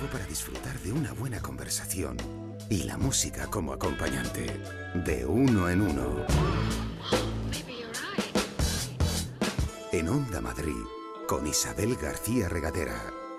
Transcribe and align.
tiempo 0.00 0.12
para 0.12 0.26
disfrutar 0.26 0.78
de 0.80 0.92
una 0.92 1.12
buena 1.12 1.40
conversación 1.40 2.16
y 2.68 2.84
la 2.84 2.96
música 2.96 3.46
como 3.48 3.72
acompañante. 3.72 4.46
De 4.94 5.26
uno 5.26 5.68
en 5.68 5.80
uno. 5.82 6.26
En 9.92 10.08
Onda 10.08 10.40
Madrid, 10.40 10.82
con 11.26 11.46
Isabel 11.46 11.96
García 11.96 12.48
Regadera. 12.48 13.29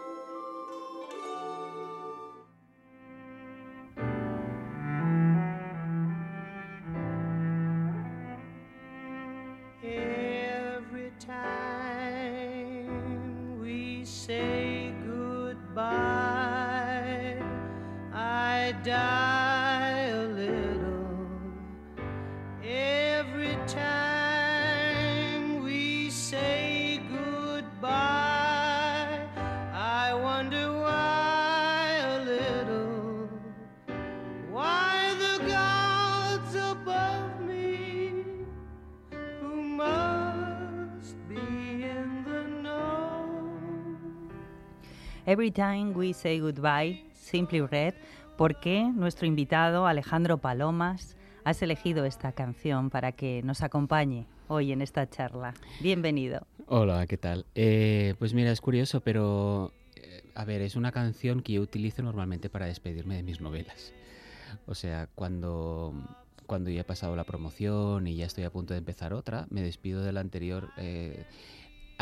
Time 45.61 45.91
We 45.91 46.15
Say 46.15 46.39
Goodbye, 46.39 47.05
Simply 47.13 47.61
Red, 47.61 47.93
¿por 48.35 48.59
qué 48.59 48.81
nuestro 48.81 49.27
invitado 49.27 49.85
Alejandro 49.85 50.39
Palomas 50.39 51.15
has 51.43 51.61
elegido 51.61 52.03
esta 52.03 52.31
canción 52.31 52.89
para 52.89 53.11
que 53.11 53.43
nos 53.43 53.61
acompañe 53.61 54.25
hoy 54.47 54.71
en 54.71 54.81
esta 54.81 55.07
charla? 55.07 55.53
Bienvenido. 55.79 56.47
Hola, 56.65 57.05
¿qué 57.05 57.17
tal? 57.17 57.45
Eh, 57.53 58.15
pues 58.17 58.33
mira, 58.33 58.51
es 58.51 58.59
curioso, 58.59 59.01
pero 59.01 59.71
eh, 59.97 60.23
a 60.33 60.45
ver, 60.45 60.63
es 60.63 60.75
una 60.75 60.91
canción 60.91 61.43
que 61.43 61.53
yo 61.53 61.61
utilizo 61.61 62.01
normalmente 62.01 62.49
para 62.49 62.65
despedirme 62.65 63.15
de 63.15 63.21
mis 63.21 63.39
novelas. 63.39 63.93
O 64.65 64.73
sea, 64.73 65.09
cuando, 65.13 65.93
cuando 66.47 66.71
ya 66.71 66.81
he 66.81 66.85
pasado 66.85 67.15
la 67.15 67.23
promoción 67.23 68.07
y 68.07 68.15
ya 68.15 68.25
estoy 68.25 68.45
a 68.45 68.49
punto 68.51 68.73
de 68.73 68.79
empezar 68.79 69.13
otra, 69.13 69.45
me 69.51 69.61
despido 69.61 70.01
de 70.01 70.11
la 70.11 70.21
anterior. 70.21 70.71
eh, 70.77 71.23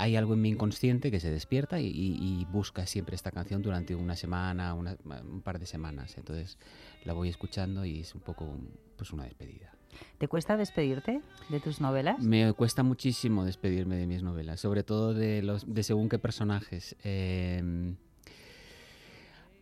hay 0.01 0.15
algo 0.15 0.33
en 0.33 0.41
mi 0.41 0.49
inconsciente 0.49 1.11
que 1.11 1.19
se 1.19 1.29
despierta 1.31 1.79
y, 1.79 1.87
y- 1.87 2.17
y 2.41 2.45
busca 2.45 2.85
siempre 2.85 3.15
esta 3.15 3.31
canción 3.31 3.61
durante 3.61 3.95
una 3.95 4.15
semana, 4.15 4.73
una- 4.73 4.97
un 5.23 5.41
par 5.41 5.59
de 5.59 5.65
semanas. 5.65 6.17
Entonces 6.17 6.57
la 7.05 7.13
voy 7.13 7.29
escuchando 7.29 7.85
y 7.85 7.99
es 8.01 8.15
un 8.15 8.21
poco 8.21 8.57
pues 8.97 9.11
una 9.11 9.23
despedida. 9.25 9.71
¿Te 10.17 10.27
cuesta 10.27 10.55
despedirte 10.55 11.21
de 11.49 11.59
tus 11.59 11.81
novelas? 11.81 12.19
Me 12.23 12.53
cuesta 12.53 12.83
muchísimo 12.83 13.43
despedirme 13.43 13.95
de 13.97 14.05
mis 14.07 14.21
novelas, 14.23 14.59
sobre 14.59 14.83
todo 14.83 15.13
de 15.13 15.41
los 15.41 15.73
de 15.73 15.83
según 15.83 16.09
qué 16.09 16.19
personajes. 16.19 16.95
Eh, 17.03 17.95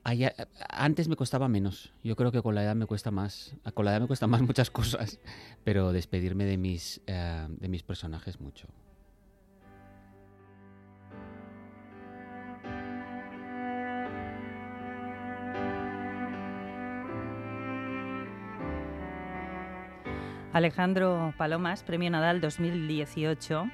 hay 0.03 0.23
a- 0.25 0.33
antes 0.69 1.07
me 1.07 1.15
costaba 1.15 1.47
menos. 1.47 1.93
Yo 2.03 2.15
creo 2.15 2.31
que 2.31 2.41
con 2.41 2.55
la 2.55 2.63
edad 2.63 2.75
me 2.75 2.85
cuesta 2.85 3.11
más. 3.11 3.55
Con 3.73 3.85
la 3.85 3.91
edad 3.91 4.01
me 4.01 4.07
cuesta 4.07 4.27
más 4.27 4.41
muchas 4.53 4.69
cosas, 4.71 5.19
pero 5.63 5.91
despedirme 5.91 6.45
de 6.45 6.57
mis 6.57 7.01
eh, 7.07 7.47
de 7.49 7.67
mis 7.69 7.83
personajes 7.83 8.39
mucho. 8.39 8.67
Alejandro 20.57 21.35
Palomas, 21.37 21.83
Premio 21.83 22.09
Nadal 22.09 22.41
2018 22.41 23.69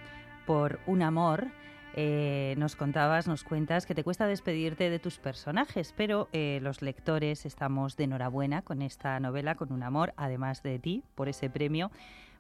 por 0.45 0.81
Un 0.85 1.01
Amor. 1.01 1.47
Eh, 1.93 2.55
nos 2.57 2.75
contabas, 2.75 3.25
nos 3.25 3.45
cuentas 3.45 3.85
que 3.85 3.95
te 3.95 4.03
cuesta 4.03 4.27
despedirte 4.27 4.89
de 4.89 4.99
tus 4.99 5.17
personajes, 5.17 5.93
pero 5.95 6.27
eh, 6.33 6.59
los 6.61 6.81
lectores 6.81 7.45
estamos 7.45 7.95
de 7.95 8.03
enhorabuena 8.03 8.63
con 8.63 8.81
esta 8.81 9.17
novela, 9.21 9.55
con 9.55 9.71
Un 9.71 9.81
Amor, 9.81 10.13
además 10.17 10.61
de 10.61 10.77
ti, 10.77 11.05
por 11.15 11.29
ese 11.29 11.49
premio, 11.49 11.89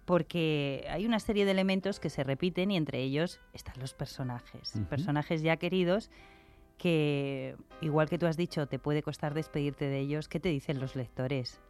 porque 0.03 0.87
hay 0.89 1.05
una 1.05 1.21
serie 1.21 1.45
de 1.45 1.51
elementos 1.51 2.01
que 2.01 2.09
se 2.09 2.25
repiten 2.25 2.69
y 2.69 2.75
entre 2.75 2.99
ellos 2.99 3.39
están 3.53 3.75
los 3.79 3.93
personajes, 3.93 4.73
personajes 4.89 5.41
ya 5.41 5.55
queridos 5.55 6.11
que, 6.77 7.55
igual 7.79 8.09
que 8.09 8.17
tú 8.17 8.25
has 8.25 8.35
dicho, 8.35 8.67
te 8.67 8.77
puede 8.77 9.03
costar 9.03 9.33
despedirte 9.33 9.85
de 9.85 9.99
ellos. 9.99 10.27
¿Qué 10.27 10.41
te 10.41 10.49
dicen 10.49 10.81
los 10.81 10.97
lectores? 10.97 11.61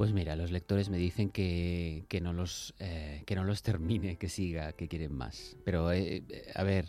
Pues 0.00 0.14
mira, 0.14 0.34
los 0.34 0.50
lectores 0.50 0.88
me 0.88 0.96
dicen 0.96 1.28
que, 1.28 2.06
que 2.08 2.22
no, 2.22 2.32
los, 2.32 2.74
eh, 2.78 3.22
que 3.26 3.34
no 3.34 3.44
los 3.44 3.62
termine, 3.62 4.16
que 4.16 4.30
siga, 4.30 4.72
que 4.72 4.88
quieren 4.88 5.12
más. 5.12 5.58
Pero, 5.62 5.92
eh, 5.92 6.24
eh, 6.26 6.52
a 6.54 6.62
ver, 6.62 6.86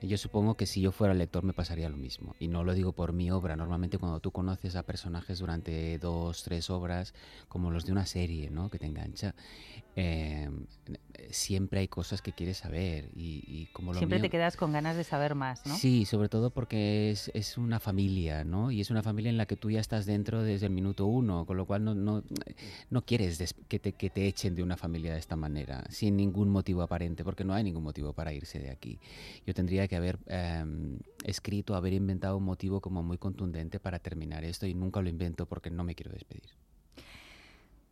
yo 0.00 0.16
supongo 0.16 0.56
que 0.56 0.64
si 0.64 0.80
yo 0.80 0.90
fuera 0.90 1.12
lector 1.12 1.44
me 1.44 1.52
pasaría 1.52 1.90
lo 1.90 1.98
mismo. 1.98 2.34
Y 2.38 2.48
no 2.48 2.64
lo 2.64 2.72
digo 2.72 2.94
por 2.94 3.12
mi 3.12 3.30
obra. 3.30 3.54
Normalmente 3.54 3.98
cuando 3.98 4.20
tú 4.20 4.30
conoces 4.30 4.76
a 4.76 4.82
personajes 4.82 5.40
durante 5.40 5.98
dos, 5.98 6.42
tres 6.42 6.70
obras, 6.70 7.12
como 7.48 7.70
los 7.70 7.84
de 7.84 7.92
una 7.92 8.06
serie, 8.06 8.48
¿no? 8.48 8.70
Que 8.70 8.78
te 8.78 8.86
engancha, 8.86 9.34
eh, 9.94 10.48
siempre 11.30 11.80
hay 11.80 11.88
cosas 11.88 12.22
que 12.22 12.32
quieres 12.32 12.58
saber. 12.58 13.10
Y, 13.16 13.42
y 13.46 13.66
como 13.72 13.92
lo 13.92 13.98
Siempre 13.98 14.18
mío- 14.18 14.22
te 14.24 14.30
quedas 14.30 14.56
con 14.56 14.72
ganas 14.72 14.96
de 14.96 15.04
saber 15.04 15.34
más, 15.34 15.66
¿no? 15.66 15.74
Sí, 15.76 16.04
sobre 16.04 16.28
todo 16.28 16.50
porque 16.50 17.10
es, 17.10 17.30
es 17.34 17.56
una 17.58 17.80
familia, 17.80 18.44
¿no? 18.44 18.70
Y 18.70 18.80
es 18.80 18.90
una 18.90 19.02
familia 19.02 19.30
en 19.30 19.36
la 19.36 19.46
que 19.46 19.56
tú 19.56 19.70
ya 19.70 19.80
estás 19.80 20.06
dentro 20.06 20.42
desde 20.42 20.66
el 20.66 20.72
minuto 20.72 21.06
uno, 21.06 21.46
con 21.46 21.56
lo 21.56 21.66
cual 21.66 21.84
no, 21.84 21.94
no, 21.94 22.22
no 22.90 23.02
quieres 23.02 23.54
que, 23.68 23.78
te, 23.78 23.92
que 23.92 24.10
te 24.10 24.26
echen 24.26 24.54
de 24.54 24.62
una 24.62 24.76
familia 24.76 25.12
de 25.12 25.18
esta 25.18 25.36
manera, 25.36 25.84
sin 25.90 26.16
ningún 26.16 26.48
motivo 26.48 26.82
aparente, 26.82 27.24
porque 27.24 27.44
no 27.44 27.54
hay 27.54 27.64
ningún 27.64 27.82
motivo 27.84 28.12
para 28.12 28.32
irse 28.32 28.58
de 28.58 28.70
aquí. 28.70 28.98
Yo 29.46 29.54
tendría 29.54 29.88
que 29.88 29.96
haber 29.96 30.18
em, 30.26 30.98
escrito, 31.24 31.74
haber 31.74 31.92
inventado 31.92 32.36
un 32.36 32.44
motivo 32.44 32.80
como 32.80 33.02
muy 33.02 33.18
contundente 33.18 33.80
para 33.80 33.98
terminar 33.98 34.44
esto 34.44 34.66
y 34.66 34.74
nunca 34.74 35.00
lo 35.00 35.08
invento 35.08 35.46
porque 35.46 35.70
no 35.70 35.84
me 35.84 35.94
quiero 35.94 36.12
despedir. 36.12 36.50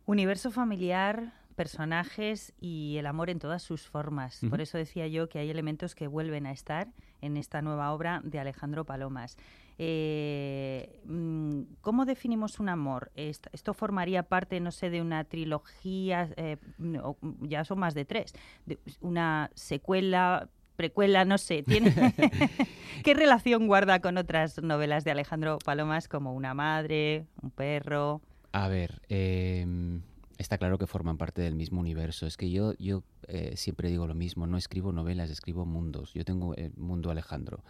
Universo 0.05 0.51
familiar, 0.51 1.33
personajes 1.53 2.53
y 2.59 2.95
el 2.97 3.05
amor 3.05 3.29
en 3.29 3.39
todas 3.39 3.61
sus 3.63 3.87
formas. 3.87 4.41
Por 4.49 4.61
eso 4.61 4.77
decía 4.77 5.07
yo 5.07 5.29
que 5.29 5.39
hay 5.39 5.49
elementos 5.49 5.95
que 5.95 6.07
vuelven 6.07 6.45
a 6.45 6.51
estar 6.51 6.87
en 7.21 7.37
esta 7.37 7.61
nueva 7.61 7.91
obra 7.93 8.21
de 8.23 8.39
Alejandro 8.39 8.85
Palomas. 8.85 9.37
Eh, 9.77 10.99
mm, 11.05 11.61
¿Cómo 11.81 12.05
definimos 12.05 12.59
un 12.59 12.69
amor? 12.69 13.11
Est- 13.15 13.47
Esto 13.53 13.73
formaría 13.73 14.23
parte, 14.23 14.59
no 14.59 14.71
sé, 14.71 14.89
de 14.89 15.01
una 15.01 15.23
trilogía, 15.23 16.29
eh, 16.37 16.57
no, 16.77 17.17
ya 17.41 17.63
son 17.65 17.79
más 17.79 17.93
de 17.93 18.05
tres, 18.05 18.33
de 18.65 18.79
una 19.01 19.49
secuela, 19.55 20.49
precuela, 20.75 21.25
no 21.25 21.37
sé. 21.37 21.63
¿tiene 21.63 21.93
¿Qué 23.03 23.13
relación 23.13 23.67
guarda 23.67 23.99
con 23.99 24.17
otras 24.17 24.61
novelas 24.61 25.03
de 25.03 25.11
Alejandro 25.11 25.57
Palomas 25.63 26.07
como 26.07 26.33
Una 26.33 26.53
madre, 26.53 27.25
un 27.41 27.51
perro? 27.51 28.21
A 28.51 28.67
ver, 28.67 29.01
em, 29.09 30.01
está 30.43 30.57
claro 30.57 30.77
que 30.77 30.87
forman 30.87 31.17
parte 31.17 31.41
del 31.41 31.55
mismo 31.55 31.79
universo. 31.79 32.27
Es 32.27 32.37
que 32.37 32.51
yo, 32.51 32.73
yo 32.73 33.03
eh, 33.27 33.53
siempre 33.55 33.89
digo 33.89 34.05
lo 34.05 34.13
mismo, 34.13 34.45
no 34.45 34.57
escribo 34.57 34.91
novelas, 34.91 35.29
escribo 35.29 35.65
mundos. 35.65 36.13
Yo 36.13 36.25
tengo 36.25 36.53
el 36.55 36.73
mundo 36.75 37.09
Alejandro. 37.09 37.63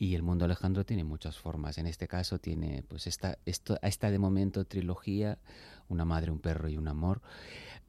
Y 0.00 0.14
el 0.14 0.22
mundo 0.22 0.46
Alejandro 0.46 0.84
tiene 0.86 1.04
muchas 1.04 1.36
formas. 1.38 1.76
En 1.76 1.86
este 1.86 2.08
caso 2.08 2.38
tiene, 2.38 2.82
pues, 2.88 3.06
esta, 3.06 3.36
esto, 3.44 3.78
esta 3.82 4.10
de 4.10 4.18
momento 4.18 4.64
trilogía, 4.64 5.36
una 5.90 6.06
madre, 6.06 6.30
un 6.30 6.38
perro 6.38 6.70
y 6.70 6.78
un 6.78 6.88
amor. 6.88 7.20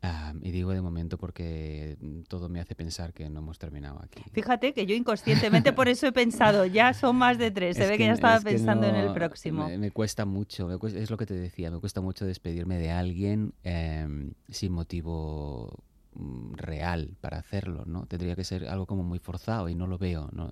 Ah, 0.03 0.33
y 0.41 0.51
digo 0.51 0.71
de 0.71 0.81
momento 0.81 1.17
porque 1.17 1.95
todo 2.27 2.49
me 2.49 2.59
hace 2.59 2.75
pensar 2.75 3.13
que 3.13 3.29
no 3.29 3.39
hemos 3.39 3.59
terminado 3.59 4.01
aquí. 4.03 4.21
Fíjate 4.33 4.73
que 4.73 4.85
yo 4.85 4.93
inconscientemente 4.93 5.71
por 5.71 5.87
eso 5.87 6.05
he 6.07 6.11
pensado, 6.11 6.65
ya 6.65 6.93
son 6.93 7.15
más 7.15 7.37
de 7.37 7.49
tres, 7.49 7.77
se 7.77 7.83
Es 7.83 7.89
ve 7.89 7.97
que, 7.97 8.05
ya 8.07 8.13
estaba 8.13 8.35
es 8.37 8.43
que 8.43 8.49
pensando 8.51 8.87
en 8.87 8.95
el 8.95 9.05
no, 9.07 9.13
próximo. 9.13 9.67
Me, 9.69 9.77
me 9.77 9.91
cuesta 9.91 10.25
mucho, 10.25 10.67
me 10.67 10.77
cuesta- 10.77 10.99
es 10.99 11.09
lo 11.11 11.15
que 11.17 11.25
te 11.27 11.35
decía, 11.35 11.71
me 11.71 11.79
cuesta 11.79 12.01
mucho 12.01 12.25
despedirme 12.25 12.77
de 12.77 12.91
alguien 12.91 13.53
em, 13.63 14.33
sin 14.49 14.73
motivo 14.73 15.71
mm, 16.15 16.55
real 16.55 17.11
para 17.21 17.37
hacerlo, 17.37 17.83
¿no? 17.85 18.05
Tendría 18.07 18.35
que 18.35 18.43
ser 18.43 18.67
algo 18.67 18.85
como 18.85 19.03
muy 19.03 19.19
forzado 19.19 19.69
y 19.69 19.75
no 19.75 19.87
lo 19.87 19.97
veo, 19.97 20.29
¿no? 20.33 20.49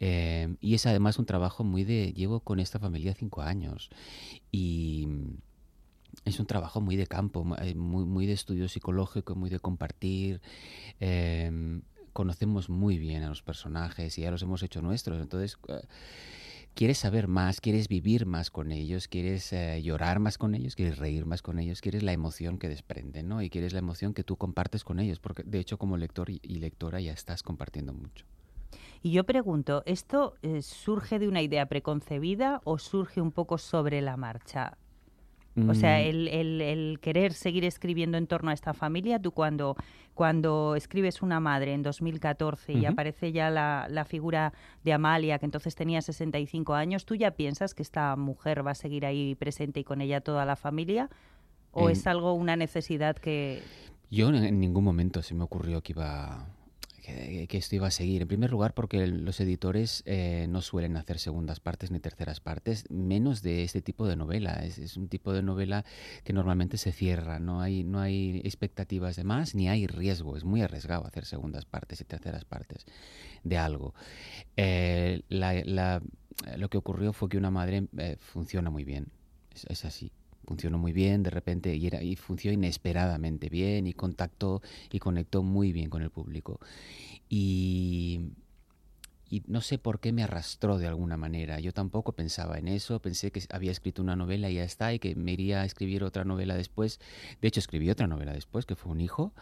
Em, 0.00 0.56
y 0.60 0.74
es 0.74 0.86
además 0.86 1.18
un 1.18 1.26
trabajo 1.26 1.64
muy 1.64 1.84
de... 1.84 2.12
Llevo 2.12 2.40
con 2.40 2.60
esta 2.60 2.78
familia 2.78 3.14
cinco 3.14 3.42
años 3.42 3.90
y 4.52 5.06
mm, 5.08 5.36
es 6.24 6.40
un 6.40 6.46
trabajo 6.46 6.80
muy 6.80 6.96
de 6.96 7.06
campo, 7.06 7.46
eh, 7.60 7.74
muy, 7.74 8.04
muy 8.04 8.26
de 8.26 8.32
estudio 8.34 8.68
psicológico, 8.68 9.34
muy 9.34 9.50
de 9.50 9.60
compartir. 9.60 10.40
em, 11.00 11.82
conocemos 12.12 12.68
muy 12.68 12.98
bien 12.98 13.22
a 13.22 13.28
los 13.28 13.42
personajes 13.42 14.18
y 14.18 14.22
ya 14.22 14.30
los 14.30 14.42
hemos 14.42 14.62
hecho 14.62 14.82
nuestros, 14.82 15.20
entonces... 15.20 15.58
eh, 15.68 15.86
quieres 16.74 16.98
saber 16.98 17.26
más, 17.26 17.60
quieres 17.60 17.88
vivir 17.88 18.24
más 18.24 18.50
con 18.52 18.70
ellos, 18.70 19.08
quieres 19.08 19.52
eh, 19.52 19.82
llorar 19.82 20.20
más 20.20 20.38
con 20.38 20.54
ellos, 20.54 20.76
quieres 20.76 20.98
reír 20.98 21.26
más 21.26 21.42
con 21.42 21.58
ellos, 21.58 21.80
quieres 21.80 22.04
la 22.04 22.12
emoción 22.12 22.56
que 22.56 22.68
desprenden, 22.68 23.26
¿no? 23.28 23.42
Y 23.42 23.50
quieres 23.50 23.72
la 23.72 23.80
emoción 23.80 24.14
que 24.14 24.22
tú 24.22 24.36
compartes 24.36 24.84
con 24.84 25.00
ellos, 25.00 25.18
porque 25.18 25.42
de 25.42 25.58
hecho 25.58 25.76
como 25.76 25.96
lector 25.96 26.30
y 26.30 26.38
lectora 26.60 27.00
ya 27.00 27.12
estás 27.12 27.42
compartiendo 27.42 27.92
mucho. 27.92 28.24
Y 29.02 29.12
yo 29.12 29.24
pregunto, 29.24 29.82
¿esto 29.86 30.34
eh, 30.42 30.62
surge 30.62 31.18
de 31.18 31.28
una 31.28 31.42
idea 31.42 31.66
preconcebida 31.66 32.60
o 32.64 32.78
surge 32.78 33.20
un 33.20 33.32
poco 33.32 33.58
sobre 33.58 34.00
la 34.00 34.16
marcha? 34.16 34.76
O 35.68 35.74
sea, 35.74 35.98
Mm, 35.98 36.02
el, 36.02 36.28
el- 36.28 36.60
el 36.60 36.98
querer 37.00 37.32
seguir 37.32 37.64
escribiendo 37.64 38.16
en 38.16 38.28
torno 38.28 38.50
a 38.50 38.54
esta 38.54 38.74
familia, 38.74 39.18
tú 39.20 39.32
cuando, 39.32 39.74
cuando 40.14 40.76
escribes 40.76 41.20
una 41.20 41.40
madre 41.40 41.72
en 41.74 41.82
2014 41.82 42.74
y 42.74 42.86
aparece 42.86 43.32
ya 43.32 43.50
la, 43.50 43.88
la 43.90 44.04
figura 44.04 44.52
de 44.84 44.92
Amalia, 44.92 45.40
que 45.40 45.46
entonces 45.46 45.74
tenía 45.74 46.00
65 46.00 46.74
años, 46.74 47.04
¿tú 47.06 47.16
ya 47.16 47.32
piensas 47.32 47.74
que 47.74 47.82
esta 47.82 48.14
mujer 48.14 48.64
va 48.64 48.70
a 48.70 48.74
seguir 48.76 49.04
ahí 49.04 49.34
presente 49.34 49.80
y 49.80 49.84
con 49.84 50.00
ella 50.00 50.20
toda 50.20 50.44
la 50.44 50.54
familia? 50.54 51.08
¿O 51.72 51.88
es 51.90 52.06
algo, 52.06 52.34
una 52.34 52.54
necesidad 52.54 53.16
que... 53.16 53.60
Yo 54.10 54.28
en 54.28 54.60
ningún 54.60 54.84
momento 54.84 55.22
se 55.22 55.34
me 55.34 55.42
ocurrió 55.42 55.82
que 55.82 55.92
iba 55.92 56.46
que, 57.48 57.58
esto 57.58 57.76
iba 57.76 57.88
a 57.88 57.90
seguir. 57.90 58.22
En 58.22 58.28
primer 58.28 58.50
lugar, 58.50 58.74
porque 58.74 59.06
los 59.06 59.40
editores 59.40 60.02
eh, 60.06 60.46
no 60.48 60.62
suelen 60.62 60.96
hacer 60.96 61.18
segundas 61.18 61.60
partes 61.60 61.90
ni 61.90 62.00
terceras 62.00 62.40
partes, 62.40 62.84
menos 62.90 63.42
de 63.42 63.64
este 63.64 63.82
tipo 63.82 64.06
de 64.06 64.16
novela. 64.16 64.64
Es, 64.64 64.96
un 64.96 65.08
tipo 65.08 65.32
de 65.32 65.42
novela 65.42 65.84
que 66.24 66.32
normalmente 66.32 66.78
se 66.78 66.92
cierra. 66.92 67.38
No 67.38 67.60
hay, 67.60 67.84
no 67.84 68.00
hay 68.00 68.40
expectativas 68.44 69.16
de 69.16 69.24
más 69.24 69.54
ni 69.54 69.68
hay 69.68 69.86
riesgo. 69.86 70.36
Es 70.36 70.44
muy 70.44 70.62
arriesgado 70.62 71.06
hacer 71.06 71.24
segundas 71.24 71.64
partes 71.64 72.00
y 72.00 72.04
terceras 72.04 72.44
partes 72.44 72.86
de 73.44 73.58
algo. 73.58 73.94
Eh, 74.56 75.22
lo 75.28 76.68
que 76.68 76.78
ocurrió 76.78 77.12
fue 77.12 77.28
que 77.28 77.38
una 77.38 77.50
madre 77.50 77.88
eh, 77.98 78.16
funciona 78.18 78.70
muy 78.70 78.84
bien. 78.84 79.08
Es 79.68 79.84
así. 79.84 80.12
Funcionó 80.48 80.78
muy 80.78 80.94
bien 80.94 81.22
de 81.22 81.28
repente 81.28 81.76
y, 81.76 81.86
era, 81.86 82.02
y 82.02 82.16
funcionó 82.16 82.54
inesperadamente 82.54 83.50
bien 83.50 83.86
y 83.86 83.92
contactó 83.92 84.62
y 84.90 84.98
conectó 84.98 85.42
muy 85.42 85.72
bien 85.72 85.90
con 85.90 86.00
el 86.00 86.08
público. 86.08 86.58
Y, 87.28 88.30
no 89.46 89.60
sé 89.60 89.76
por 89.76 90.00
qué 90.00 90.10
me 90.10 90.22
arrastró 90.22 90.78
de 90.78 90.86
alguna 90.86 91.18
manera. 91.18 91.60
Yo 91.60 91.74
tampoco 91.74 92.12
pensaba 92.12 92.56
en 92.56 92.66
eso. 92.66 92.98
Pensé 93.02 93.30
que 93.30 93.42
había 93.50 93.70
escrito 93.70 94.00
una 94.00 94.16
novela 94.16 94.48
y 94.48 94.54
ya 94.54 94.64
está, 94.64 94.94
y 94.94 94.98
que 94.98 95.14
me 95.16 95.32
iría 95.32 95.60
a 95.60 95.64
escribir 95.66 96.02
otra 96.02 96.24
novela 96.24 96.54
después. 96.54 96.98
De 97.42 97.48
hecho, 97.48 97.60
escribí 97.60 97.90
otra 97.90 98.06
novela 98.06 98.32
después, 98.32 98.64
que 98.64 98.74
fue 98.74 98.90
Un 98.90 99.02
hijo, 99.02 99.34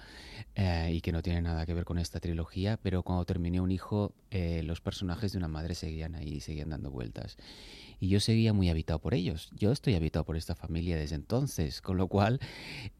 eh, 0.56 0.90
y 0.92 1.02
que 1.02 1.12
no 1.12 1.22
tiene 1.22 1.40
nada 1.40 1.66
que 1.66 1.74
ver 1.74 1.84
con 1.84 1.98
esta 1.98 2.18
trilogía. 2.18 2.78
Pero 2.82 3.04
cuando 3.04 3.24
terminé 3.24 3.60
Un 3.60 3.70
hijo, 3.70 4.12
eh, 4.32 4.64
los 4.64 4.80
personajes 4.80 5.30
de 5.30 5.38
una 5.38 5.46
madre 5.46 5.76
seguían 5.76 6.16
ahí, 6.16 6.40
seguían 6.40 6.70
dando 6.70 6.90
vueltas. 6.90 7.36
Y 7.98 8.08
yo 8.08 8.20
seguía 8.20 8.52
muy 8.52 8.68
habitado 8.68 8.98
por 8.98 9.14
ellos. 9.14 9.50
Yo 9.56 9.72
estoy 9.72 9.94
habitado 9.94 10.24
por 10.24 10.36
esta 10.36 10.54
familia 10.54 10.96
desde 10.96 11.14
entonces, 11.14 11.80
con 11.80 11.96
lo 11.96 12.08
cual 12.08 12.40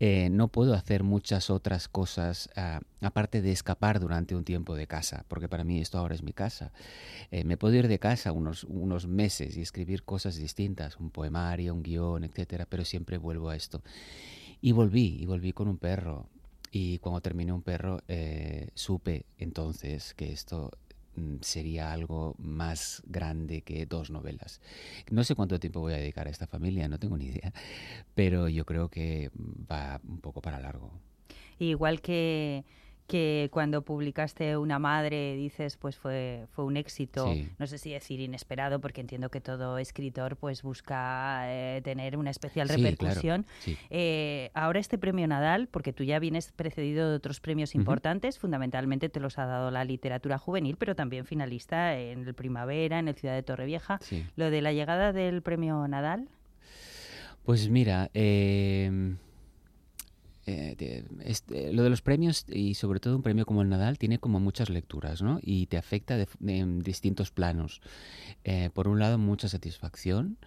eh, 0.01 0.29
no 0.31 0.49
puedo 0.49 0.75
hacer 0.75 1.03
muchas 1.03 1.51
otras 1.51 1.89
cosas 1.89 2.49
ah, 2.57 2.81
aparte 3.01 3.43
de 3.43 3.53
escapar 3.53 4.01
durante 4.01 4.35
un 4.35 4.45
tiempo 4.45 4.75
de 4.75 4.87
casa, 4.87 5.25
porque 5.29 5.49
para 5.49 5.65
mí 5.65 5.81
esto 5.81 5.99
ahora 5.99 6.15
es 6.15 6.23
mi 6.23 6.33
casa. 6.33 6.73
Eh, 7.31 7.45
me 7.45 7.57
puedo 7.57 7.75
ir 7.75 7.89
de 7.89 7.99
casa 7.99 8.33
unos, 8.33 8.65
unos 8.65 9.07
meses 9.07 9.57
y 9.57 9.61
escribir 9.61 10.03
cosas 10.03 10.37
distintas, 10.37 10.97
un 10.97 11.11
poemario, 11.11 11.75
un 11.75 11.83
guion, 11.83 12.25
etcétera, 12.25 12.67
pero 12.67 12.85
siempre 12.85 13.19
vuelvo 13.19 13.51
a 13.51 13.57
esto. 13.57 13.83
Y 14.61 14.73
volví, 14.73 15.19
y 15.21 15.27
volví 15.27 15.53
con 15.53 15.69
un 15.69 15.77
perro. 15.77 16.27
Y 16.73 16.99
cuando 16.99 17.21
terminé 17.21 17.53
un 17.53 17.63
perro, 17.63 18.01
eh, 18.09 18.69
supe 18.75 19.27
entonces 19.39 20.15
que 20.15 20.33
esto 20.33 20.71
sería 21.41 21.93
algo 21.93 22.35
más 22.39 23.03
grande 23.07 23.63
que 23.63 23.87
dos 23.87 24.11
novelas. 24.11 24.61
No 25.11 25.25
sé 25.25 25.35
cuánto 25.35 25.59
tiempo 25.59 25.81
voy 25.81 25.95
a 25.95 25.99
dedicar 25.99 26.27
a 26.27 26.31
esta 26.31 26.47
familia, 26.47 26.89
no 26.89 26.99
tengo 26.99 27.17
ni 27.17 27.27
idea, 27.27 27.53
pero 28.15 28.49
yo 28.49 28.65
creo 28.65 28.89
que 28.89 29.31
va 29.71 30.01
un 30.07 30.21
poco 30.21 30.41
para 30.41 30.61
largo. 30.61 30.91
Igual 31.59 32.01
que, 32.01 32.65
que 33.07 33.49
cuando 33.53 33.83
publicaste 33.83 34.57
Una 34.57 34.79
madre, 34.79 35.35
dices, 35.37 35.77
pues 35.77 35.97
fue, 35.97 36.47
fue 36.53 36.65
un 36.65 36.77
éxito, 36.77 37.33
Sí. 37.33 37.49
no 37.59 37.67
sé 37.67 37.79
si 37.79 37.93
decir 37.93 38.21
inesperado, 38.21 38.81
porque 38.81 39.01
entiendo 39.01 39.29
que 39.31 39.41
todo 39.41 39.79
escritor 39.79 40.37
pues 40.37 40.63
busca 40.63 41.43
eh, 41.45 41.81
tener 41.83 42.17
una 42.17 42.31
especial 42.31 42.69
Sí, 42.69 42.75
claro, 42.77 42.91
repercusión. 42.91 43.47
sí. 43.61 43.77
Eh, 43.91 44.51
ahora 44.55 44.81
este 44.81 44.99
premio 44.99 45.27
Nadal, 45.27 45.69
porque 45.69 45.93
tú 45.93 46.03
ya 46.05 46.19
vienes 46.19 46.53
precedido 46.53 47.09
de 47.11 47.17
otros 47.17 47.41
premios 47.41 47.75
importantes, 47.75 48.39
fundamentalmente 48.39 49.09
te 49.09 49.21
los 49.21 49.39
ha 49.39 49.47
dado 49.47 49.71
la 49.71 49.85
literatura 49.85 50.39
juvenil, 50.39 50.77
pero 50.77 50.95
también 50.97 51.25
finalista 51.27 51.97
en 51.99 52.27
el 52.27 52.35
Primavera, 52.35 52.99
en 52.99 53.09
el 53.09 53.15
Ciudad 53.15 53.35
de 53.35 53.43
Torrevieja. 53.43 54.01
Lo 54.37 54.51
de 54.51 54.63
la 54.63 54.73
llegada 54.73 55.13
del 55.13 55.43
premio 55.43 55.87
Nadal, 55.89 56.29
Pues 57.45 57.69
mira, 57.69 58.11
eh, 58.15 59.15
eh, 60.47 60.75
te- 60.77 61.05
este, 61.25 61.73
lo 61.73 61.83
de 61.83 61.91
los 61.91 62.03
premios 62.03 62.45
y 62.49 62.75
sobre 62.75 63.01
todo 63.01 63.17
un 63.17 63.23
premio 63.23 63.47
como 63.47 63.63
el 63.63 63.69
Nadal 63.69 63.99
tiene 63.99 64.19
como 64.19 64.41
muchas 64.41 64.71
lecturas, 64.71 65.23
¿no? 65.23 65.39
Y 65.43 65.67
te 65.67 65.77
afecta 65.77 66.17
en 66.47 66.81
distintos 66.81 67.31
planos. 67.31 67.81
Eh, 68.45 68.71
por 68.73 68.89
un 68.89 68.99
lado, 68.99 69.19
mucha 69.19 69.49
satisfacción. 69.49 70.39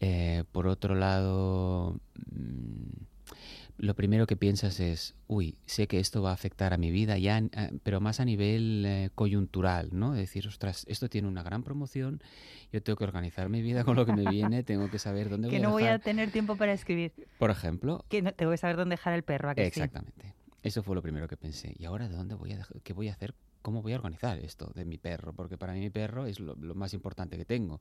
eh, 0.00 0.44
por 0.52 0.66
otro 0.66 0.94
lado, 0.94 1.98
mm, 2.32 3.04
lo 3.76 3.94
primero 3.94 4.26
que 4.26 4.36
piensas 4.36 4.78
es, 4.80 5.14
uy, 5.26 5.56
sé 5.66 5.86
que 5.88 5.98
esto 5.98 6.22
va 6.22 6.30
a 6.30 6.34
afectar 6.34 6.72
a 6.72 6.78
mi 6.78 6.90
vida 6.90 7.18
ya, 7.18 7.38
en- 7.38 7.50
a- 7.56 7.70
pero 7.82 8.00
más 8.00 8.20
a 8.20 8.24
nivel 8.24 8.84
eh, 8.86 9.10
coyuntural, 9.14 9.88
¿no? 9.92 10.12
Decir, 10.12 10.46
ostras, 10.46 10.84
esto 10.88 11.08
tiene 11.08 11.26
una 11.28 11.42
gran 11.42 11.62
promoción, 11.64 12.20
yo 12.72 12.82
tengo 12.82 12.96
que 12.96 13.04
organizar 13.04 13.48
mi 13.48 13.62
vida 13.62 13.84
con 13.84 13.96
lo 13.96 14.06
que 14.06 14.12
me 14.12 14.28
viene, 14.30 14.62
tengo 14.62 14.88
que 14.90 14.98
saber 14.98 15.28
dónde 15.28 15.48
que 15.50 15.56
voy 15.56 15.64
a 15.64 15.66
no 15.66 15.72
voy 15.72 15.82
a 15.84 15.86
dejar, 15.86 16.00
tener 16.02 16.30
tiempo 16.30 16.56
para 16.56 16.72
escribir, 16.72 17.12
por 17.38 17.50
ejemplo, 17.50 18.04
que 18.08 18.22
no, 18.22 18.32
tengo 18.32 18.52
que 18.52 18.58
saber 18.58 18.76
dónde 18.76 18.94
dejar 18.94 19.14
el 19.14 19.22
perro. 19.24 19.50
¿a 19.50 19.54
que 19.54 19.64
sí? 19.64 19.68
Exactamente. 19.80 20.34
Eso 20.62 20.82
fue 20.82 20.94
lo 20.94 21.02
primero 21.02 21.28
que 21.28 21.36
pensé. 21.36 21.74
¿Y 21.78 21.84
ahora 21.84 22.08
de 22.08 22.14
dónde 22.16 22.34
voy 22.36 22.52
a 22.52 22.58
dej- 22.58 22.80
qué 22.82 22.92
voy 22.94 23.08
a 23.08 23.12
hacer? 23.12 23.34
¿Cómo 23.64 23.80
voy 23.80 23.94
a 23.94 23.96
organizar 23.96 24.38
esto 24.40 24.70
de 24.74 24.84
mi 24.84 24.98
perro? 24.98 25.32
Porque 25.32 25.56
para 25.56 25.72
mí 25.72 25.80
mi 25.80 25.88
perro 25.88 26.26
es 26.26 26.38
lo, 26.38 26.54
lo 26.54 26.74
más 26.74 26.92
importante 26.92 27.38
que 27.38 27.46
tengo. 27.46 27.80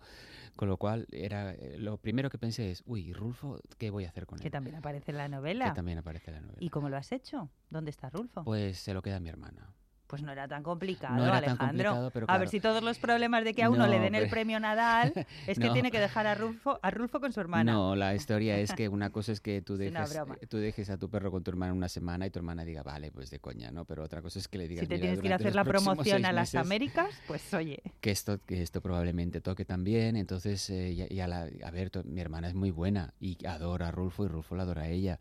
Con 0.55 0.69
lo 0.69 0.77
cual, 0.77 1.07
era 1.11 1.51
eh, 1.55 1.77
lo 1.77 1.97
primero 1.97 2.29
que 2.29 2.37
pensé 2.37 2.71
es, 2.71 2.83
uy, 2.85 3.01
¿y 3.09 3.11
Rulfo, 3.13 3.59
¿qué 3.77 3.89
voy 3.89 4.05
a 4.05 4.07
hacer 4.07 4.25
con 4.25 4.39
él? 4.39 4.43
Que 4.43 4.49
también 4.49 4.77
aparece 4.77 5.11
en 5.11 5.17
la 5.17 5.25
Que 5.25 5.29
novela. 5.31 5.73
también 5.73 5.97
aparece 5.97 6.31
en 6.31 6.35
la 6.35 6.41
novela. 6.41 6.57
¿Y 6.61 6.69
cómo 6.69 6.87
lo 6.87 6.95
has 6.95 7.11
hecho? 7.11 7.49
¿Dónde 7.69 7.91
está 7.91 8.09
Rulfo? 8.09 8.45
Pues 8.45 8.79
se 8.79 8.93
lo 8.93 9.01
queda 9.01 9.17
a 9.17 9.19
mi 9.19 9.27
hermana. 9.27 9.73
Pues 10.13 10.21
no 10.21 10.31
era 10.31 10.47
tan 10.47 10.61
complicado, 10.61 11.15
No 11.15 11.23
era 11.23 11.41
tan 11.41 11.43
Alejandro. 11.49 11.65
complicado, 11.89 12.11
pero 12.11 12.25
A 12.29 12.37
ver 12.37 12.47
si 12.47 12.59
todos 12.59 12.83
los 12.83 12.99
problemas 12.99 13.43
de 13.43 13.55
que 13.55 13.63
a 13.63 13.71
uno 13.71 13.87
le 13.87 13.97
No, 13.97 14.03
den 14.03 14.13
el 14.13 14.21
pero- 14.25 14.29
premio 14.29 14.59
Nadal 14.59 15.11
es 15.47 15.57
que 15.57 15.65
No. 15.65 15.73
tiene 15.73 15.89
que 15.89 15.99
dejar 15.99 16.27
a 16.27 16.35
Rulfo, 16.35 16.77
a 16.83 16.91
Rulfo 16.91 17.19
con 17.19 17.33
su 17.33 17.39
hermana. 17.39 17.71
No, 17.71 17.95
la 17.95 18.13
historia 18.13 18.59
es 18.59 18.71
que 18.73 18.87
una 18.89 19.09
cosa 19.09 19.31
es 19.31 19.41
que 19.41 19.63
tú 19.63 19.75
dejes, 19.77 20.19
tú 20.49 20.57
dejes 20.57 20.91
a 20.91 20.97
tu 20.99 21.09
perro 21.09 21.31
con 21.31 21.43
tu 21.43 21.49
hermana 21.49 21.73
una 21.73 21.89
semana 21.89 22.27
y 22.27 22.29
tu 22.29 22.37
hermana 22.37 22.63
diga, 22.63 22.83
vale, 22.83 23.09
pues 23.11 23.31
de 23.31 23.39
coña, 23.39 23.71
¿no? 23.71 23.85
Pero 23.85 24.03
otra 24.03 24.21
cosa 24.21 24.37
es 24.37 24.47
que 24.47 24.59
le 24.59 24.67
digas, 24.67 24.81
si 24.83 24.87
te 24.87 24.93
"Mira, 24.97 25.01
tienes 25.01 25.19
que 25.21 25.25
ir 25.25 25.33
a 25.33 25.37
hacer 25.37 25.55
la 25.55 25.63
promoción 25.63 26.25
a 26.25 26.31
las 26.31 26.53
meses- 26.53 26.61
Américas, 26.63 27.09
pues 27.25 27.51
oye. 27.55 27.81
que 27.99 28.11
esto, 28.11 28.39
que 28.45 28.61
esto 28.61 28.81
probablemente 28.81 29.41
toque 29.41 29.65
también. 29.65 30.15
Entonces, 30.15 30.69
eh, 30.69 30.93
ya, 30.93 31.07
ya 31.07 31.27
la- 31.27 31.49
a 31.65 31.71
ver, 31.71 31.89
mi 32.05 32.21
hermana 32.21 32.49
es 32.49 32.53
muy 32.53 32.69
buena 32.69 33.15
y 33.19 33.43
adora 33.47 33.87
a 33.87 33.91
Rulfo 33.91 34.25
y 34.25 34.27
Rulfo 34.27 34.55
la 34.55 34.61
adora 34.61 34.83
a 34.83 34.89
ella. 34.89 35.17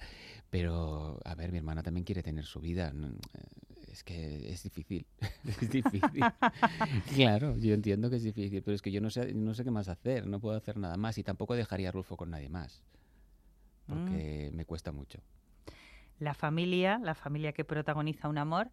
Pero, 0.51 1.19
a 1.25 1.35
ver, 1.35 1.51
mi 1.51 1.57
hermana 1.57 1.83
también 1.83 2.05
quiere 2.05 2.23
tener 2.23 2.45
su 2.45 2.61
vida. 2.61 2.93
no, 2.93 3.09
Es 3.93 4.03
que 4.03 4.51
es 4.51 4.63
difícil. 4.63 5.07
es 5.45 5.71
difícil. 5.71 6.25
claro, 7.15 7.57
yo 7.59 7.75
entiendo 7.75 8.09
que 8.09 8.17
es 8.17 8.23
difícil, 8.23 8.63
pero 8.63 8.75
es 8.75 8.81
que 8.81 8.91
yo 8.91 9.03
no 9.03 9.11
sé, 9.11 9.35
no 9.35 9.55
sé 9.55 9.65
qué 9.65 9.71
más 9.71 9.89
hacer. 9.89 10.27
No 10.27 10.41
puedo 10.41 10.57
hacer 10.57 10.79
nada 10.79 10.97
más 10.97 11.19
y 11.19 11.23
tampoco 11.23 11.55
dejaría 11.55 11.91
a 11.91 11.93
Rulfo 11.93 12.17
con 12.17 12.31
nadie 12.31 12.49
más. 12.49 12.83
Porque 13.87 14.51
me 14.55 14.65
cuesta 14.65 14.93
mucho. 14.93 15.21
La 16.19 16.33
familia, 16.33 16.99
la 16.99 17.15
familia 17.15 17.53
que 17.53 17.65
protagoniza 17.65 18.29
un 18.29 18.39
amor 18.39 18.71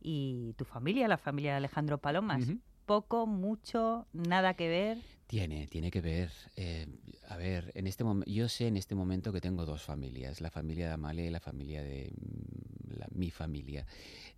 y 0.00 0.54
tu 0.54 0.64
familia, 0.64 1.08
la 1.08 1.18
familia 1.18 1.50
de 1.50 1.56
Alejandro 1.58 1.98
Palomas. 1.98 2.46
Poco, 2.86 3.26
mucho, 3.26 4.06
nada 4.12 4.54
que 4.54 4.68
ver. 4.68 4.98
Tiene, 5.26 5.66
tiene 5.68 5.90
que 5.90 6.00
ver. 6.02 6.30
eh, 6.56 6.86
a 7.28 7.36
ver, 7.38 7.72
en 7.74 7.86
este 7.86 8.04
momento, 8.04 8.30
yo 8.30 8.48
sé 8.48 8.66
en 8.66 8.76
este 8.76 8.94
momento 8.94 9.32
que 9.32 9.40
tengo 9.40 9.64
dos 9.64 9.82
familias, 9.82 10.40
la 10.42 10.50
familia 10.50 10.86
de 10.88 10.92
Amalia 10.92 11.24
y 11.26 11.30
la 11.30 11.40
familia 11.40 11.82
de 11.82 12.12
mm, 12.14 12.98
la- 12.98 13.08
mi 13.12 13.30
familia, 13.30 13.86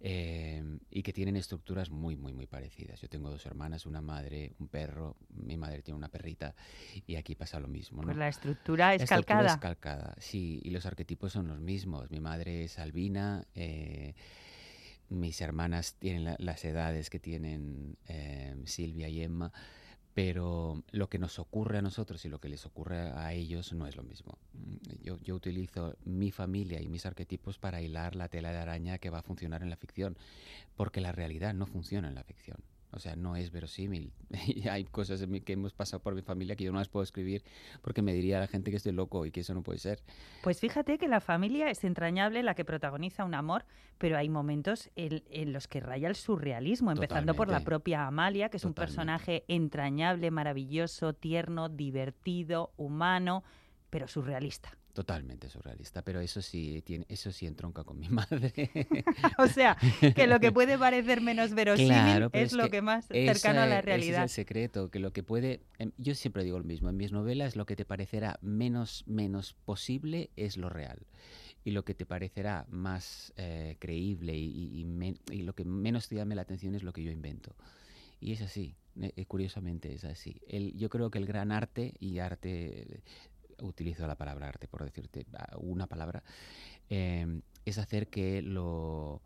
eh, 0.00 0.62
y 0.90 1.02
que 1.02 1.12
tienen 1.12 1.36
estructuras 1.36 1.90
muy, 1.90 2.16
muy, 2.16 2.32
muy 2.32 2.46
parecidas. 2.46 3.00
Yo 3.00 3.08
tengo 3.08 3.28
dos 3.30 3.44
hermanas, 3.46 3.84
una 3.84 4.00
madre, 4.00 4.52
un 4.60 4.68
perro, 4.68 5.16
mi 5.34 5.56
madre 5.56 5.82
tiene 5.82 5.98
una 5.98 6.08
perrita, 6.08 6.54
y 7.06 7.16
aquí 7.16 7.34
pasa 7.34 7.58
lo 7.58 7.66
mismo. 7.68 8.02
Pues 8.02 8.14
¿no? 8.16 8.20
la 8.20 8.28
estructura 8.28 8.94
es 8.94 9.00
La 9.00 9.04
estructura 9.04 9.38
calcada. 9.38 9.54
es 9.54 9.60
calcada, 9.60 10.14
sí, 10.20 10.60
y 10.62 10.70
los 10.70 10.86
arquetipos 10.86 11.32
son 11.32 11.48
los 11.48 11.58
mismos. 11.58 12.10
Mi 12.12 12.20
madre 12.20 12.62
es 12.64 12.78
albina, 12.78 13.44
eh, 13.56 14.14
mis 15.08 15.40
hermanas 15.40 15.94
tienen 15.98 16.24
la- 16.24 16.36
las 16.38 16.64
edades 16.64 17.10
que 17.10 17.18
tienen 17.20 17.96
eh, 18.08 18.56
Silvia 18.64 19.08
y 19.08 19.22
Emma, 19.22 19.52
pero 20.14 20.82
lo 20.92 21.08
que 21.10 21.18
nos 21.18 21.38
ocurre 21.38 21.78
a 21.78 21.82
nosotros 21.82 22.24
y 22.24 22.28
lo 22.28 22.40
que 22.40 22.48
les 22.48 22.64
ocurre 22.64 23.10
a 23.12 23.34
ellos 23.34 23.72
no 23.74 23.86
es 23.86 23.96
lo 23.96 24.02
mismo. 24.02 24.38
Mm, 24.54 24.76
Yo, 25.04 25.18
yo 25.20 25.34
utilizo 25.36 25.96
mi 26.04 26.30
familia 26.30 26.80
y 26.80 26.88
mis 26.88 27.06
arquetipos 27.06 27.58
para 27.58 27.82
hilar 27.82 28.16
la 28.16 28.28
tela 28.28 28.50
de 28.52 28.58
araña 28.58 28.98
que 28.98 29.10
va 29.10 29.18
a 29.18 29.22
funcionar 29.22 29.62
en 29.62 29.70
la 29.70 29.76
ficción, 29.76 30.16
porque 30.76 31.00
la 31.00 31.12
realidad 31.12 31.54
no 31.54 31.66
funciona 31.66 32.08
en 32.08 32.14
la 32.14 32.24
ficción. 32.24 32.58
O 32.92 32.98
sea, 32.98 33.14
no 33.16 33.36
es 33.36 33.50
verosímil. 33.50 34.12
Hay 34.70 34.84
cosas 34.84 35.20
en 35.20 35.30
mi- 35.30 35.40
que 35.40 35.52
hemos 35.54 35.74
pasado 35.74 36.02
por 36.02 36.14
mi 36.14 36.22
familia 36.22 36.56
que 36.56 36.64
yo 36.64 36.72
no 36.72 36.78
las 36.78 36.88
puedo 36.88 37.02
escribir 37.02 37.42
porque 37.82 38.00
me 38.00 38.12
diría 38.14 38.38
la 38.40 38.46
gente 38.46 38.70
que 38.70 38.76
estoy 38.78 38.92
loco 38.92 39.26
y 39.26 39.30
que 39.30 39.40
eso 39.40 39.52
no 39.54 39.62
puede 39.62 39.78
ser. 39.78 40.00
Pues 40.42 40.60
fíjate 40.60 40.96
que 40.96 41.08
la 41.08 41.20
familia 41.20 41.68
es 41.70 41.84
entrañable, 41.84 42.42
la 42.42 42.54
que 42.54 42.64
protagoniza 42.64 43.24
un 43.24 43.34
amor, 43.34 43.64
pero 43.98 44.16
hay 44.16 44.28
momentos 44.28 44.88
en, 44.96 45.22
en 45.30 45.52
los 45.52 45.68
que 45.68 45.80
raya 45.80 46.08
el 46.08 46.14
surrealismo, 46.16 46.90
empezando 46.92 47.34
por 47.34 47.48
la 47.48 47.58
propia 47.64 48.06
Amalia, 48.06 48.48
que 48.48 48.56
es 48.58 48.64
un 48.64 48.70
personaje 48.86 49.44
entrañable, 49.48 50.30
maravilloso, 50.30 51.12
tierno, 51.12 51.68
divertido, 51.68 52.72
humano, 52.76 53.42
pero 53.90 54.08
surrealista. 54.08 54.76
Totalmente 54.96 55.50
surrealista, 55.50 56.00
pero 56.00 56.20
eso 56.20 56.40
sí 56.40 56.80
tiene, 56.80 57.04
eso 57.10 57.30
sí 57.30 57.46
entronca 57.46 57.84
con 57.84 57.98
mi 57.98 58.08
madre. 58.20 58.50
O 59.38 59.46
sea, 59.46 59.76
que 60.14 60.26
lo 60.26 60.40
que 60.40 60.52
puede 60.52 60.78
parecer 60.78 61.20
menos 61.20 61.52
verosímil 61.52 61.90
Claro, 61.90 62.30
es, 62.32 62.54
lo 62.54 62.70
que 62.70 62.80
más 62.80 63.06
cercano 63.06 63.60
a 63.60 63.66
la 63.66 63.82
realidad. 63.82 64.24
Ese 64.24 64.32
es 64.32 64.38
el 64.38 64.44
secreto, 64.46 64.90
que 64.90 64.98
lo 64.98 65.12
que 65.12 65.22
puede... 65.22 65.60
em, 65.78 65.92
Yo 65.98 66.14
siempre 66.14 66.44
digo 66.44 66.58
lo 66.58 66.64
mismo, 66.64 66.88
en 66.88 66.96
mis 66.96 67.12
novelas 67.12 67.56
lo 67.56 67.66
que 67.66 67.76
te 67.76 67.84
parecerá 67.84 68.38
menos, 68.40 69.04
menos 69.06 69.52
posible 69.66 70.30
es 70.36 70.56
lo 70.56 70.70
real. 70.70 71.06
Y 71.62 71.72
lo 71.72 71.84
que 71.84 71.92
te 71.94 72.06
parecerá 72.06 72.64
más 72.70 73.34
eh, 73.36 73.76
creíble 73.78 74.34
y, 74.34 74.46
y- 74.46 74.80
y 74.80 74.84
men- 74.86 75.18
y 75.30 75.42
lo 75.42 75.54
que 75.54 75.64
menos 75.66 76.08
te 76.08 76.14
llame 76.16 76.34
la 76.36 76.42
atención 76.42 76.74
es 76.74 76.82
lo 76.82 76.94
que 76.94 77.02
yo 77.02 77.10
invento. 77.10 77.54
Y 78.18 78.32
es 78.32 78.40
así, 78.40 78.76
eh, 79.00 79.12
eh, 79.14 79.26
curiosamente 79.26 79.92
es 79.92 80.04
así. 80.04 80.40
El, 80.48 80.74
yo 80.78 80.88
creo 80.88 81.10
que 81.10 81.18
el 81.18 81.26
gran 81.26 81.52
arte, 81.52 81.92
y 82.00 82.18
arte, 82.18 83.02
utilizo 83.62 84.06
la 84.06 84.16
palabra 84.16 84.48
arte 84.48 84.68
por 84.68 84.84
decirte 84.84 85.26
ah, 85.38 85.56
una 85.58 85.86
palabra, 85.86 86.22
eh, 86.90 87.40
es 87.64 87.78
hacer 87.78 88.08
que 88.08 88.42
lo, 88.42 89.20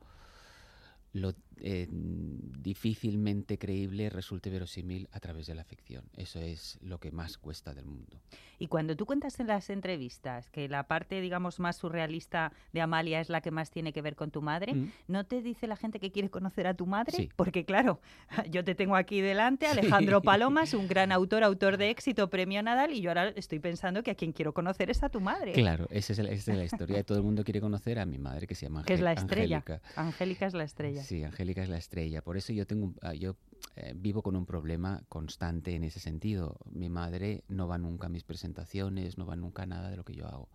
lo 1.12 1.34
eh, 1.62 1.88
difícilmente 1.90 3.58
creíble 3.58 4.10
resulte 4.10 4.50
verosímil 4.50 5.08
a 5.12 5.20
través 5.20 5.46
de 5.46 5.54
la 5.54 5.64
ficción. 5.64 6.04
Eso 6.16 6.40
es 6.40 6.78
lo 6.82 6.98
que 6.98 7.10
más 7.10 7.38
cuesta 7.38 7.74
del 7.74 7.86
mundo. 7.86 8.20
Y 8.58 8.66
cuando 8.68 8.94
tú 8.96 9.06
cuentas 9.06 9.40
en 9.40 9.46
las 9.46 9.70
entrevistas 9.70 10.50
que 10.50 10.68
la 10.68 10.84
parte, 10.86 11.20
digamos, 11.20 11.58
más 11.60 11.76
surrealista 11.76 12.52
de 12.72 12.82
Amalia 12.82 13.20
es 13.20 13.30
la 13.30 13.40
que 13.40 13.50
más 13.50 13.70
tiene 13.70 13.92
que 13.92 14.02
ver 14.02 14.16
con 14.16 14.30
tu 14.30 14.42
madre, 14.42 14.74
Mm. 14.74 14.90
¿no 15.08 15.24
te 15.24 15.40
dice 15.42 15.66
la 15.66 15.76
gente 15.76 15.98
que 15.98 16.12
quiere 16.12 16.28
conocer 16.30 16.66
a 16.66 16.74
tu 16.74 16.86
madre? 16.86 17.16
Sí. 17.16 17.28
Porque 17.36 17.64
claro, 17.64 18.00
yo 18.50 18.62
te 18.64 18.74
tengo 18.74 18.94
aquí 18.96 19.20
delante, 19.20 19.66
Alejandro 19.66 20.20
Palomas, 20.22 20.74
un 20.74 20.86
gran 20.86 21.10
autor, 21.12 21.42
autor 21.44 21.76
de 21.78 21.90
éxito, 21.90 22.28
premio 22.30 22.62
Nadal, 22.62 22.92
y 22.92 23.00
yo 23.00 23.10
ahora 23.10 23.28
estoy 23.30 23.58
pensando 23.58 24.02
que 24.02 24.10
a 24.10 24.14
quien 24.14 24.32
quiero 24.32 24.52
conocer 24.52 24.90
es 24.90 25.02
a 25.02 25.08
tu 25.08 25.20
madre. 25.20 25.52
Claro, 25.52 25.86
esa 25.90 26.12
es, 26.12 26.18
el- 26.18 26.28
esa 26.28 26.52
es 26.52 26.58
la 26.58 26.64
historia. 26.64 27.02
Todo 27.02 27.16
el 27.18 27.24
mundo 27.24 27.42
quiere 27.44 27.60
conocer 27.60 27.98
a 27.98 28.04
mi 28.06 28.18
madre 28.18 28.46
que 28.46 28.54
se 28.54 28.66
llama 28.66 28.84
Que 28.84 28.94
es 28.94 29.00
la 29.00 29.12
estrella. 29.14 29.58
Angélica. 29.58 29.80
Angélica 29.96 30.46
es 30.46 30.54
la 30.54 30.64
estrella. 30.64 31.02
Sí, 31.02 31.24
Angélica 31.24 31.49
es 31.58 31.68
la 31.68 31.76
estrella. 31.78 32.22
Por 32.22 32.36
eso 32.36 32.52
yo 32.52 32.66
tengo, 32.66 32.94
ah, 33.02 33.14
yo 33.14 33.36
eh, 33.76 33.92
vivo 33.96 34.22
con 34.22 34.36
un 34.36 34.46
problema 34.46 35.02
constante 35.08 35.74
en 35.74 35.84
ese 35.84 36.00
sentido. 36.00 36.58
Mi 36.70 36.88
madre 36.88 37.44
no 37.48 37.66
va 37.68 37.78
nunca 37.78 38.06
a 38.06 38.10
mis 38.10 38.24
presentaciones, 38.24 39.18
no 39.18 39.26
va 39.26 39.36
nunca 39.36 39.62
a 39.62 39.66
nada 39.66 39.90
de 39.90 39.96
lo 39.96 40.04
que 40.04 40.14
yo 40.14 40.26
hago, 40.26 40.48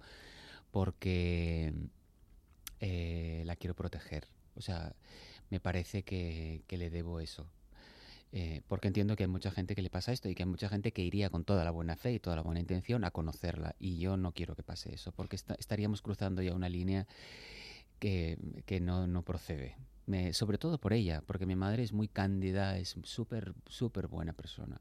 porque 0.72 1.74
eh, 2.80 3.44
la 3.46 3.56
quiero 3.56 3.76
proteger. 3.76 4.28
O 4.56 4.62
sea, 4.62 4.94
me 5.50 5.60
parece 5.60 6.04
que, 6.04 6.64
que 6.68 6.78
le 6.78 6.90
debo 6.90 7.20
eso. 7.20 7.48
Eh, 8.32 8.62
porque 8.68 8.88
entiendo 8.88 9.16
que 9.16 9.24
hay 9.24 9.30
mucha 9.30 9.50
gente 9.52 9.76
que 9.76 9.82
le 9.82 9.90
pasa 9.90 10.12
esto 10.12 10.28
y 10.28 10.36
que 10.36 10.44
hay 10.44 10.50
mucha 10.50 10.68
gente 10.68 10.92
que 10.92 11.02
iría 11.02 11.30
con 11.30 11.46
toda 11.46 11.64
la 11.64 11.72
buena 11.72 11.96
fe 11.96 12.14
y 12.14 12.20
toda 12.20 12.36
la 12.36 12.42
buena 12.42 12.60
intención 12.60 13.06
a 13.06 13.12
conocerla. 13.12 13.76
Y 13.80 13.98
yo 14.00 14.18
no 14.18 14.34
quiero 14.34 14.56
que 14.56 14.64
pase 14.64 14.94
eso, 14.94 15.12
porque 15.14 15.36
esta- 15.38 15.56
estaríamos 15.56 16.02
cruzando 16.02 16.42
ya 16.42 16.54
una 16.54 16.68
línea 16.68 17.08
que, 18.00 18.38
que 18.66 18.82
no, 18.82 19.08
no 19.08 19.24
procede. 19.24 19.76
Sobre 20.34 20.58
todo 20.60 20.78
por 20.78 20.94
ella, 20.94 21.24
porque 21.26 21.48
mi 21.48 21.56
madre 21.56 21.82
es 21.82 21.92
muy 21.92 22.08
cándida, 22.08 22.78
es 22.78 22.96
súper, 23.04 23.54
súper 23.68 24.08
buena 24.08 24.34
persona 24.34 24.80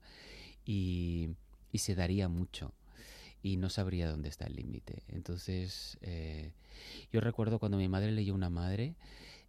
y, 0.64 1.30
se 1.74 1.94
daría 1.94 2.28
mucho 2.28 2.72
y 3.42 3.56
no 3.56 3.68
sabría 3.68 4.08
dónde 4.08 4.28
está 4.28 4.46
el 4.46 4.56
límite. 4.56 5.02
Entonces, 5.08 5.98
eh, 6.00 6.52
yo 7.12 7.20
recuerdo 7.20 7.58
cuando 7.58 7.76
mi 7.76 7.88
madre 7.88 8.12
leyó 8.12 8.34
Una 8.34 8.48
Madre 8.48 8.94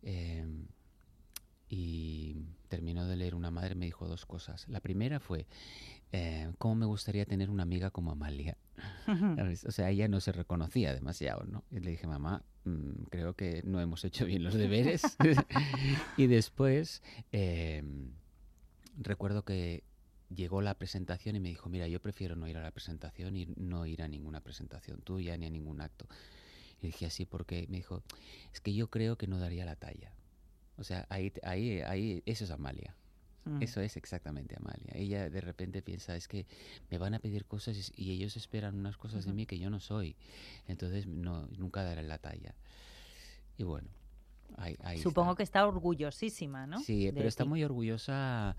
eh, 0.01 0.45
y 1.69 2.35
terminó 2.67 3.05
de 3.05 3.15
leer 3.15 3.35
Una 3.35 3.51
Madre, 3.51 3.75
me 3.75 3.85
dijo 3.85 4.07
dos 4.07 4.25
cosas. 4.25 4.67
La 4.67 4.79
primera 4.81 5.19
fue, 5.19 5.45
eh, 6.15 6.49
¿cómo 6.57 6.75
me 6.75 6.85
gustaría 6.85 7.25
tener 7.25 7.49
una 7.49 7.63
amiga 7.63 7.91
como 7.91 8.11
Amalia? 8.11 8.57
O 9.67 9.71
sea, 9.71 9.89
ella 9.89 10.07
no 10.07 10.21
se 10.21 10.31
reconocía 10.31 10.93
demasiado, 10.93 11.43
¿no? 11.43 11.65
Y 11.71 11.79
le 11.79 11.91
dije, 11.91 12.07
mamá, 12.07 12.41
mm, 12.63 13.03
creo 13.09 13.33
que 13.33 13.61
no 13.65 13.81
hemos 13.81 14.05
hecho 14.05 14.25
bien 14.25 14.43
los 14.43 14.53
deberes. 14.53 15.03
y 16.17 16.27
después 16.27 17.03
eh, 17.33 17.83
recuerdo 18.97 19.43
que 19.43 19.83
llegó 20.33 20.61
la 20.61 20.75
presentación 20.75 21.35
y 21.35 21.41
me 21.41 21.49
dijo, 21.49 21.67
mira, 21.69 21.87
yo 21.87 22.01
prefiero 22.01 22.37
no 22.37 22.47
ir 22.47 22.57
a 22.57 22.61
la 22.61 22.71
presentación 22.71 23.35
y 23.35 23.47
no 23.57 23.85
ir 23.85 24.01
a 24.01 24.07
ninguna 24.07 24.39
presentación 24.39 25.01
tuya 25.01 25.37
ni 25.37 25.45
a 25.45 25.49
ningún 25.49 25.81
acto. 25.81 26.07
Y 26.81 26.87
dije 26.87 27.07
así 27.07 27.25
porque 27.25 27.67
me 27.69 27.77
dijo, 27.77 28.03
es 28.53 28.61
que 28.61 28.73
yo 28.73 28.89
creo 28.89 29.17
que 29.17 29.27
no 29.27 29.37
daría 29.37 29.65
la 29.65 29.75
talla. 29.75 30.13
O 30.77 30.83
sea, 30.85 31.05
ahí, 31.09 31.33
ahí, 31.43 31.81
ahí, 31.81 32.23
eso 32.25 32.45
es 32.45 32.51
Amalia. 32.51 32.95
Mm. 33.45 33.61
Eso 33.61 33.79
es 33.81 33.95
exactamente 33.95 34.55
Amalia. 34.57 34.91
Ella 34.93 35.29
de 35.29 35.39
repente 35.41 35.81
piensa, 35.81 36.15
es 36.15 36.27
que 36.27 36.45
me 36.89 36.97
van 36.97 37.13
a 37.13 37.19
pedir 37.19 37.45
cosas 37.45 37.91
y- 37.95 38.11
ellos 38.11 38.35
esperan 38.37 38.75
unas 38.75 38.97
cosas 38.97 39.25
de 39.25 39.33
mí 39.33 39.45
que 39.45 39.59
yo 39.59 39.69
no 39.69 39.79
soy. 39.79 40.15
Entonces 40.67 41.05
no, 41.07 41.47
nunca 41.57 41.83
daré 41.83 42.03
la 42.03 42.17
talla. 42.17 42.55
Y 43.57 43.63
bueno, 43.63 43.87
ahí, 44.57 44.75
ahí 44.83 44.97
Supongo 44.99 45.31
está. 45.31 45.37
que 45.37 45.43
está 45.43 45.67
orgullosísima, 45.67 46.65
¿no? 46.67 46.79
Sí, 46.79 47.05
de 47.05 47.13
pero 47.13 47.27
está 47.29 47.45
muy 47.45 47.63
orgullosa. 47.63 48.55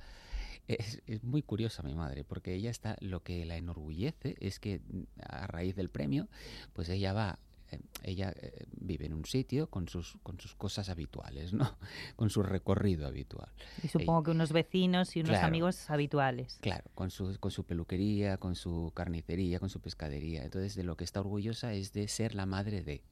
Es, 0.68 1.00
es 1.06 1.22
muy 1.22 1.42
curiosa 1.42 1.82
mi 1.84 1.94
madre, 1.94 2.24
porque 2.24 2.54
ella 2.54 2.70
está, 2.70 2.96
lo 3.00 3.22
que 3.22 3.44
la 3.44 3.56
enorgullece 3.56 4.34
es 4.40 4.58
que 4.58 4.80
a 5.20 5.46
raíz 5.46 5.76
del 5.76 5.90
premio, 5.90 6.28
pues 6.72 6.88
ella 6.88 7.12
va, 7.12 7.38
eh, 7.72 7.80
ella 8.02 8.32
eh, 8.36 8.66
vive 8.80 9.06
en 9.06 9.14
un 9.14 9.24
sitio 9.24 9.68
con 9.68 9.88
sus, 9.88 10.16
con 10.22 10.38
sus 10.40 10.54
cosas 10.54 10.88
habituales, 10.88 11.52
¿no? 11.52 11.76
Con 12.16 12.30
su 12.30 12.42
recorrido 12.42 13.06
habitual. 13.06 13.48
Y 13.82 13.88
supongo 13.88 14.22
que 14.24 14.30
unos 14.30 14.52
vecinos 14.52 15.16
y 15.16 15.20
unos 15.20 15.30
Claro. 15.30 15.46
amigos 15.48 15.90
habituales. 15.90 16.58
Claro, 16.60 16.84
con 16.94 17.10
su, 17.10 17.36
con 17.40 17.50
su 17.50 17.64
peluquería, 17.64 18.36
con 18.38 18.54
su 18.54 18.92
carnicería, 18.94 19.58
con 19.60 19.68
su 19.70 19.80
pescadería. 19.80 20.44
Entonces, 20.44 20.74
de 20.76 20.84
lo 20.84 20.96
que 20.96 21.04
está 21.04 21.20
orgullosa 21.20 21.72
es 21.74 21.92
de 21.92 22.08
ser 22.08 22.34
la 22.34 22.46
madre 22.46 22.82
de, 22.82 23.02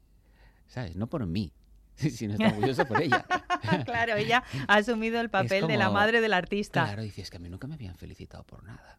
¿sabes? 0.69 0.95
No 0.97 1.07
por 1.09 1.27
mí, 1.27 1.53
sino 1.97 2.35
está 2.35 2.49
orgullosa 2.49 2.85
por 2.87 3.03
ella. 3.03 3.25
claro, 3.85 4.15
ella 4.17 4.43
ha 4.69 4.77
asumido 4.77 5.21
el 5.21 5.31
papel 5.31 5.67
de 5.67 5.77
la 5.77 5.87
como- 5.87 5.99
madre 5.99 6.21
del 6.21 6.33
artista. 6.33 6.85
Claro, 6.85 7.03
dice, 7.03 7.23
es 7.23 7.31
que 7.31 7.37
a 7.37 7.41
mí 7.41 7.49
nunca 7.49 7.67
me 7.67 7.75
habían 7.75 7.97
felicitado 7.97 8.45
por 8.45 8.63
nada. 8.65 8.99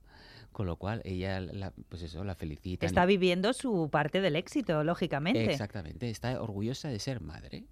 Con 0.55 0.67
lo 0.67 0.77
cual, 0.77 1.01
ella, 1.03 1.41
la- 1.41 1.74
pues 1.89 2.01
eso, 2.03 2.24
la 2.24 2.33
felicita. 2.33 2.85
Está 2.85 3.05
viviendo 3.05 3.51
su 3.51 3.89
parte 3.91 4.21
del 4.21 4.38
éxito, 4.38 4.85
lógicamente. 4.85 5.43
Exactamente, 5.51 6.09
está 6.09 6.41
orgullosa 6.41 6.88
de 6.88 6.97
ser 7.00 7.19
madre, 7.19 7.65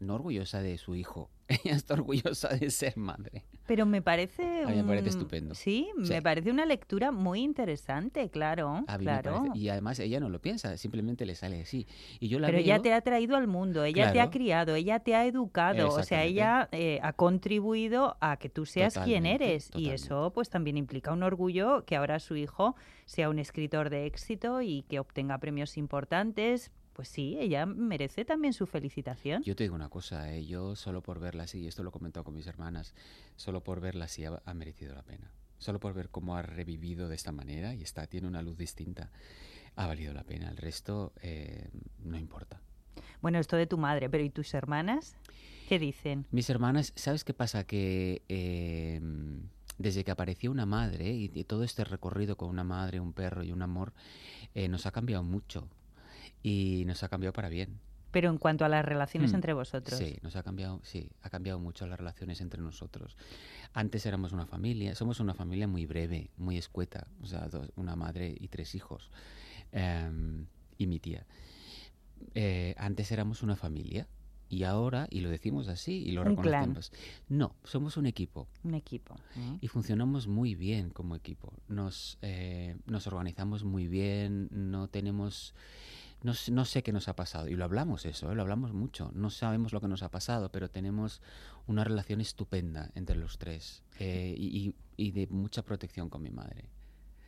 no 0.00 0.14
orgullosa 0.14 0.62
de 0.62 0.78
su 0.78 0.94
hijo. 0.94 1.30
Ella 1.48 1.76
está 1.76 1.94
orgullosa 1.94 2.48
de 2.48 2.70
ser 2.70 2.96
madre. 2.96 3.44
Pero 3.66 3.84
me 3.86 4.00
parece. 4.02 4.62
A 4.64 4.68
mí 4.68 4.76
me 4.76 4.84
parece 4.84 5.10
estupendo. 5.10 5.54
Sí, 5.54 5.88
Sí. 6.02 6.12
me 6.12 6.22
parece 6.22 6.50
una 6.50 6.64
lectura 6.64 7.10
muy 7.10 7.40
interesante, 7.42 8.30
claro. 8.30 8.84
A 8.86 8.98
mí 8.98 9.04
me 9.04 9.10
claro. 9.10 9.44
Y 9.54 9.68
además 9.68 9.98
ella 9.98 10.20
no 10.20 10.28
lo 10.28 10.40
piensa, 10.40 10.76
simplemente 10.76 11.26
le 11.26 11.34
sale 11.34 11.60
así. 11.62 11.86
Y 12.20 12.28
yo 12.28 12.38
la 12.38 12.48
Pero 12.48 12.58
veo, 12.58 12.64
ella 12.64 12.82
te 12.82 12.92
ha 12.94 13.00
traído 13.02 13.36
al 13.36 13.46
mundo, 13.46 13.84
ella 13.84 14.12
te 14.12 14.20
ha 14.20 14.30
criado, 14.30 14.74
ella 14.74 15.00
te 15.00 15.14
ha 15.14 15.26
educado, 15.26 15.90
o 15.90 16.02
sea, 16.02 16.24
ella 16.24 16.68
eh, 16.72 16.98
ha 17.02 17.12
contribuido 17.12 18.16
a 18.20 18.36
que 18.38 18.48
tú 18.48 18.64
seas 18.66 18.94
quien 18.94 19.24
Totalmente, 19.24 19.44
eres. 19.52 19.70
Y 19.74 19.90
eso 19.90 20.32
pues 20.34 20.48
también 20.48 20.76
implica 20.76 21.12
un 21.12 21.22
orgullo 21.22 21.84
que 21.84 21.96
ahora 21.96 22.20
su 22.20 22.36
hijo 22.36 22.74
sea 23.04 23.28
un 23.28 23.38
escritor 23.38 23.90
de 23.90 24.06
éxito 24.06 24.60
y 24.62 24.82
que 24.82 24.98
obtenga 24.98 25.38
premios 25.38 25.76
importantes. 25.76 26.70
Pues 26.98 27.10
sí, 27.10 27.36
ella 27.38 27.64
merece 27.64 28.24
también 28.24 28.52
su 28.52 28.66
felicitación. 28.66 29.44
Yo 29.44 29.54
te 29.54 29.62
digo 29.62 29.76
una 29.76 29.88
cosa, 29.88 30.34
eh, 30.34 30.44
yo 30.44 30.74
solo 30.74 31.00
por 31.00 31.20
verla 31.20 31.44
así, 31.44 31.60
y 31.60 31.68
esto 31.68 31.84
lo 31.84 31.90
he 31.90 31.92
comentado 31.92 32.24
con 32.24 32.34
mis 32.34 32.48
hermanas, 32.48 32.92
solo 33.36 33.62
por 33.62 33.80
verla 33.80 34.06
así 34.06 34.24
ha, 34.24 34.42
ha 34.44 34.52
merecido 34.52 34.96
la 34.96 35.04
pena. 35.04 35.30
Solo 35.58 35.78
por 35.78 35.94
ver 35.94 36.08
cómo 36.08 36.34
ha 36.34 36.42
revivido 36.42 37.08
de 37.08 37.14
esta 37.14 37.30
manera 37.30 37.72
y 37.72 37.82
está, 37.82 38.08
tiene 38.08 38.26
una 38.26 38.42
luz 38.42 38.58
distinta, 38.58 39.12
ha 39.76 39.86
valido 39.86 40.12
la 40.12 40.24
pena. 40.24 40.50
El 40.50 40.56
resto 40.56 41.12
eh, 41.22 41.68
no 42.02 42.18
importa. 42.18 42.60
Bueno, 43.22 43.38
esto 43.38 43.56
de 43.56 43.68
tu 43.68 43.78
madre, 43.78 44.10
pero 44.10 44.24
¿y 44.24 44.30
tus 44.30 44.52
hermanas? 44.52 45.14
¿Qué 45.68 45.78
dicen? 45.78 46.26
Mis 46.32 46.50
hermanas, 46.50 46.92
¿sabes 46.96 47.22
qué 47.22 47.32
pasa? 47.32 47.62
Que 47.62 48.22
eh, 48.28 49.00
desde 49.78 50.02
que 50.02 50.10
apareció 50.10 50.50
una 50.50 50.66
madre 50.66 51.12
y, 51.12 51.30
y 51.32 51.44
todo 51.44 51.62
este 51.62 51.84
recorrido 51.84 52.36
con 52.36 52.48
una 52.48 52.64
madre, 52.64 52.98
un 52.98 53.12
perro 53.12 53.44
y 53.44 53.52
un 53.52 53.62
amor, 53.62 53.92
eh, 54.56 54.66
nos 54.66 54.84
ha 54.86 54.90
cambiado 54.90 55.22
mucho. 55.22 55.68
Y 56.42 56.84
nos 56.86 57.02
ha 57.02 57.08
cambiado 57.08 57.32
para 57.32 57.48
bien. 57.48 57.78
Pero 58.10 58.30
en 58.30 58.38
cuanto 58.38 58.64
a 58.64 58.68
las 58.70 58.84
relaciones 58.84 59.32
Mm, 59.32 59.34
entre 59.34 59.52
vosotros. 59.52 59.98
Sí, 59.98 60.16
nos 60.22 60.34
ha 60.36 60.42
cambiado, 60.42 60.80
sí, 60.82 61.10
ha 61.22 61.28
cambiado 61.28 61.58
mucho 61.58 61.86
las 61.86 61.98
relaciones 61.98 62.40
entre 62.40 62.62
nosotros. 62.62 63.16
Antes 63.74 64.06
éramos 64.06 64.32
una 64.32 64.46
familia, 64.46 64.94
somos 64.94 65.20
una 65.20 65.34
familia 65.34 65.68
muy 65.68 65.84
breve, 65.84 66.30
muy 66.38 66.56
escueta, 66.56 67.06
o 67.22 67.26
sea, 67.26 67.48
dos- 67.48 67.70
una 67.76 67.96
madre 67.96 68.34
y 68.40 68.48
tres 68.48 68.74
hijos, 68.74 69.10
em, 69.72 70.46
y 70.78 70.86
mi 70.86 70.98
tía. 71.00 71.26
Eh, 72.34 72.74
antes 72.78 73.12
éramos 73.12 73.42
una 73.42 73.56
familia 73.56 74.06
y 74.48 74.62
ahora, 74.64 75.06
y 75.10 75.20
lo 75.20 75.28
decimos 75.28 75.68
así 75.68 76.02
y 76.06 76.12
lo 76.12 76.22
Un 76.22 76.36
clan. 76.36 76.70
reconocemos. 76.74 76.92
No, 77.28 77.54
somos 77.64 77.96
un 77.98 78.06
equipo 78.06 78.48
Un 78.64 78.74
equipo. 78.74 79.16
¿eh? 79.36 79.58
y 79.60 79.68
funcionamos 79.68 80.26
muy 80.28 80.54
bien 80.54 80.88
como 80.90 81.14
equipo. 81.14 81.52
Nos, 81.68 82.16
eh, 82.22 82.76
nos 82.86 83.06
organizamos 83.06 83.64
muy 83.64 83.86
bien, 83.86 84.48
no 84.50 84.88
tenemos... 84.88 85.54
No, 86.22 86.32
no 86.50 86.64
sé 86.64 86.82
qué 86.82 86.92
nos 86.92 87.08
ha 87.08 87.14
pasado, 87.14 87.48
y 87.48 87.54
lo 87.54 87.64
hablamos 87.64 88.04
eso, 88.04 88.32
¿eh? 88.32 88.34
lo 88.34 88.42
hablamos 88.42 88.72
mucho. 88.72 89.10
No 89.14 89.30
sabemos 89.30 89.72
lo 89.72 89.80
que 89.80 89.88
nos 89.88 90.02
ha 90.02 90.10
pasado, 90.10 90.50
pero 90.50 90.68
tenemos 90.68 91.22
una 91.66 91.84
relación 91.84 92.20
estupenda 92.20 92.90
entre 92.94 93.16
los 93.16 93.38
tres 93.38 93.84
eh, 94.00 94.34
y 94.36 95.10
de 95.12 95.26
mucha 95.28 95.62
protección 95.62 96.08
con 96.08 96.22
mi 96.22 96.30
madre. 96.30 96.68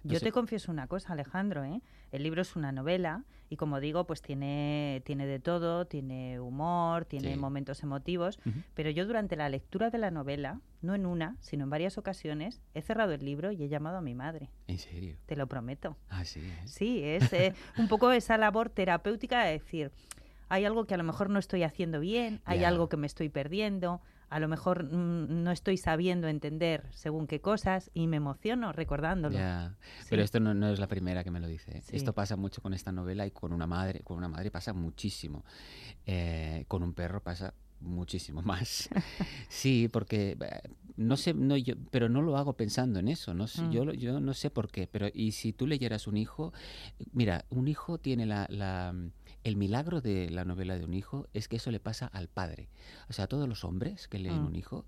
Yo 0.03 0.21
te 0.21 0.33
confieso 0.33 0.73
una 0.73 0.87
cosa, 0.87 1.13
Alejandro, 1.13 1.65
¿eh? 1.65 1.83
El 2.11 2.23
libro 2.23 2.43
es 2.43 2.57
una 2.57 2.73
novela 2.73 3.25
y 3.49 3.57
como 3.57 3.81
digo, 3.81 4.07
pues 4.07 4.23
tiene, 4.23 5.03
tiene 5.05 5.27
de 5.27 5.39
todo, 5.41 5.87
tiene 5.87 6.41
humor, 6.41 7.05
tiene 7.05 7.33
Sí. 7.35 7.37
momentos 7.39 7.83
emotivos, 7.83 8.39
pero 8.75 8.91
yo 8.91 9.07
durante 9.07 9.37
la 9.37 9.49
lectura 9.49 9.91
de 9.91 9.99
la 9.99 10.11
novela, 10.11 10.61
no 10.83 10.95
en 10.95 11.05
una, 11.07 11.37
sino 11.41 11.65
en 11.65 11.71
varias 11.71 11.99
ocasiones, 11.99 12.63
he 12.75 12.83
cerrado 12.83 13.13
el 13.13 13.25
libro 13.25 13.53
y 13.53 13.63
he 13.63 13.69
llamado 13.69 13.99
a 13.99 14.01
mi 14.01 14.15
madre, 14.15 14.51
¿En 14.69 14.79
serio? 14.79 15.17
te 15.27 15.37
lo 15.37 15.47
prometo. 15.47 15.97
Ah, 16.09 16.25
sí. 16.25 16.41
¿eh? 16.41 16.63
Sí, 16.67 17.03
es 17.05 17.33
eh, 17.33 17.53
un 17.77 17.89
poco 17.89 18.11
esa 18.13 18.39
labor 18.39 18.71
terapéutica 18.71 19.45
de 19.45 19.53
decir, 19.53 19.93
hay 20.49 20.65
algo 20.65 20.85
que 20.87 20.95
a 20.95 20.97
lo 20.97 21.05
mejor 21.05 21.31
no 21.31 21.39
estoy 21.39 21.63
haciendo 21.63 22.01
bien, 22.01 22.41
hay 22.45 22.65
algo 22.65 22.89
que 22.89 22.97
me 22.97 23.07
estoy 23.07 23.29
perdiendo, 23.29 24.01
a 24.31 24.39
lo 24.39 24.49
mejor 24.49 24.85
mm, 24.85 25.43
no 25.43 25.51
estoy 25.51 25.77
sabiendo 25.77 26.29
entender 26.29 26.87
según 26.93 27.27
qué 27.27 27.41
cosas 27.41 27.91
y 27.93 28.07
me 28.07 28.17
emociono 28.17 28.73
recordándolo. 28.73 29.37
Sí. 29.37 30.07
pero 30.09 30.23
esto 30.23 30.41
no, 30.41 30.55
no 30.55 30.69
es 30.69 30.79
la 30.79 30.87
primera 30.87 31.25
que 31.25 31.31
me 31.31 31.41
lo 31.41 31.49
dice. 31.49 31.83
Sí. 31.83 31.97
Esto 31.97 32.15
pasa 32.15 32.37
mucho 32.37 32.63
con 32.63 32.73
esta 32.73 32.93
novela 32.93 33.27
y 33.27 33.33
con 33.33 33.53
una 33.53 33.67
madre, 33.67 34.01
con 34.01 34.17
una 34.17 34.29
madre 34.29 34.51
pasa 34.51 34.73
muchísimo. 34.73 35.45
Eh, 36.07 36.65
con 36.69 36.83
un 36.83 36.95
perro 36.95 37.23
pasa 37.23 37.53
muchísimo 37.81 38.43
más. 38.43 38.89
sí, 39.49 39.89
porque 39.93 40.37
eh, 40.41 40.69
no 40.97 41.17
sé, 41.17 41.33
no 41.35 41.57
yo, 41.57 41.75
pero 41.91 42.09
no 42.09 42.21
lo 42.23 42.37
hago 42.37 42.53
pensando 42.55 42.99
en 42.99 43.09
eso. 43.09 43.33
No 43.35 43.47
sé, 43.47 43.63
Mm. 43.63 43.71
yo, 43.71 43.93
yo 43.93 44.21
no 44.21 44.35
sé 44.35 44.51
por 44.51 44.71
qué. 44.71 44.87
Pero 44.87 45.09
y 45.13 45.33
si 45.33 45.53
tú 45.53 45.67
leyeras 45.67 46.07
un 46.07 46.17
hijo, 46.17 46.53
mira, 47.13 47.45
un 47.51 47.69
hijo 47.69 47.99
tiene 47.99 48.27
la, 48.27 48.47
la- 48.51 48.95
el 49.43 49.57
milagro 49.57 50.03
de 50.03 50.29
la 50.29 50.45
novela 50.45 50.77
de 50.77 50.85
un 50.85 50.93
hijo 50.93 51.27
es 51.33 51.49
que 51.49 51.57
eso 51.57 51.71
le 51.71 51.81
pasa 51.81 52.07
al 52.07 52.29
padre. 52.29 52.69
O 53.09 53.15
sea, 53.15 53.25
a 53.25 53.29
todos 53.29 53.49
los 53.49 53.65
hombres 53.65 54.07
que 54.09 54.19
leen 54.19 54.43
Mm. 54.43 54.47
un 54.47 54.57
hijo. 54.57 54.85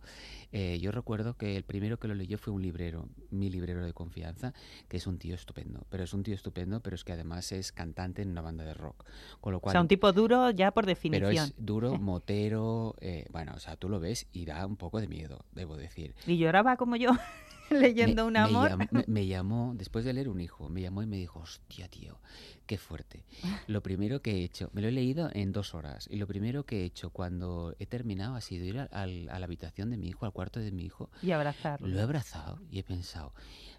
eh, 0.55 0.79
yo 0.83 0.93
recuerdo 0.93 1.39
que 1.39 1.57
el 1.57 1.65
primero 1.65 1.99
que 1.99 2.09
lo 2.09 2.15
leyó 2.15 2.37
fue 2.37 2.53
un 2.53 2.61
librero, 2.61 3.09
mi 3.31 3.49
librero 3.49 3.83
de 3.87 3.95
confianza, 3.95 4.53
que 4.89 4.99
es 4.99 5.07
un 5.07 5.17
tío 5.19 5.35
estupendo. 5.35 5.87
Pero 5.89 6.05
es 6.05 6.13
un 6.13 6.23
tío 6.23 6.35
estupendo, 6.35 6.81
pero 6.81 6.95
es 6.95 7.05
que 7.05 7.13
además 7.13 7.53
es 7.53 7.73
cantante 7.73 8.21
en 8.21 8.29
una 8.31 8.43
banda 8.43 8.63
de 8.65 8.75
rock. 8.75 9.07
Con 9.41 9.53
lo 9.53 9.59
O 9.59 9.61
cual, 9.63 9.73
sea, 9.73 9.81
un 9.81 9.89
tipo 9.89 10.13
duro 10.13 10.51
ya 10.51 10.71
por 10.73 10.85
pero 10.85 10.91
definición. 10.95 11.47
es 11.49 11.55
duro, 11.57 11.97
motero, 11.99 12.82
eh, 13.01 13.27
bueno, 13.31 13.53
o 13.55 13.59
sea, 13.61 13.77
tú 13.77 13.89
lo 13.89 14.01
ves 14.01 14.27
y 14.33 14.45
da 14.45 14.67
un 14.67 14.77
poco 14.77 15.01
de 15.01 15.09
miedo, 15.09 15.45
debo 15.53 15.77
decir. 15.77 16.15
Y 16.27 16.37
lloraba 16.39 16.77
como 16.77 16.97
yo 16.97 17.11
leyendo 17.71 18.23
me, 18.23 18.29
un 18.29 18.33
me 18.35 18.39
amor. 18.41 18.71
llam- 18.71 18.89
me- 18.93 19.05
me 19.07 19.27
llamó, 19.27 19.73
después 19.77 20.05
de 20.05 20.13
leer 20.13 20.29
un 20.29 20.41
hijo, 20.41 20.69
me 20.69 20.81
llamó 20.83 21.03
y 21.03 21.07
me 21.07 21.17
dijo, 21.17 21.41
hostia, 21.41 21.89
tío, 21.89 22.19
qué 22.67 22.79
fuerte. 22.79 23.25
Lo 23.67 23.83
primero 23.83 24.21
que 24.23 24.33
he 24.33 24.45
hecho, 24.45 24.71
me 24.73 24.83
lo 24.83 24.89
he 24.89 24.93
leído 24.93 25.31
en 25.33 25.53
dos 25.53 25.75
horas, 25.75 26.09
y 26.11 26.17
lo 26.17 26.27
primero 26.27 26.65
que 26.65 26.83
he 26.83 26.85
hecho 26.85 27.11
cuando 27.11 27.75
he 27.79 27.87
terminado 27.87 28.35
ha 28.35 28.41
sido 28.41 28.65
ir 28.65 28.79
al- 28.79 28.89
al- 28.93 29.29
a 29.31 29.39
la 29.39 29.45
habitación 29.47 29.91
de 29.91 29.97
mi 29.97 30.09
hijo, 30.09 30.27
al 30.27 30.33
cuarto 30.33 30.61
de 30.61 30.73
mi 30.73 30.85
hijo, 30.85 31.11
Y 31.23 31.31
abrazarlo. 31.33 31.87
lo 31.89 31.99
he 31.99 32.03
abrazado 32.03 32.61
y 32.71 32.79
he 32.79 32.85
pensado, 32.85 33.33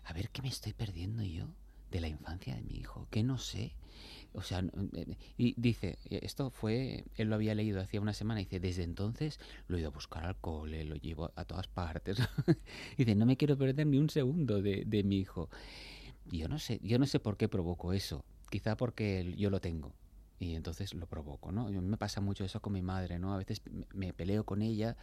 a 0.06 0.14
ver 0.14 0.30
qué 0.30 0.42
me 0.42 0.48
estoy 0.50 0.74
perdiendo 0.74 1.24
yo 1.24 1.48
de 1.92 2.02
la 2.02 2.08
infancia 2.08 2.56
de 2.56 2.64
mi 2.64 2.76
hijo, 2.76 3.08
que 3.12 3.22
no 3.24 3.38
sé. 3.38 3.74
O 4.34 4.42
sea, 4.42 4.64
y 5.38 5.54
dice, 5.60 6.00
eh, 6.10 6.20
esto 6.24 6.50
fue, 6.50 7.06
él 7.16 7.30
lo 7.30 7.36
había 7.36 7.56
leído 7.56 7.82
hacía 7.82 8.02
una 8.02 8.14
semana, 8.14 8.40
dice, 8.40 8.60
desde 8.60 8.84
entonces 8.84 9.40
lo 9.68 9.78
he 9.78 9.82
ido 9.82 9.90
a 9.90 9.94
buscar 9.94 10.26
al 10.26 10.36
cole, 10.36 10.84
lo 10.86 10.96
llevo 10.96 11.32
a 11.36 11.46
todas 11.46 11.68
partes. 11.68 12.18
dice, 12.98 13.16
no 13.16 13.26
me 13.26 13.38
quiero 13.38 13.58
perder 13.58 13.88
ni 13.88 13.98
un 13.98 14.10
segundo 14.10 14.62
de, 14.62 14.84
de 14.86 15.04
mi 15.04 15.18
hijo. 15.18 15.50
Y 16.32 16.40
yo 16.40 16.48
no 16.48 16.60
sé, 16.60 16.80
yo 16.84 17.00
no 17.00 17.06
sé 17.06 17.20
por 17.20 17.38
qué 17.38 17.48
provoco 17.48 17.94
eso. 17.94 18.26
Quizá 18.50 18.78
porque 18.78 19.34
yo 19.38 19.50
lo 19.50 19.60
tengo. 19.62 19.94
Y 20.40 20.56
entonces 20.56 20.94
lo 20.94 21.08
provoco, 21.08 21.52
¿no? 21.52 21.70
Y 21.70 21.80
me 21.80 21.98
pasa 21.98 22.20
mucho 22.20 22.44
eso 22.44 22.62
con 22.62 22.74
mi 22.74 22.82
madre, 22.82 23.18
¿no? 23.18 23.34
A 23.34 23.38
veces 23.38 23.62
me 23.94 24.14
peleo 24.14 24.46
con 24.46 24.62
ella 24.62 24.98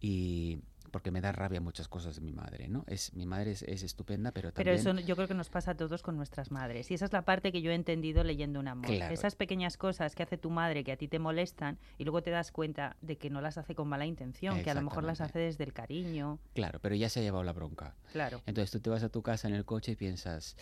y 0.00 0.60
porque 0.90 1.10
me 1.10 1.20
da 1.20 1.32
rabia 1.32 1.60
muchas 1.60 1.88
cosas 1.88 2.16
de 2.16 2.20
mi 2.22 2.32
madre, 2.32 2.68
¿no? 2.68 2.84
Es, 2.86 3.12
mi 3.14 3.26
madre 3.26 3.52
es, 3.52 3.62
es 3.62 3.82
estupenda, 3.82 4.32
pero 4.32 4.52
Pero 4.52 4.70
también... 4.70 4.74
eso 4.76 4.92
no- 4.92 5.00
yo 5.00 5.16
creo 5.16 5.28
que 5.28 5.34
nos 5.34 5.48
pasa 5.48 5.72
a 5.72 5.76
todos 5.76 6.02
con 6.02 6.16
nuestras 6.16 6.50
madres. 6.50 6.90
Y 6.90 6.94
esa 6.94 7.04
es 7.06 7.12
la 7.12 7.22
parte 7.22 7.52
que 7.52 7.62
yo 7.62 7.70
he 7.70 7.74
entendido 7.74 8.24
leyendo 8.24 8.60
un 8.60 8.68
amor. 8.68 8.86
Claro. 8.86 9.12
Esas 9.14 9.34
pequeñas 9.36 9.76
cosas 9.76 10.14
que 10.14 10.22
hace 10.22 10.38
tu 10.38 10.50
madre 10.50 10.84
que 10.84 10.92
a 10.92 10.96
ti 10.96 11.08
te 11.08 11.18
molestan 11.18 11.78
y 11.98 12.04
luego 12.04 12.22
te 12.22 12.30
das 12.30 12.52
cuenta 12.52 12.96
de 13.02 13.16
que 13.18 13.30
no 13.30 13.40
las 13.40 13.58
hace 13.58 13.74
con 13.74 13.88
mala 13.88 14.06
intención, 14.06 14.62
que 14.62 14.70
a 14.70 14.74
lo 14.74 14.82
mejor 14.82 15.04
las 15.04 15.20
hace 15.20 15.38
desde 15.38 15.64
el 15.64 15.72
cariño. 15.72 16.38
Claro, 16.54 16.78
pero 16.80 16.94
ya 16.94 17.08
se 17.08 17.20
ha 17.20 17.22
llevado 17.22 17.44
la 17.44 17.52
bronca. 17.52 17.94
Claro. 18.12 18.40
Entonces 18.46 18.70
tú 18.70 18.80
te 18.80 18.90
vas 18.90 19.02
a 19.02 19.08
tu 19.08 19.22
casa 19.22 19.48
en 19.48 19.54
el 19.54 19.64
coche 19.64 19.92
y 19.92 19.96
piensas, 19.96 20.56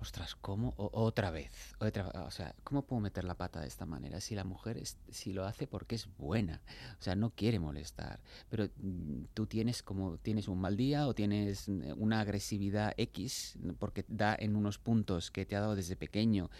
ostras, 0.00 0.34
¿cómo? 0.36 0.74
O- 0.76 0.90
otra 1.02 1.30
vez. 1.30 1.74
Otra, 1.78 2.08
o 2.26 2.30
sea, 2.30 2.54
¿cómo 2.64 2.82
puedo 2.82 3.00
meter 3.00 3.24
la 3.24 3.34
pata 3.34 3.60
de 3.60 3.66
esta 3.68 3.86
manera? 3.86 4.20
Si 4.20 4.34
la 4.34 4.44
mujer 4.44 4.76
es- 4.78 4.98
si 5.10 5.32
lo 5.32 5.44
hace 5.46 5.66
porque 5.66 5.94
es 5.94 6.08
buena, 6.18 6.60
o 6.98 7.02
sea, 7.02 7.14
no 7.16 7.30
quiere 7.30 7.58
molestar, 7.58 8.20
pero 8.50 8.68
mm, 8.76 9.24
tú 9.34 9.46
tienes 9.46 9.82
como 9.82 10.18
tienes 10.18 10.48
un 10.48 10.60
mal 10.60 10.76
día 10.76 11.06
o 11.06 11.14
tienes 11.14 11.68
mm, 11.68 11.92
una 11.96 12.20
agresividad 12.20 12.92
X 12.96 13.58
porque 13.78 14.04
da 14.08 14.36
en 14.38 14.54
unos 14.56 14.78
puntos 14.78 15.30
que 15.30 15.46
te 15.46 15.56
ha 15.56 15.60
dado 15.60 15.74
desde 15.76 15.96
pequeño 15.96 16.50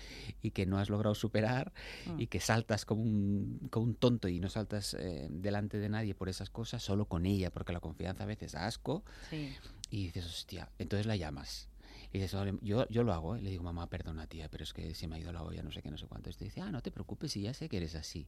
y 0.42 0.50
que 0.52 0.66
no 0.66 0.78
has 0.78 0.88
logrado 0.90 1.14
superar 1.14 1.72
Mm. 2.06 2.20
y 2.20 2.26
que 2.28 2.40
saltas 2.40 2.84
como 2.84 3.02
un, 3.02 3.68
como 3.70 3.86
un 3.86 3.94
tonto 3.94 4.28
y 4.28 4.40
no 4.40 4.48
saltas 4.48 4.94
eh, 4.94 5.28
delante 5.30 5.78
de 5.78 5.88
nadie 5.88 6.14
por 6.14 6.28
esas 6.28 6.50
cosas, 6.50 6.82
solo 6.82 7.04
con 7.06 7.26
ella, 7.26 7.50
porque 7.50 7.72
la 7.72 7.80
confianza 7.80 8.24
a 8.24 8.26
veces 8.26 8.52
da 8.52 8.66
asco 8.66 9.04
Sí. 9.30 9.54
y 9.90 10.04
dices, 10.06 10.24
hostia, 10.26 10.70
entonces 10.78 11.06
la 11.06 11.16
llamas. 11.16 11.68
Y 12.16 12.20
dices, 12.20 12.34
"Vale, 12.34 12.54
yo, 12.62 12.88
yo 12.88 13.02
lo 13.02 13.12
hago, 13.12 13.36
¿eh?". 13.36 13.42
le 13.42 13.50
digo, 13.50 13.62
mamá, 13.62 13.90
perdona 13.90 14.26
tía, 14.26 14.48
pero 14.48 14.64
es 14.64 14.72
que 14.72 14.94
se 14.94 15.06
me 15.06 15.16
ha 15.16 15.18
ido 15.18 15.32
la 15.32 15.42
olla, 15.42 15.62
no 15.62 15.70
sé 15.70 15.82
qué, 15.82 15.90
no 15.90 15.98
sé 15.98 16.06
cuánto. 16.06 16.30
Y 16.30 16.44
dice, 16.44 16.62
ah, 16.62 16.70
no 16.70 16.80
te 16.80 16.90
preocupes, 16.90 17.36
y 17.36 17.42
ya 17.42 17.52
sé 17.52 17.68
que 17.68 17.76
eres 17.76 17.94
así. 17.94 18.26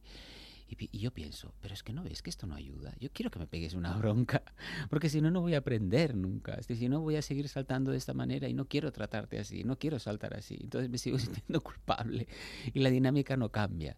Y, 0.67 0.77
y 0.95 0.99
yo 0.99 1.11
pienso, 1.11 1.55
pero 1.59 1.73
es 1.73 1.81
que 1.81 1.91
no 1.91 2.03
ves 2.03 2.21
que 2.21 2.29
esto 2.29 2.45
no 2.45 2.53
ayuda. 2.53 2.93
Yo 2.99 3.09
quiero 3.11 3.31
que 3.31 3.39
me 3.39 3.47
pegues 3.47 3.73
una 3.73 3.91
bronca, 3.97 4.43
porque 4.91 5.09
si 5.09 5.21
no, 5.21 5.31
no 5.31 5.41
voy 5.41 5.55
a 5.55 5.57
aprender 5.57 6.15
nunca. 6.15 6.53
Es 6.53 6.67
si 6.67 6.87
no, 6.87 7.01
voy 7.01 7.15
a 7.15 7.23
seguir 7.23 7.49
saltando 7.49 7.89
de 7.89 7.97
esta 7.97 8.13
manera 8.13 8.47
y 8.47 8.53
no 8.53 8.65
quiero 8.65 8.91
tratarte 8.91 9.39
así, 9.39 9.63
no 9.63 9.79
quiero 9.79 9.97
saltar 9.97 10.35
así. 10.35 10.59
Entonces 10.61 10.87
me 10.91 10.99
sigo 10.99 11.17
sintiendo 11.19 11.61
culpable 11.61 12.27
y 12.71 12.79
la 12.79 12.91
dinámica 12.91 13.37
no 13.37 13.49
cambia. 13.49 13.97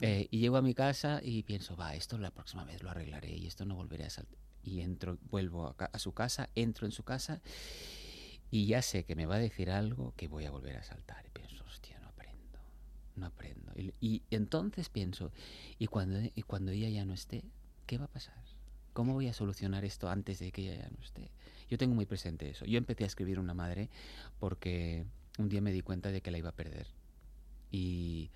Eh, 0.00 0.28
y 0.30 0.40
llego 0.40 0.58
a 0.58 0.62
mi 0.62 0.74
casa 0.74 1.20
y 1.22 1.42
pienso, 1.44 1.74
va, 1.74 1.94
esto 1.94 2.18
la 2.18 2.32
próxima 2.32 2.64
vez 2.64 2.82
lo 2.82 2.90
arreglaré 2.90 3.34
y 3.34 3.46
esto 3.46 3.64
no 3.64 3.76
volveré 3.76 4.04
a 4.04 4.10
saltar. 4.10 4.38
Y 4.62 4.80
entro, 4.80 5.18
vuelvo 5.30 5.68
a, 5.78 5.84
a 5.84 5.98
su 5.98 6.12
casa, 6.12 6.50
entro 6.54 6.86
en 6.86 6.92
su 6.92 7.02
casa 7.02 7.40
y 8.52 8.66
ya 8.66 8.82
sé 8.82 9.04
que 9.04 9.16
me 9.16 9.26
va 9.26 9.36
a 9.36 9.38
decir 9.40 9.70
algo 9.70 10.12
que 10.16 10.28
voy 10.28 10.44
a 10.44 10.50
volver 10.52 10.76
a 10.76 10.84
saltar. 10.84 11.24
Y 11.26 11.30
pienso, 11.30 11.64
hostia, 11.64 11.98
no 12.00 12.08
aprendo, 12.08 12.60
no 13.16 13.26
aprendo. 13.26 13.72
Y, 13.74 13.92
y 14.00 14.22
entonces 14.30 14.90
pienso, 14.90 15.32
¿y 15.78 15.86
cuando, 15.88 16.20
¿y 16.34 16.42
cuando 16.42 16.70
ella 16.70 16.90
ya 16.90 17.04
no 17.06 17.14
esté? 17.14 17.42
¿Qué 17.86 17.96
va 17.98 18.04
a 18.04 18.08
pasar? 18.08 18.36
¿Cómo 18.92 19.14
voy 19.14 19.26
a 19.26 19.32
solucionar 19.32 19.86
esto 19.86 20.10
antes 20.10 20.38
de 20.38 20.52
que 20.52 20.62
ella 20.70 20.82
ya 20.82 20.90
no 20.90 21.02
esté? 21.02 21.30
Yo 21.70 21.78
tengo 21.78 21.94
muy 21.94 22.04
presente 22.04 22.50
eso. 22.50 22.66
Yo 22.66 22.76
empecé 22.76 23.04
a 23.04 23.06
escribir 23.06 23.38
una 23.40 23.54
madre 23.54 23.88
porque 24.38 25.06
un 25.38 25.48
día 25.48 25.62
me 25.62 25.72
di 25.72 25.80
cuenta 25.80 26.10
de 26.12 26.20
que 26.20 26.30
la 26.30 26.36
iba 26.36 26.50
a 26.50 26.54
perder. 26.54 26.88
Y, 27.70 28.30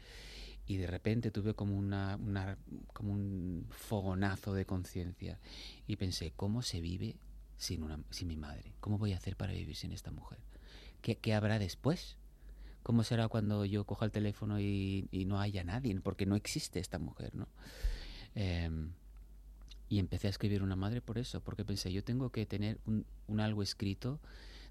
y 0.67 0.79
de 0.79 0.87
repente 0.87 1.31
tuve 1.31 1.53
como, 1.53 1.77
una, 1.77 2.17
una- 2.17 2.57
como 2.95 3.13
un 3.13 3.67
fogonazo 3.71 4.55
de 4.55 4.65
conciencia 4.65 5.39
y 5.87 5.97
pensé, 5.97 6.33
¿cómo 6.35 6.63
se 6.63 6.81
vive 6.81 7.17
sin, 7.57 7.83
una, 7.83 7.99
sin 8.11 8.29
mi 8.29 8.37
madre? 8.37 8.75
¿Cómo 8.81 8.99
voy 8.99 9.13
a 9.13 9.17
hacer 9.17 9.37
para 9.37 9.53
vivir 9.53 9.77
sin 9.77 9.93
esta 9.93 10.11
mujer? 10.11 10.39
¿Qué, 11.03 11.17
qué 11.17 11.35
habrá 11.35 11.59
después? 11.59 12.17
¿Cómo 12.83 13.03
será 13.03 13.29
cuando 13.29 13.65
yo 13.65 13.85
coja 13.85 14.05
el 14.05 14.13
teléfono 14.13 14.61
y, 14.61 15.09
y 15.11 15.25
no 15.25 15.41
haya 15.41 15.65
nadie? 15.65 15.99
Porque 16.01 16.27
no 16.27 16.37
existe 16.37 16.79
esta 16.79 16.99
mujer, 16.99 17.35
¿no? 17.35 17.49
Em, 18.35 18.93
y 19.89 19.99
empecé 19.99 20.27
a 20.27 20.31
escribir 20.31 20.63
una 20.63 20.77
madre 20.77 21.01
por 21.01 21.19
eso, 21.19 21.41
porque 21.41 21.65
pensé, 21.65 21.93
yo 21.93 22.05
tengo 22.05 22.31
que 22.31 22.47
tener 22.47 22.79
un, 22.87 23.07
un 23.27 23.41
algo 23.41 23.63
escrito 23.63 24.21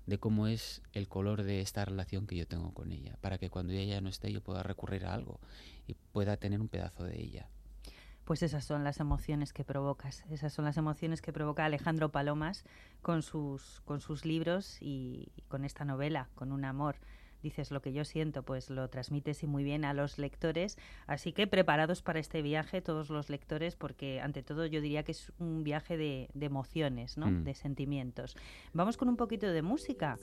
de 0.06 0.20
cómo 0.20 0.48
es 0.48 0.82
el 0.94 1.08
color 1.08 1.44
de 1.44 1.62
esta 1.62 1.84
relación 1.84 2.28
que 2.28 2.36
yo 2.36 2.48
tengo 2.48 2.74
con 2.74 2.92
ella, 2.92 3.18
para 3.22 3.38
que 3.38 3.50
cuando 3.50 3.74
ella 3.74 4.00
no 4.02 4.10
esté 4.10 4.32
yo 4.32 4.42
pueda 4.42 4.64
recurrir 4.64 5.06
a 5.06 5.14
algo 5.14 5.40
y 5.88 5.96
pueda 6.14 6.38
tener 6.38 6.62
un 6.62 6.68
pedazo 6.68 7.04
de 7.04 7.22
ella. 7.22 7.50
Pues 8.26 8.44
esas 8.44 8.66
son 8.66 8.84
las 8.84 9.00
emociones 9.00 9.54
que 9.54 9.64
provocas, 9.64 10.26
esas 10.30 10.52
son 10.52 10.66
las 10.66 10.78
emociones 10.78 11.22
que 11.22 11.32
provoca 11.32 11.64
Alejandro 11.64 12.10
Palomas 12.10 12.64
con 13.02 13.22
sus, 13.22 13.82
con 13.86 14.02
sus 14.02 14.26
libros 14.26 14.82
y, 14.82 15.32
y 15.36 15.44
con 15.44 15.64
esta 15.64 15.86
novela, 15.86 16.30
con 16.36 16.52
un 16.52 16.66
amor. 16.66 16.98
Dices 17.46 17.70
lo 17.70 17.80
que 17.80 17.94
yo 17.94 18.06
siento, 18.06 18.42
pues 18.42 18.72
lo 18.72 18.90
transmites 18.90 19.44
y 19.44 19.46
muy 19.46 19.64
bien 19.64 19.86
a 19.86 19.94
los 19.94 20.18
lectores. 20.18 20.80
Así 21.06 21.32
que 21.32 21.46
preparados 21.46 22.02
para 22.02 22.18
este 22.18 22.42
viaje 22.42 22.82
todos 22.82 23.12
los 23.12 23.30
lectores, 23.30 23.76
porque 23.76 24.20
ante 24.20 24.42
todo 24.42 24.66
yo 24.66 24.82
diría 24.82 25.04
que 25.04 25.12
es 25.12 25.32
un 25.38 25.64
viaje 25.64 25.96
de, 25.96 26.28
de 26.34 26.46
emociones, 26.48 27.20
¿no? 27.20 27.28
Mm. 27.28 27.44
de 27.44 27.54
sentimientos. 27.54 28.36
Vamos 28.74 28.98
con 28.98 29.10
un 29.10 29.16
poquito 29.16 29.46
de 29.46 29.62
música. 29.62 30.18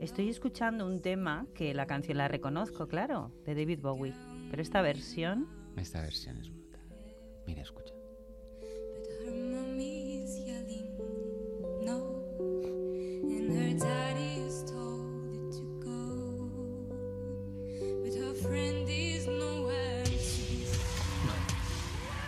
Estoy 0.00 0.30
escuchando 0.30 0.86
un 0.86 1.02
tema 1.02 1.46
que 1.54 1.74
la 1.74 1.84
canción 1.84 2.16
la 2.16 2.26
reconozco, 2.26 2.88
claro, 2.88 3.30
de 3.44 3.54
David 3.54 3.80
Bowie, 3.82 4.14
pero 4.50 4.62
esta 4.62 4.80
versión 4.80 5.46
Esta 5.76 6.00
versión 6.00 6.38
es. 6.38 6.61
Mira, 7.46 7.62
escucha. 7.62 7.94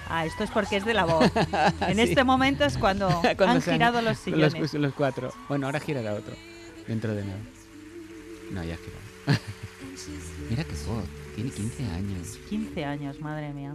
Ah, 0.09 0.27
esto 0.27 0.45
es 0.45 0.51
porque 0.51 0.77
es 0.77 0.85
de 0.85 0.95
la 0.95 1.05
voz. 1.05 1.31
En 1.81 1.97
Sí. 1.97 2.03
este 2.03 2.25
momento 2.25 2.65
es 2.65 2.77
cuando, 2.79 3.09
Cuando 3.37 3.45
han 3.47 3.63
girado 3.63 4.03
los 4.03 4.19
sillones. 4.19 4.75
los 4.75 4.93
cuatro. 4.95 5.33
Bueno, 5.49 5.67
ahora 5.67 5.81
girará 5.81 6.15
otro. 6.15 6.35
Dentro 6.87 7.15
de 7.15 7.25
nada. 7.25 7.39
No, 8.51 8.63
ya 8.63 8.75
ha 8.75 8.77
girado. 8.77 9.05
Mira 10.51 10.65
qué 10.65 10.73
voz. 10.87 11.05
Tiene 11.35 11.51
15 11.51 11.85
años. 11.87 12.39
15 12.49 12.85
años, 12.85 13.21
madre 13.21 13.53
mía. 13.53 13.75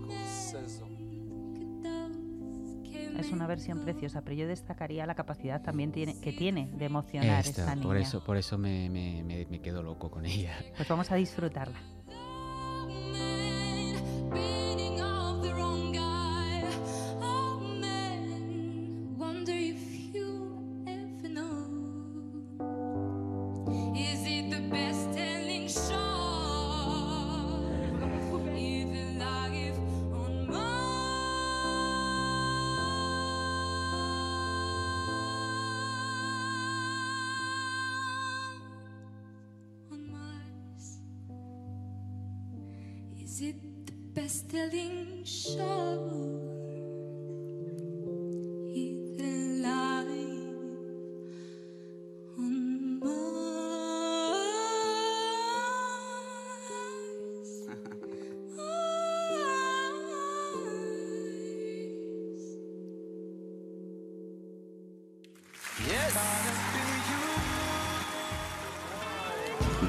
Es 3.31 3.35
una 3.35 3.47
versión 3.47 3.79
preciosa, 3.85 4.21
pero 4.23 4.35
yo 4.35 4.45
destacaría 4.45 5.05
la 5.05 5.15
capacidad 5.15 5.61
también 5.61 5.93
tiene, 5.93 6.19
que 6.19 6.33
tiene 6.33 6.69
de 6.73 6.83
emocionar 6.83 7.39
Esta, 7.45 7.61
esta 7.61 7.75
niña. 7.75 7.87
por 7.87 7.95
eso, 7.95 8.21
por 8.21 8.35
eso 8.35 8.57
me, 8.57 8.89
me, 8.89 9.23
me, 9.23 9.45
me 9.49 9.61
quedo 9.61 9.81
loco 9.81 10.11
con 10.11 10.25
ella. 10.25 10.53
Pues 10.75 10.85
vamos 10.89 11.09
a 11.11 11.15
disfrutarla. 11.15 11.79
Is 43.41 43.47
it 43.47 43.57
the 43.87 43.93
best 44.13 44.49
telling 44.51 45.23
show? 45.23 45.97
Even 48.69 49.63
live 49.63 50.09
on 52.37 52.99
Mars. 52.99 54.21
Mars. 58.55 59.31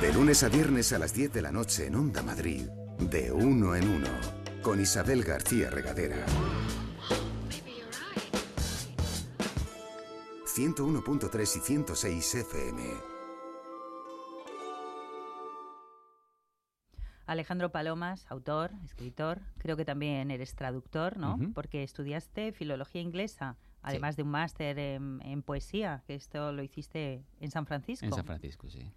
De 0.01 0.13
lunes 0.15 0.43
a 0.43 0.49
viernes 0.49 0.93
a 0.95 0.99
las 0.99 1.13
10 1.13 1.35
de 1.35 1.43
la 1.43 1.53
noche 1.53 1.89
en 1.89 1.97
Onda 1.97 2.23
Madrid, 2.23 2.67
de 3.11 3.33
uno 3.33 3.75
en 3.75 3.89
uno, 3.89 4.09
con 4.63 4.81
Isabel 4.81 5.25
García 5.25 5.71
Regadera. 5.71 6.25
101.3 10.45 11.57
y 11.57 11.61
106 11.61 12.35
FM. 12.35 12.83
Alejandro 17.27 17.73
Palomas, 17.73 18.27
autor, 18.29 18.73
escritor, 18.85 19.41
creo 19.59 19.77
que 19.77 19.85
también 19.85 20.31
eres 20.31 20.55
traductor, 20.55 21.17
¿no? 21.17 21.39
Porque 21.55 21.83
estudiaste 21.83 22.53
filología 22.53 23.01
inglesa, 23.01 23.57
además 23.81 24.17
de 24.17 24.25
un 24.25 24.31
máster 24.31 24.79
en, 24.79 25.21
en 25.25 25.43
poesía, 25.43 26.03
que 26.07 26.15
esto 26.15 26.53
lo 26.53 26.63
hiciste 26.63 27.25
en 27.41 27.51
San 27.51 27.65
Francisco. 27.65 28.05
En 28.05 28.13
San 28.13 28.27
Francisco, 28.27 28.69
sí. 28.69 28.93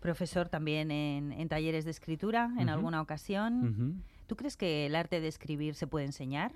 Profesor 0.00 0.48
también 0.48 0.90
en, 0.90 1.32
en 1.32 1.48
talleres 1.48 1.84
de 1.84 1.90
escritura 1.90 2.52
en 2.58 2.68
alguna 2.68 3.00
ocasión. 3.02 4.02
¿Tú 4.26 4.36
crees 4.36 4.56
que 4.56 4.86
el 4.86 4.94
arte 4.94 5.20
de 5.20 5.28
escribir 5.28 5.74
se 5.74 5.86
puede 5.86 6.06
enseñar? 6.06 6.52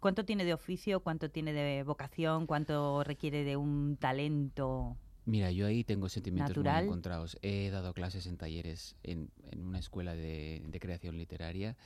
¿Cuánto 0.00 0.24
tiene 0.24 0.44
de 0.44 0.54
oficio, 0.54 1.00
cuánto 1.00 1.28
tiene 1.30 1.52
de 1.52 1.82
vocación, 1.82 2.46
cuánto 2.46 3.02
requiere 3.02 3.44
de 3.44 3.56
un 3.56 3.96
talento? 3.96 4.96
Mira, 5.26 5.50
yo 5.50 5.66
ahí 5.66 5.84
tengo 5.84 6.08
sentimientos 6.08 6.56
Natural. 6.56 6.84
muy 6.84 6.88
encontrados. 6.88 7.36
He 7.42 7.68
dado 7.70 7.92
clases 7.92 8.26
en 8.26 8.36
talleres 8.38 8.96
en, 9.02 9.28
en 9.50 9.62
una 9.62 9.78
escuela 9.78 10.14
de, 10.14 10.62
de 10.66 10.80
creación 10.80 11.18
literaria. 11.18 11.76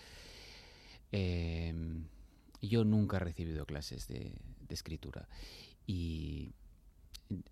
Eh, 1.10 1.74
yo 2.60 2.84
nunca 2.84 3.16
he 3.16 3.20
recibido 3.20 3.66
clases 3.66 4.06
de, 4.06 4.36
de 4.68 4.74
escritura 4.74 5.28
y, 5.86 6.52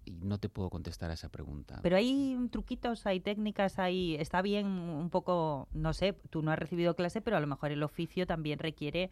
y 0.04 0.12
no 0.12 0.38
te 0.38 0.48
puedo 0.48 0.70
contestar 0.70 1.10
a 1.10 1.14
esa 1.14 1.28
pregunta. 1.28 1.80
Pero 1.82 1.96
hay 1.96 2.36
truquitos, 2.50 3.06
hay 3.06 3.20
técnicas, 3.20 3.78
hay 3.78 4.16
está 4.16 4.42
bien 4.42 4.66
un 4.66 5.10
poco, 5.10 5.68
no 5.72 5.92
sé, 5.92 6.12
tú 6.30 6.42
no 6.42 6.50
has 6.50 6.58
recibido 6.58 6.94
clase, 6.94 7.20
pero 7.20 7.36
a 7.36 7.40
lo 7.40 7.46
mejor 7.46 7.72
el 7.72 7.82
oficio 7.82 8.26
también 8.26 8.58
requiere, 8.58 9.10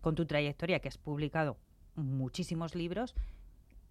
con 0.00 0.14
tu 0.14 0.26
trayectoria, 0.26 0.80
que 0.80 0.88
has 0.88 0.98
publicado 0.98 1.56
muchísimos 1.94 2.74
libros, 2.74 3.14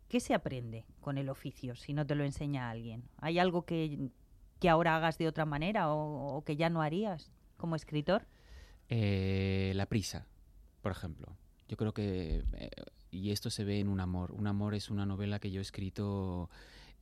¿qué 0.10 0.20
se 0.20 0.34
aprende 0.34 0.86
con 1.00 1.18
el 1.18 1.30
oficio 1.30 1.76
si 1.76 1.94
no 1.94 2.06
te 2.06 2.16
lo 2.16 2.24
enseña 2.24 2.70
alguien? 2.70 3.04
¿Hay 3.18 3.40
algo 3.40 3.64
que, 3.64 4.10
que 4.60 4.70
ahora 4.70 4.96
hagas 4.96 5.18
de 5.18 5.28
otra 5.28 5.46
manera 5.46 5.94
o, 5.94 6.38
o 6.38 6.44
que 6.44 6.56
ya 6.56 6.70
no 6.70 6.82
harías 6.82 7.32
como 7.58 7.76
escritor? 7.76 8.28
Eh, 8.90 9.72
la 9.76 9.86
prisa, 9.86 10.28
por 10.82 10.92
ejemplo. 10.92 11.38
Yo 11.72 11.78
creo 11.78 11.94
que, 11.94 12.44
eh, 12.52 12.70
y 13.12 13.32
esto 13.32 13.50
se 13.50 13.64
ve 13.64 13.80
en 13.80 13.88
Un 13.88 14.02
Amor. 14.02 14.34
Un 14.34 14.46
Amor 14.46 14.76
es 14.76 14.90
una 14.90 15.06
novela 15.06 15.40
que 15.40 15.52
yo 15.52 15.62
he 15.62 15.64
escrito, 15.64 16.50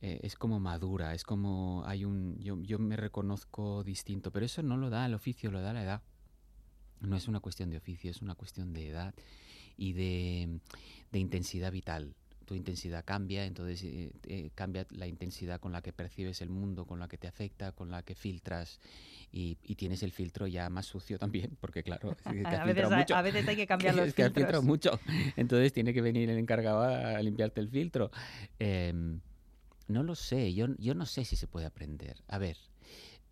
eh, 0.00 0.20
es 0.22 0.36
como 0.36 0.60
madura, 0.60 1.12
es 1.12 1.24
como 1.24 1.82
hay 1.86 2.04
un, 2.04 2.38
yo, 2.38 2.78
me 2.78 2.96
reconozco 2.96 3.82
distinto, 3.82 4.30
pero 4.30 4.46
eso 4.46 4.62
no 4.62 4.76
lo 4.76 4.88
da 4.88 5.06
el 5.06 5.14
oficio, 5.14 5.50
lo 5.50 5.60
da 5.60 5.72
la 5.72 5.82
edad. 5.82 6.02
No 7.00 7.16
es 7.16 7.26
una 7.26 7.40
cuestión 7.40 7.68
de 7.70 7.78
oficio, 7.78 8.12
es 8.12 8.22
una 8.22 8.36
cuestión 8.36 8.72
de 8.72 8.90
edad 8.90 9.12
y 9.76 9.92
de 9.94 10.60
intensidad 11.14 11.72
vital. 11.72 12.14
Tu 12.50 12.56
intensidad 12.56 13.04
cambia, 13.04 13.44
entonces 13.46 13.80
eh, 13.84 14.10
eh, 14.26 14.50
cambia 14.56 14.84
la 14.90 15.06
intensidad 15.06 15.60
con 15.60 15.70
la 15.70 15.82
que 15.82 15.92
percibes 15.92 16.40
el 16.42 16.50
mundo, 16.50 16.84
con 16.84 16.98
la 16.98 17.06
que 17.06 17.16
te 17.16 17.28
afecta, 17.28 17.70
con 17.70 17.92
la 17.92 18.02
que 18.02 18.16
filtras 18.16 18.80
y, 19.30 19.56
y 19.62 19.76
tienes 19.76 20.02
el 20.02 20.10
filtro 20.10 20.48
ya 20.48 20.68
más 20.68 20.84
sucio 20.86 21.16
también, 21.16 21.56
porque 21.60 21.84
claro, 21.84 22.16
A 22.24 22.32
veces, 22.64 22.90
hay- 22.90 22.98
mucho. 22.98 23.14
a 23.14 23.22
veces 23.22 23.46
hay 23.46 23.54
que 23.54 23.68
cambiar 23.68 23.94
los 24.00 24.08
es 24.08 24.14
que 24.14 24.24
has 24.24 24.32
filtros. 24.32 24.64
mucho, 24.64 25.00
entonces 25.36 25.72
tiene 25.72 25.94
que 25.94 26.00
venir 26.02 26.28
el 26.28 26.38
encargado 26.38 26.82
a 26.82 27.22
limpiarte 27.22 27.60
el 27.60 27.68
filtro. 27.68 28.10
Em, 28.58 29.20
no 29.86 30.02
lo 30.02 30.16
sé, 30.16 30.52
yo, 30.52 30.66
yo 30.78 30.94
no 30.96 31.06
sé 31.06 31.24
si 31.24 31.36
se 31.36 31.46
puede 31.46 31.66
aprender. 31.66 32.16
A 32.26 32.38
ver, 32.38 32.56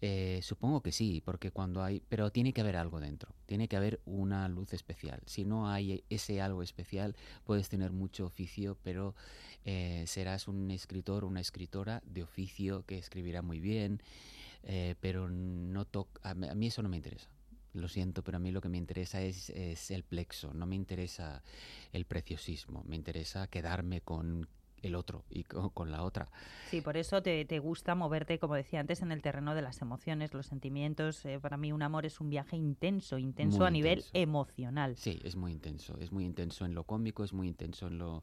eh, 0.01 0.41
supongo 0.43 0.81
que 0.83 0.93
sí, 0.93 1.21
porque 1.25 1.51
cuando 1.51 1.83
hay, 1.83 2.03
pero 2.09 2.31
tiene 2.31 2.53
que 2.53 2.61
haber 2.61 2.77
algo 2.77 3.01
dentro, 3.01 3.35
tiene 3.47 3.69
que 3.69 3.77
haber 3.77 4.01
una 4.05 4.49
luz 4.49 4.73
especial. 4.73 5.21
Si 5.27 5.45
no 5.45 5.69
hay 5.71 6.05
ese 6.09 6.41
algo 6.41 6.63
especial, 6.63 7.17
puedes 7.45 7.69
tener 7.69 7.91
mucho 7.93 8.27
oficio, 8.27 8.79
pero 8.83 9.15
eh, 9.65 10.05
serás 10.07 10.49
un 10.49 10.71
escritor, 10.71 11.25
una 11.25 11.41
escritora 11.41 12.03
de 12.07 12.23
oficio 12.23 12.85
que 12.87 12.99
escribirá 12.99 13.43
muy 13.43 13.61
bien, 13.61 14.01
eh, 14.65 14.95
pero 15.01 15.29
no 15.29 15.87
toc- 15.87 16.21
a, 16.23 16.35
mí- 16.35 16.49
a 16.49 16.55
mí 16.55 16.67
eso 16.69 16.83
no 16.83 16.89
me 16.89 16.97
interesa. 16.97 17.29
Lo 17.75 17.89
siento, 17.89 18.23
pero 18.25 18.39
a 18.39 18.41
mí 18.41 18.51
lo 18.51 18.61
que 18.61 18.69
me 18.69 18.79
interesa 18.79 19.21
es, 19.23 19.51
es 19.51 19.91
el 19.91 20.03
plexo, 20.03 20.55
no 20.55 20.67
me 20.67 20.75
interesa 20.75 21.43
el 21.93 22.07
preciosismo, 22.07 22.83
me 22.87 22.97
interesa 22.97 23.47
quedarme 23.49 24.01
con 24.01 24.49
el 24.83 24.95
otro 24.95 25.25
y 25.31 25.45
co- 25.45 25.71
con 25.71 25.91
la 25.91 26.03
otra. 26.03 26.29
Sí, 26.71 26.81
por 26.81 26.97
eso 26.97 27.23
te, 27.23 27.45
te 27.45 27.59
gusta 27.59 27.95
moverte, 27.95 28.39
como 28.39 28.55
decía 28.55 28.81
antes, 28.81 29.01
en 29.03 29.11
el 29.13 29.23
terreno 29.23 29.55
de 29.55 29.63
las 29.63 29.81
emociones, 29.81 30.35
los 30.35 30.47
sentimientos. 30.47 31.25
Eh, 31.25 31.39
para 31.41 31.57
mí 31.57 31.73
un 31.73 31.83
amor 31.83 32.05
es 32.07 32.21
un 32.21 32.29
viaje 32.31 32.57
intenso, 32.57 33.17
intenso 33.19 33.59
Muy 33.59 33.67
a 33.67 33.71
nivel 33.71 33.99
intenso. 34.01 34.11
emocional. 34.15 34.97
Sí, 34.97 35.19
es 35.25 35.35
muy 35.37 35.53
intenso. 35.53 35.97
Es 35.99 36.13
muy 36.13 36.25
intenso 36.25 36.65
en 36.67 36.75
lo 36.75 36.85
cómico, 36.85 37.25
es 37.25 37.33
muy 37.33 37.49
intenso 37.49 37.87
en 37.87 37.99
lo, 37.99 38.23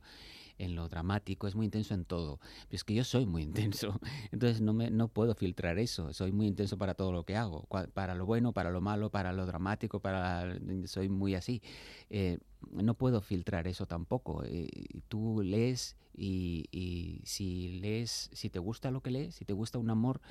en 0.57 0.75
lo 0.75 0.87
dramático, 0.87 1.47
es 1.47 1.55
muy 1.55 1.65
intenso 1.65 1.93
en 1.95 2.05
todo. 2.05 2.39
Pero 2.67 2.75
es 2.75 2.83
que 2.83 2.93
yo 2.93 3.03
soy 3.03 3.25
muy 3.25 3.41
intenso. 3.43 3.99
Entonces 4.31 4.61
no, 4.61 4.73
me, 4.73 4.91
no 4.91 5.07
puedo 5.07 5.33
filtrar 5.35 5.79
eso. 5.79 6.13
Soy 6.13 6.31
muy 6.31 6.47
intenso 6.47 6.77
para 6.77 6.93
todo 6.93 7.11
lo 7.11 7.23
que 7.25 7.35
hago. 7.35 7.67
Para 7.93 8.13
lo 8.15 8.25
bueno, 8.25 8.53
para 8.53 8.69
lo 8.69 8.81
malo, 8.81 9.09
para 9.09 9.33
lo 9.33 9.45
dramático, 9.45 9.99
para... 9.99 10.55
Soy 10.85 11.09
muy 11.09 11.33
así. 11.35 11.61
Eh, 12.09 12.37
no 12.71 12.93
puedo 12.93 13.21
filtrar 13.21 13.67
eso 13.67 13.85
tampoco. 13.85 14.43
Eh, 14.45 14.69
tú 15.07 15.41
lees 15.43 15.97
y, 16.17 16.65
y 16.71 17.21
si 17.25 17.79
lees, 17.79 18.29
si 18.33 18.49
te 18.49 18.59
gusta 18.59 18.91
lo 18.91 19.01
que 19.01 19.11
lees, 19.11 19.35
si 19.35 19.45
te 19.45 19.53
gusta 19.53 19.77
un 19.77 19.89
amor, 19.89 20.21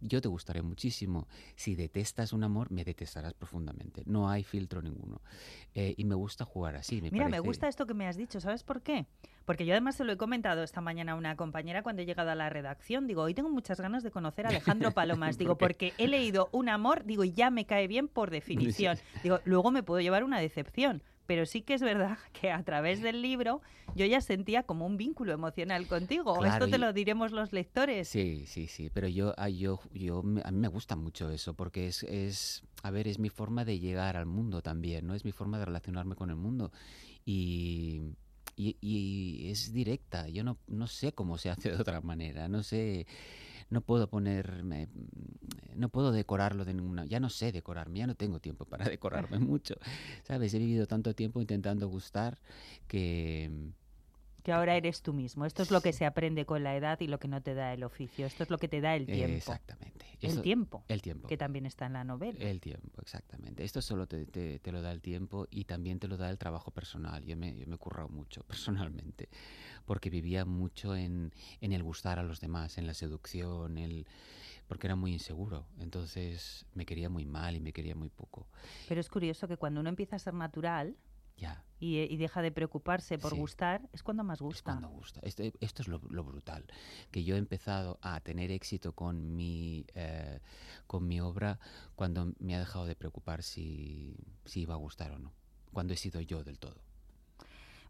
yo 0.00 0.20
te 0.20 0.28
gustaré 0.28 0.62
muchísimo. 0.62 1.28
Si 1.56 1.74
detestas 1.74 2.32
un 2.32 2.42
amor, 2.42 2.70
me 2.70 2.84
detestarás 2.84 3.34
profundamente. 3.34 4.02
No 4.06 4.28
hay 4.28 4.42
filtro 4.42 4.82
ninguno. 4.82 5.20
Eh, 5.74 5.94
y 5.96 6.04
me 6.04 6.14
gusta 6.14 6.44
jugar 6.44 6.76
así. 6.76 7.00
Me 7.02 7.10
Mira, 7.10 7.28
me 7.28 7.40
gusta 7.40 7.68
esto 7.68 7.86
que 7.86 7.94
me 7.94 8.06
has 8.06 8.16
dicho, 8.16 8.40
¿sabes 8.40 8.62
por 8.62 8.82
qué? 8.82 9.06
Porque 9.44 9.66
yo 9.66 9.72
además 9.72 9.96
se 9.96 10.04
lo 10.04 10.12
he 10.12 10.16
comentado 10.16 10.62
esta 10.62 10.80
mañana 10.80 11.12
a 11.12 11.14
una 11.16 11.36
compañera 11.36 11.82
cuando 11.82 12.02
he 12.02 12.06
llegado 12.06 12.30
a 12.30 12.34
la 12.34 12.48
redacción. 12.48 13.06
Digo, 13.06 13.22
hoy 13.22 13.34
tengo 13.34 13.50
muchas 13.50 13.80
ganas 13.80 14.02
de 14.02 14.10
conocer 14.10 14.46
a 14.46 14.50
Alejandro 14.50 14.90
Palomas. 14.94 15.38
Digo, 15.38 15.56
¿Por 15.56 15.68
porque 15.68 15.92
he 15.98 16.08
leído 16.08 16.48
un 16.52 16.68
amor, 16.68 17.04
digo, 17.04 17.24
y 17.24 17.32
ya 17.32 17.50
me 17.50 17.66
cae 17.66 17.86
bien 17.86 18.08
por 18.08 18.30
definición. 18.30 18.98
Digo, 19.22 19.40
luego 19.44 19.70
me 19.70 19.82
puedo 19.82 20.00
llevar 20.00 20.24
una 20.24 20.38
decepción. 20.40 21.02
Pero 21.30 21.46
sí 21.46 21.62
que 21.62 21.74
es 21.74 21.80
verdad 21.80 22.18
que 22.32 22.50
a 22.50 22.60
través 22.64 23.00
del 23.02 23.22
libro 23.22 23.60
yo 23.94 24.04
ya 24.04 24.20
sentía 24.20 24.64
como 24.64 24.84
un 24.84 24.96
vínculo 24.96 25.32
emocional 25.32 25.86
contigo. 25.86 26.34
Claro, 26.34 26.52
Esto 26.52 26.68
te 26.68 26.76
lo 26.76 26.92
diremos 26.92 27.30
los 27.30 27.52
lectores. 27.52 28.08
Sí, 28.08 28.46
sí, 28.48 28.66
sí, 28.66 28.90
pero 28.92 29.06
yo, 29.06 29.32
yo, 29.52 29.78
yo, 29.94 30.24
a 30.42 30.50
mí 30.50 30.58
me 30.58 30.66
gusta 30.66 30.96
mucho 30.96 31.30
eso, 31.30 31.54
porque 31.54 31.86
es, 31.86 32.02
es, 32.02 32.64
a 32.82 32.90
ver, 32.90 33.06
es 33.06 33.20
mi 33.20 33.28
forma 33.28 33.64
de 33.64 33.78
llegar 33.78 34.16
al 34.16 34.26
mundo 34.26 34.60
también, 34.60 35.06
¿no? 35.06 35.14
Es 35.14 35.24
mi 35.24 35.30
forma 35.30 35.60
de 35.60 35.66
relacionarme 35.66 36.16
con 36.16 36.30
el 36.30 36.36
mundo 36.36 36.72
y, 37.24 38.00
y, 38.56 38.76
y 38.80 39.52
es 39.52 39.72
directa, 39.72 40.28
yo 40.28 40.42
no, 40.42 40.58
no 40.66 40.88
sé 40.88 41.12
cómo 41.12 41.38
se 41.38 41.50
hace 41.50 41.70
de 41.70 41.76
otra 41.76 42.00
manera, 42.00 42.48
no 42.48 42.64
sé, 42.64 43.06
no 43.70 43.80
puedo 43.80 44.08
ponerme, 44.08 44.88
no 45.76 45.88
puedo 45.88 46.12
decorarlo 46.12 46.64
de 46.64 46.74
ninguna, 46.74 47.04
ya 47.06 47.20
no 47.20 47.30
sé 47.30 47.52
decorarme, 47.52 48.00
ya 48.00 48.06
no 48.06 48.14
tengo 48.16 48.40
tiempo 48.40 48.64
para 48.64 48.84
decorarme 48.88 49.38
mucho, 49.38 49.74
¿sabes? 50.24 50.52
He 50.54 50.58
vivido 50.58 50.86
tanto 50.86 51.14
tiempo 51.14 51.40
intentando 51.40 51.88
gustar 51.88 52.38
que... 52.86 53.70
Que 54.42 54.52
ahora 54.52 54.74
eres 54.74 55.02
tú 55.02 55.12
mismo. 55.12 55.44
Esto 55.44 55.62
es 55.62 55.70
lo 55.70 55.82
que 55.82 55.92
se 55.92 56.06
aprende 56.06 56.46
con 56.46 56.62
la 56.64 56.74
edad 56.74 56.98
y 57.00 57.08
lo 57.08 57.18
que 57.18 57.28
no 57.28 57.42
te 57.42 57.52
da 57.52 57.74
el 57.74 57.84
oficio. 57.84 58.24
Esto 58.24 58.42
es 58.42 58.48
lo 58.48 58.56
que 58.56 58.68
te 58.68 58.80
da 58.80 58.96
el 58.96 59.04
tiempo. 59.04 59.36
Exactamente. 59.36 60.06
El 60.22 60.30
Eso- 60.30 60.40
tiempo, 60.40 60.82
El 60.88 61.02
tiempo. 61.02 61.28
que 61.28 61.36
también 61.36 61.66
está 61.66 61.84
en 61.84 61.92
la 61.92 62.04
novela. 62.04 62.38
El 62.40 62.58
tiempo, 62.58 63.02
exactamente. 63.02 63.64
Esto 63.64 63.82
solo 63.82 64.06
te, 64.06 64.24
te- 64.24 64.58
te 64.58 64.72
lo 64.72 64.80
da 64.80 64.92
el 64.92 65.02
tiempo 65.02 65.46
y 65.50 65.64
también 65.64 65.98
te 65.98 66.08
lo 66.08 66.16
da 66.16 66.30
el 66.30 66.38
trabajo 66.38 66.70
personal. 66.70 67.22
Yo 67.26 67.36
me, 67.36 67.54
yo 67.54 67.66
me 67.66 67.74
he 67.74 67.78
currado 67.78 68.08
mucho 68.08 68.42
personalmente, 68.48 69.28
porque 69.84 70.10
vivía 70.10 70.44
mucho 70.44 70.94
en, 70.96 71.32
en 71.60 71.72
el 71.72 71.82
gustar 71.82 72.18
a 72.18 72.22
los 72.22 72.40
demás, 72.40 72.78
en 72.78 72.86
la 72.86 72.94
seducción, 72.94 73.78
el, 73.78 74.06
porque 74.68 74.86
era 74.86 74.96
muy 74.96 75.12
inseguro. 75.12 75.66
Entonces 75.78 76.66
me 76.74 76.86
quería 76.86 77.08
muy 77.08 77.26
mal 77.26 77.56
y 77.56 77.60
me 77.60 77.72
quería 77.72 77.94
muy 77.94 78.08
poco. 78.08 78.46
Pero 78.88 79.00
es 79.00 79.08
curioso 79.08 79.48
que 79.48 79.56
cuando 79.56 79.80
uno 79.80 79.88
empieza 79.88 80.16
a 80.16 80.18
ser 80.18 80.34
natural 80.34 80.96
Ya, 81.36 81.64
y, 81.78 81.98
y 82.00 82.16
deja 82.18 82.42
de 82.42 82.52
preocuparse 82.52 83.18
por 83.18 83.32
Sí. 83.32 83.38
gustar, 83.40 83.88
es 83.92 84.02
cuando 84.02 84.22
más 84.24 84.38
es 84.38 84.42
gusta. 84.42 84.62
cuando 84.72 84.88
gusta. 84.90 85.20
Esto, 85.22 85.42
esto 85.60 85.82
es 85.82 85.88
lo, 85.88 85.98
lo 86.10 86.22
brutal, 86.22 86.64
que 87.10 87.24
yo 87.24 87.34
he 87.36 87.38
empezado 87.38 87.98
a 88.02 88.20
tener 88.20 88.50
éxito 88.50 88.92
con 88.92 89.34
mi, 89.34 89.86
eh, 89.94 90.40
con 90.86 91.06
mi 91.08 91.20
obra 91.20 91.58
cuando 91.96 92.34
me 92.38 92.54
ha 92.54 92.58
dejado 92.58 92.84
de 92.84 92.94
preocupar 92.96 93.42
si, 93.42 94.14
si 94.44 94.60
iba 94.62 94.74
a 94.74 94.76
gustar 94.76 95.12
o 95.12 95.18
no, 95.18 95.32
cuando 95.72 95.94
he 95.94 95.96
sido 95.96 96.20
yo 96.20 96.44
del 96.44 96.58
todo. 96.58 96.82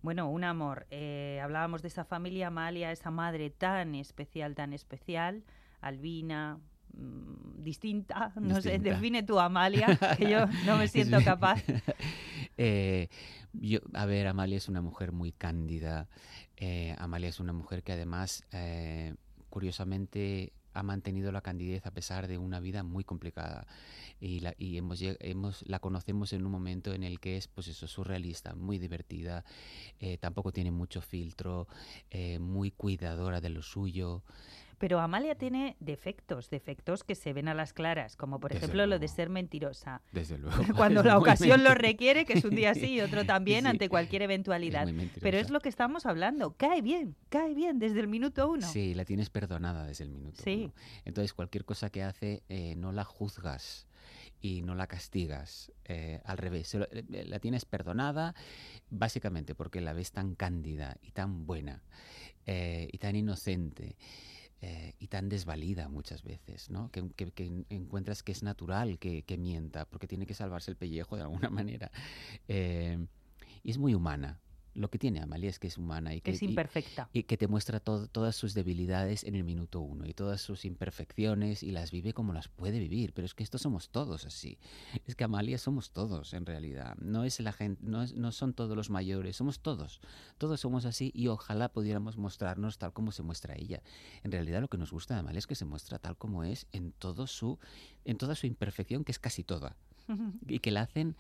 Bueno, 0.03 0.31
un 0.31 0.45
amor. 0.45 0.87
Eh, 0.91 1.41
hablábamos 1.43 1.83
de 1.83 1.89
esa 1.89 2.05
familia 2.05 2.47
Amalia, 2.49 2.91
esa 2.91 3.11
madre 3.11 3.51
tan 3.51 3.95
especial, 3.95 4.55
tan 4.55 4.73
especial, 4.73 5.45
Albina, 5.81 6.59
mm, 6.95 7.63
distinta, 7.63 8.33
no 8.41 8.61
sé, 8.63 8.79
define 8.79 9.23
tú 9.23 9.39
Amalia, 9.39 9.87
que 10.19 10.31
yo 10.31 10.47
no 10.67 10.79
me 10.79 10.89
siento 10.89 11.19
capaz. 11.25 11.63
Eh, 12.63 13.09
yo, 13.55 13.79
a 13.95 14.05
ver, 14.05 14.27
Amalia 14.27 14.59
es 14.59 14.69
una 14.69 14.83
mujer 14.83 15.13
muy 15.13 15.33
cándida. 15.33 16.09
eh, 16.59 16.95
Amalia 16.99 17.31
es 17.31 17.41
una 17.41 17.55
mujer 17.55 17.83
que 17.83 17.93
además, 17.93 18.45
eh, 18.53 19.15
curiosamente, 19.49 20.53
ha 20.73 20.83
mantenido 20.83 21.33
la 21.33 21.41
candidez 21.41 21.87
a 21.87 21.91
pesar 21.91 22.29
de 22.29 22.39
una 22.39 22.61
vida 22.61 22.83
muy 22.83 23.05
complicada. 23.05 23.67
Y, 24.21 24.41
la, 24.41 24.55
y 24.59 24.77
hemos, 24.77 25.01
hemos, 25.03 25.63
la 25.67 25.79
conocemos 25.79 26.33
en 26.33 26.45
un 26.45 26.53
momento 26.53 26.93
en 26.93 27.03
el 27.03 27.21
que 27.21 27.37
es, 27.37 27.49
pues 27.49 27.69
eso, 27.69 27.87
surrealista, 27.87 28.55
muy 28.55 28.79
divertida, 28.79 29.45
eh, 29.99 30.19
tampoco 30.19 30.53
tiene 30.53 30.71
mucho 30.71 31.01
filtro, 31.01 31.69
eh, 32.11 32.39
muy 32.39 32.71
cuidadora 32.71 33.41
de 33.41 33.51
lo 33.51 33.63
suyo. 33.63 34.23
Pero 34.81 34.99
Amalia 34.99 35.35
tiene 35.35 35.77
defectos, 35.79 36.49
defectos 36.49 37.05
que 37.05 37.15
se 37.15 37.35
ven 37.35 37.49
a 37.49 37.55
las 37.55 37.75
claras, 37.75 38.17
como 38.17 38.41
por 38.41 38.51
Desde 38.51 38.65
ejemplo 38.65 38.87
lo 38.87 38.99
de 38.99 39.09
ser 39.09 39.29
mentirosa. 39.29 40.01
Desde 40.11 40.39
luego. 40.39 40.57
Cuando 40.75 41.01
Es 41.01 41.07
la 41.07 41.19
ocasión 41.19 41.63
lo 41.63 41.75
requiere, 41.75 42.25
que 42.25 42.33
es 42.33 42.45
un 42.47 42.55
día 42.55 42.73
sí 42.75 42.95
y 42.95 43.01
otro 43.03 43.25
también, 43.27 43.65
Sí. 43.65 43.69
ante 43.69 43.89
cualquier 43.91 44.23
eventualidad. 44.23 44.89
Pero 45.21 45.37
es 45.37 45.51
lo 45.51 45.61
que 45.61 45.69
estamos 45.69 46.07
hablando. 46.07 46.55
Cae 46.57 46.81
bien, 46.81 47.15
cae 47.29 47.53
bien 47.53 47.79
desde 47.79 48.01
el 48.01 48.09
minuto 48.09 48.51
uno. 48.51 48.67
Sí, 48.67 48.95
la 48.95 49.05
tienes 49.05 49.29
perdonada 49.29 49.85
desde 49.87 50.05
el 50.05 50.11
minuto 50.11 50.43
Sí. 50.43 50.63
uno. 50.65 50.75
Entonces, 51.05 51.35
cualquier 51.35 51.67
cosa 51.67 51.91
que 51.91 52.03
hace, 52.03 52.43
eh, 52.49 52.75
no 52.77 52.91
la 52.91 53.05
juzgas 53.05 53.87
y 54.41 54.63
no 54.63 54.75
la 54.75 54.87
castigas. 54.87 55.71
eh, 55.93 56.23
al 56.25 56.39
revés, 56.39 56.73
lo- 56.75 56.89
eh, 56.91 57.05
la 57.27 57.39
tienes 57.41 57.65
perdonada 57.67 58.35
básicamente 58.89 59.55
porque 59.57 59.81
la 59.81 59.93
ves 59.93 60.13
tan 60.13 60.37
cándida 60.37 60.97
y 61.03 61.11
tan 61.11 61.47
buena 61.47 61.83
eh, 62.47 62.89
y 62.93 62.97
tan 62.99 63.17
inocente. 63.17 63.97
Eh, 64.63 64.95
y 64.99 65.07
tan 65.09 65.29
desvalida 65.29 65.89
muchas 65.89 66.23
veces, 66.23 66.71
¿no? 66.71 66.91
Que, 66.91 67.09
que- 67.17 67.33
que 67.33 67.47
en- 67.47 67.67
encuentras 67.71 68.23
que 68.23 68.33
es 68.33 68.43
natural 68.43 68.99
que, 68.99 69.23
que 69.23 69.39
mienta, 69.39 69.85
porque 69.87 70.07
tiene 70.07 70.27
que 70.27 70.35
salvarse 70.35 70.71
el 70.71 70.77
pellejo 70.77 71.17
de 71.17 71.23
alguna 71.23 71.49
manera. 71.51 71.91
Eh, 72.49 73.07
y 73.63 73.71
es 73.71 73.79
muy 73.79 73.95
humana. 73.95 74.39
Lo 74.75 74.89
que 74.89 74.99
tiene 74.99 75.21
Amalia 75.21 75.51
es 75.51 75.59
que 75.59 75.67
es 75.67 75.79
humana 75.79 76.15
y 76.15 76.21
que, 76.21 76.31
es 76.31 76.43
imperfecta. 76.43 77.09
y 77.13 77.25
que 77.25 77.37
te 77.37 77.49
muestra 77.49 77.81
todo- 77.81 78.07
todas 78.07 78.37
sus 78.37 78.55
debilidades 78.55 79.25
en 79.25 79.35
el 79.35 79.43
minuto 79.45 79.81
uno 79.81 80.07
y 80.07 80.15
todas 80.15 80.41
sus 80.41 80.65
imperfecciones 80.65 81.63
y 81.63 81.73
las 81.73 81.91
vive 81.91 82.13
como 82.13 82.33
las 82.33 82.49
puede 82.49 82.79
vivir. 82.79 83.13
Pero 83.13 83.27
es 83.27 83.35
que 83.35 83.43
estos 83.43 83.63
somos 83.63 83.89
todos 83.91 84.25
así. 84.27 84.59
Es 85.07 85.17
que 85.17 85.25
Amalia 85.25 85.59
somos 85.59 85.91
todos 85.91 86.35
en 86.35 86.47
realidad. 86.47 86.97
No 86.99 87.25
es 87.25 87.41
la 87.41 87.53
gente, 87.53 87.83
no, 87.85 88.03
es- 88.03 88.15
no 88.15 88.33
son 88.33 88.53
todos 88.55 88.77
los 88.77 88.91
mayores, 88.91 89.37
somos 89.37 89.61
todos. 89.61 90.01
Todos 90.39 90.61
somos 90.61 90.85
así 90.85 91.11
y 91.15 91.27
ojalá 91.29 91.69
pudiéramos 91.73 92.17
mostrarnos 92.17 92.79
tal 92.79 92.93
como 92.93 93.13
se 93.13 93.23
muestra 93.23 93.55
ella. 93.57 93.83
En 94.23 94.31
realidad 94.33 94.61
lo 94.61 94.69
que 94.69 94.79
nos 94.79 94.93
gusta 94.93 95.15
de 95.15 95.21
Amalia 95.21 95.39
es 95.39 95.47
que 95.47 95.55
se 95.55 95.65
muestra 95.65 95.99
tal 95.99 96.17
como 96.17 96.45
es 96.45 96.67
en 96.73 96.93
todo 96.93 97.27
su, 97.27 97.59
en 98.05 98.19
toda 98.19 98.35
su 98.35 98.47
imperfección, 98.47 99.05
que 99.05 99.13
es 99.13 99.19
casi 99.19 99.43
toda 99.45 99.77
y 100.49 100.59
que 100.61 100.71
la 100.71 100.83
hacen 100.83 101.17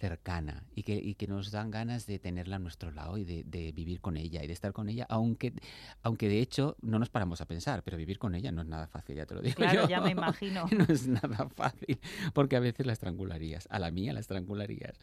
cercana 0.00 0.64
y 0.74 0.82
que, 0.82 0.94
y 0.94 1.14
que 1.14 1.26
nos 1.26 1.50
dan 1.50 1.70
ganas 1.70 2.06
de 2.06 2.18
tenerla 2.18 2.56
a 2.56 2.58
nuestro 2.58 2.90
lado 2.90 3.18
y 3.18 3.24
de, 3.24 3.44
de 3.44 3.70
vivir 3.72 4.00
con 4.00 4.16
ella 4.16 4.42
y 4.42 4.46
de 4.46 4.52
estar 4.52 4.72
con 4.72 4.88
ella, 4.88 5.06
aunque, 5.08 5.52
aunque 6.02 6.28
de 6.28 6.40
hecho 6.40 6.76
no 6.80 6.98
nos 6.98 7.10
paramos 7.10 7.40
a 7.40 7.46
pensar, 7.46 7.82
pero 7.84 7.96
vivir 7.98 8.18
con 8.18 8.34
ella 8.34 8.50
no 8.50 8.62
es 8.62 8.68
nada 8.68 8.86
fácil, 8.86 9.16
ya 9.16 9.26
te 9.26 9.34
lo 9.34 9.42
digo. 9.42 9.56
Claro, 9.56 9.82
yo. 9.82 9.88
ya 9.88 10.00
me 10.00 10.10
imagino. 10.18 10.66
No 10.76 10.84
es 10.88 11.06
nada 11.06 11.48
fácil, 11.54 12.00
porque 12.32 12.56
a 12.56 12.60
veces 12.60 12.86
la 12.86 12.94
estrangularías, 12.94 13.68
a 13.70 13.78
la 13.78 13.90
mía 13.90 14.12
la 14.12 14.20
estrangularías, 14.20 14.98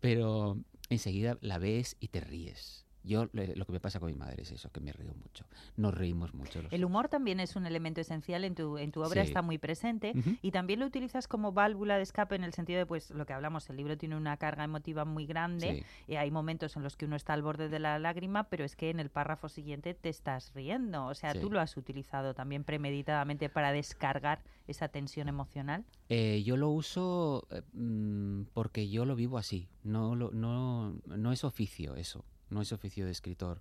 pero 0.00 0.58
enseguida 0.88 1.36
la 1.42 1.58
ves 1.58 1.96
y 2.00 2.08
te 2.08 2.20
ríes. 2.20 2.86
Yo 3.02 3.28
lo 3.32 3.64
que 3.66 3.72
me 3.72 3.80
pasa 3.80 3.98
con 3.98 4.08
mi 4.12 4.18
madre 4.18 4.42
es 4.42 4.52
eso, 4.52 4.70
que 4.70 4.80
me 4.80 4.92
río 4.92 5.14
mucho. 5.14 5.46
Nos 5.76 5.94
reímos 5.94 6.34
mucho. 6.34 6.60
los 6.62 6.72
El 6.72 6.84
humor 6.84 7.08
también 7.08 7.40
es 7.40 7.56
un 7.56 7.64
elemento 7.66 8.00
esencial 8.00 8.44
en 8.44 8.54
tu, 8.54 8.76
en 8.78 8.92
tu 8.92 9.00
obra, 9.02 9.22
Sí. 9.22 9.28
está 9.28 9.40
muy 9.42 9.58
presente 9.58 10.12
y 10.42 10.50
también 10.50 10.80
lo 10.80 10.86
utilizas 10.86 11.26
como 11.26 11.52
válvula 11.52 11.96
de 11.96 12.02
escape 12.02 12.34
en 12.36 12.44
el 12.44 12.52
sentido 12.52 12.78
de, 12.78 12.86
pues, 12.86 13.10
lo 13.10 13.24
que 13.26 13.32
hablamos, 13.32 13.68
el 13.70 13.76
libro 13.76 13.96
tiene 13.96 14.16
una 14.16 14.36
carga 14.36 14.64
emotiva 14.64 15.04
muy 15.04 15.26
grande 15.26 15.84
Sí. 16.06 16.12
y 16.12 16.16
hay 16.16 16.30
momentos 16.30 16.76
en 16.76 16.82
los 16.82 16.96
que 16.96 17.06
uno 17.06 17.16
está 17.16 17.32
al 17.32 17.42
borde 17.42 17.68
de 17.68 17.78
la 17.78 17.98
lágrima, 17.98 18.44
pero 18.50 18.64
es 18.64 18.76
que 18.76 18.90
en 18.90 19.00
el 19.00 19.08
párrafo 19.10 19.48
siguiente 19.48 19.94
te 19.94 20.08
estás 20.10 20.52
riendo. 20.54 21.06
O 21.06 21.14
sea, 21.14 21.32
Sí. 21.32 21.40
tú 21.40 21.50
lo 21.50 21.60
has 21.60 21.76
utilizado 21.76 22.34
también 22.34 22.64
premeditadamente 22.64 23.48
para 23.48 23.72
descargar 23.72 24.42
esa 24.68 24.88
tensión 24.88 25.28
emocional. 25.28 25.84
Eh, 26.08 26.42
yo 26.44 26.56
lo 26.56 26.68
uso 26.70 27.46
eh, 27.50 27.62
mm, 27.72 28.42
porque 28.52 28.88
yo 28.88 29.04
lo 29.04 29.16
vivo 29.16 29.38
así. 29.38 29.68
No, 29.82 30.14
lo- 30.14 30.30
no, 30.32 30.96
no 31.06 31.32
es 31.32 31.44
oficio 31.44 31.94
eso. 31.96 32.24
No 32.50 32.60
es 32.60 32.72
oficio 32.72 33.06
de 33.06 33.12
escritor. 33.12 33.60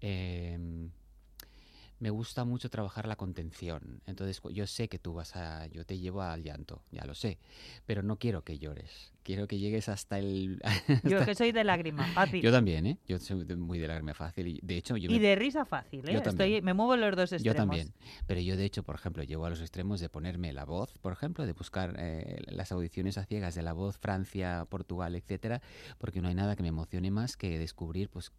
Em, 0.00 0.90
me 2.00 2.10
gusta 2.10 2.44
mucho 2.44 2.70
trabajar 2.70 3.06
la 3.06 3.16
contención. 3.16 4.00
Entonces, 4.06 4.40
yo 4.52 4.66
sé 4.66 4.88
que 4.88 4.98
tú 4.98 5.14
vas 5.14 5.34
a. 5.36 5.66
Yo 5.66 5.84
te 5.84 5.98
llevo 5.98 6.22
al 6.22 6.42
llanto, 6.42 6.82
ya 6.92 7.04
lo 7.04 7.14
sé. 7.14 7.38
Pero 7.86 8.02
no 8.02 8.18
quiero 8.18 8.42
que 8.42 8.58
llores. 8.58 9.12
Quiero 9.28 9.46
que 9.46 9.58
llegues 9.58 9.90
hasta 9.90 10.18
el. 10.18 10.58
Yo 11.04 11.22
que 11.22 11.34
soy 11.34 11.52
de 11.52 11.62
lágrima, 11.62 12.02
fácil. 12.14 12.40
Yo 12.40 12.50
también, 12.50 12.86
¿eh? 12.86 12.98
Yo 13.06 13.18
soy 13.18 13.44
muy 13.56 13.78
de 13.78 13.86
lágrima 13.86 14.14
fácil. 14.14 14.46
Y 14.48 14.58
de 14.62 14.78
hecho, 14.78 14.96
yo 14.96 15.10
y 15.10 15.16
me- 15.16 15.20
de 15.20 15.36
risa 15.36 15.66
fácil, 15.66 16.00
¿eh? 16.08 16.14
Yo 16.14 16.22
también. 16.22 16.48
Estoy, 16.48 16.62
me 16.62 16.72
muevo 16.72 16.94
en 16.94 17.02
los 17.02 17.14
dos 17.14 17.28
yo 17.28 17.36
extremos. 17.36 17.56
también. 17.56 17.92
Pero 18.26 18.40
yo, 18.40 18.56
de 18.56 18.64
hecho, 18.64 18.84
por 18.84 18.94
ejemplo, 18.94 19.22
llego 19.22 19.44
a 19.44 19.50
los 19.50 19.60
extremos 19.60 20.00
de 20.00 20.08
ponerme 20.08 20.54
la 20.54 20.64
voz, 20.64 20.96
por 21.02 21.12
ejemplo, 21.12 21.44
de 21.44 21.52
buscar 21.52 21.94
eh, 21.98 22.38
las 22.46 22.72
audiciones 22.72 23.18
a 23.18 23.26
ciegas 23.26 23.54
de 23.54 23.60
la 23.60 23.74
voz 23.74 23.98
Francia, 23.98 24.66
Portugal, 24.70 25.14
etcétera, 25.14 25.60
porque 25.98 26.22
no 26.22 26.28
hay 26.28 26.34
nada 26.34 26.56
que 26.56 26.62
me 26.62 26.70
emocione 26.70 27.10
más 27.10 27.36
que 27.36 27.58
descubrir 27.58 28.08
pues, 28.08 28.32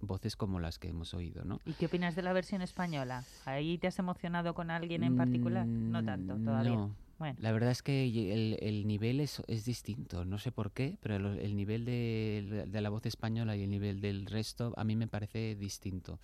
voces 0.00 0.34
como 0.34 0.58
las 0.58 0.80
que 0.80 0.88
hemos 0.88 1.14
oído, 1.14 1.44
¿no? 1.44 1.60
¿Y 1.64 1.74
qué 1.74 1.86
opinas 1.86 2.16
de 2.16 2.22
la 2.22 2.32
versión 2.32 2.62
española? 2.62 3.22
¿Ahí 3.44 3.78
te 3.78 3.86
has 3.86 3.98
emocionado 4.00 4.54
con 4.54 4.72
alguien 4.72 5.04
en 5.04 5.16
particular? 5.16 5.68
No 5.68 6.04
tanto, 6.04 6.34
todavía. 6.38 6.72
No, 6.72 6.96
Bueno, 7.18 7.38
La 7.40 7.50
verdad 7.52 7.70
es 7.70 7.82
que 7.82 8.04
el, 8.32 8.58
el 8.60 8.86
nivel 8.86 9.20
es, 9.20 9.42
es 9.46 9.64
distinto, 9.64 10.24
no 10.26 10.38
sé 10.38 10.52
por 10.52 10.70
qué, 10.72 10.98
pero 11.00 11.16
el, 11.16 11.38
el 11.38 11.56
nivel 11.56 11.84
de, 11.86 12.64
de 12.68 12.80
la 12.82 12.90
voz 12.90 13.06
española 13.06 13.56
y 13.56 13.62
el 13.62 13.70
nivel 13.70 14.00
del 14.02 14.26
resto 14.26 14.74
a 14.76 14.84
mí 14.84 14.96
me 14.96 15.06
parece 15.08 15.54
distinto. 15.54 16.18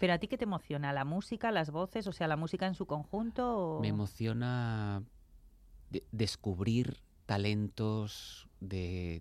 pero 0.00 0.14
a 0.14 0.18
ti 0.18 0.26
qué 0.26 0.38
te 0.38 0.44
emociona, 0.44 0.92
la 0.94 1.04
música, 1.04 1.50
las 1.52 1.70
voces, 1.70 2.06
o 2.06 2.12
sea, 2.12 2.28
la 2.28 2.36
música 2.36 2.66
en 2.66 2.74
su 2.74 2.86
conjunto. 2.86 3.76
o- 3.76 3.80
Me 3.82 3.88
emociona 3.88 5.02
de- 5.90 6.04
descubrir 6.12 6.96
talentos 7.26 8.48
de- 8.60 9.20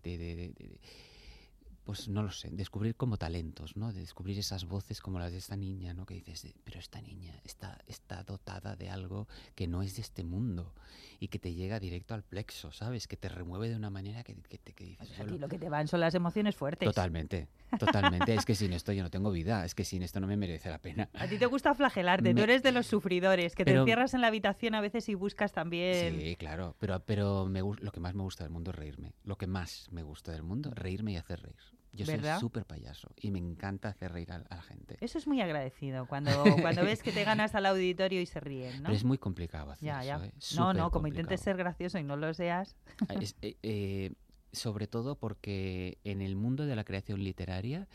pues 1.87 2.07
no 2.09 2.21
lo 2.21 2.31
sé, 2.31 2.49
descubrir 2.51 2.95
como 2.95 3.17
talentos, 3.17 3.77
¿no? 3.77 3.91
De 3.93 4.01
descubrir 4.01 4.37
esas 4.37 4.65
voces 4.65 4.99
como 5.01 5.17
las 5.19 5.31
de 5.31 5.37
esta 5.39 5.55
niña, 5.55 5.93
¿no? 5.93 6.05
Que 6.05 6.15
dices, 6.15 6.43
"Eh, 6.45 6.53
pero 6.63 6.79
esta 6.79 7.01
niña 7.01 7.33
está, 7.45 7.79
está 7.87 8.23
dotada 8.23 8.75
de 8.75 8.89
algo 8.89 9.27
que 9.55 9.67
no 9.67 9.81
es 9.81 9.95
de 9.95 10.01
este 10.01 10.23
mundo 10.25 10.73
y 11.19 11.29
que 11.29 11.39
te 11.39 11.53
llega 11.53 11.79
directo 11.79 12.13
al 12.13 12.23
plexo, 12.23 12.71
¿sabes? 12.73 13.07
Que 13.07 13.15
te 13.17 13.29
remueve 13.29 13.69
de 13.69 13.75
una 13.77 13.89
manera 13.89 14.23
que, 14.23 14.35
que 14.35 14.57
te 14.57 14.73
que 14.73 14.83
dices, 14.83 15.01
O 15.01 15.05
sea, 15.05 15.15
a 15.15 15.17
"Solo- 15.19 15.31
ti 15.33 15.39
lo 15.39 15.47
que 15.47 15.57
te 15.57 15.69
van 15.69 15.87
son 15.87 16.01
las 16.01 16.13
emociones 16.13 16.55
fuertes. 16.55 16.85
Totalmente, 16.87 17.47
totalmente. 17.79 18.33
es 18.35 18.45
que 18.45 18.53
sin 18.53 18.73
esto 18.73 18.91
yo 18.91 19.01
no 19.03 19.09
tengo 19.09 19.31
vida, 19.31 19.63
es 19.65 19.73
que 19.73 19.83
sin 19.85 20.03
esto 20.03 20.19
no 20.19 20.27
me 20.27 20.35
merece 20.37 20.69
la 20.69 20.79
pena. 20.79 21.09
A 21.13 21.27
ti 21.27 21.37
te 21.37 21.45
gusta 21.45 21.73
flagelarte, 21.73 22.33
tú 22.35 22.41
eres 22.41 22.63
de 22.63 22.71
los 22.73 22.85
sufridores, 22.85 23.55
que 23.55 23.63
te 23.65 23.73
encierras 23.73 24.13
en 24.13 24.21
la 24.21 24.27
habitación 24.27 24.75
a 24.75 24.81
veces 24.81 25.07
y 25.09 25.15
buscas 25.15 25.53
también. 25.53 26.19
Sí, 26.19 26.35
claro, 26.35 26.75
pero, 26.79 26.99
pero 26.99 27.45
me, 27.45 27.61
lo 27.61 27.91
que 27.93 27.99
más 28.01 28.13
me 28.13 28.23
gusta 28.23 28.43
del 28.43 28.51
mundo 28.51 28.71
es 28.71 28.75
reírme. 28.77 29.13
Lo 29.23 29.37
que 29.37 29.47
más 29.47 29.87
me 29.91 30.03
gusta 30.03 30.31
del 30.33 30.43
mundo, 30.43 30.71
reírme 30.73 31.13
y 31.13 31.15
hacer 31.15 31.41
reír. 31.41 31.55
Yo 31.97 32.05
¿Verdad? 32.05 32.35
soy 32.35 32.47
súper 32.47 32.65
payaso 32.65 33.09
y 33.19 33.31
me 33.31 33.39
encanta 33.39 33.89
hacer 33.89 34.11
reír 34.11 34.31
a, 34.31 34.35
a 34.35 34.55
la 34.55 34.61
gente. 34.61 34.97
Eso 35.01 35.17
es 35.17 35.27
muy 35.27 35.41
agradecido 35.41 36.05
cuando, 36.07 36.31
cuando 36.61 36.83
ves 36.83 37.01
que 37.03 37.11
te 37.11 37.23
ganas 37.23 37.55
al 37.55 37.65
auditorio 37.65 38.21
y 38.21 38.25
se 38.25 38.39
ríen, 38.39 38.77
¿no? 38.77 38.83
Pero 38.83 38.95
es 38.95 39.03
muy 39.03 39.17
complicado 39.17 39.71
hacer 39.71 39.85
ya, 39.87 40.03
ya. 40.03 40.15
eso, 40.15 40.23
¿eh? 40.25 40.31
No, 40.55 40.73
no, 40.73 40.91
como 40.91 41.07
intentes 41.07 41.41
ser 41.41 41.57
gracioso 41.57 41.97
y 41.97 42.03
no 42.03 42.15
lo 42.15 42.33
seas. 42.33 42.75
Ah, 43.09 43.13
es- 43.19 43.35
eh, 43.41 43.57
eh, 43.63 44.13
sobre 44.51 44.87
todo 44.87 45.15
porque 45.19 45.97
en 46.03 46.21
el 46.21 46.35
mundo 46.35 46.65
de 46.65 46.75
la 46.75 46.83
creación 46.83 47.23
literaria 47.23 47.87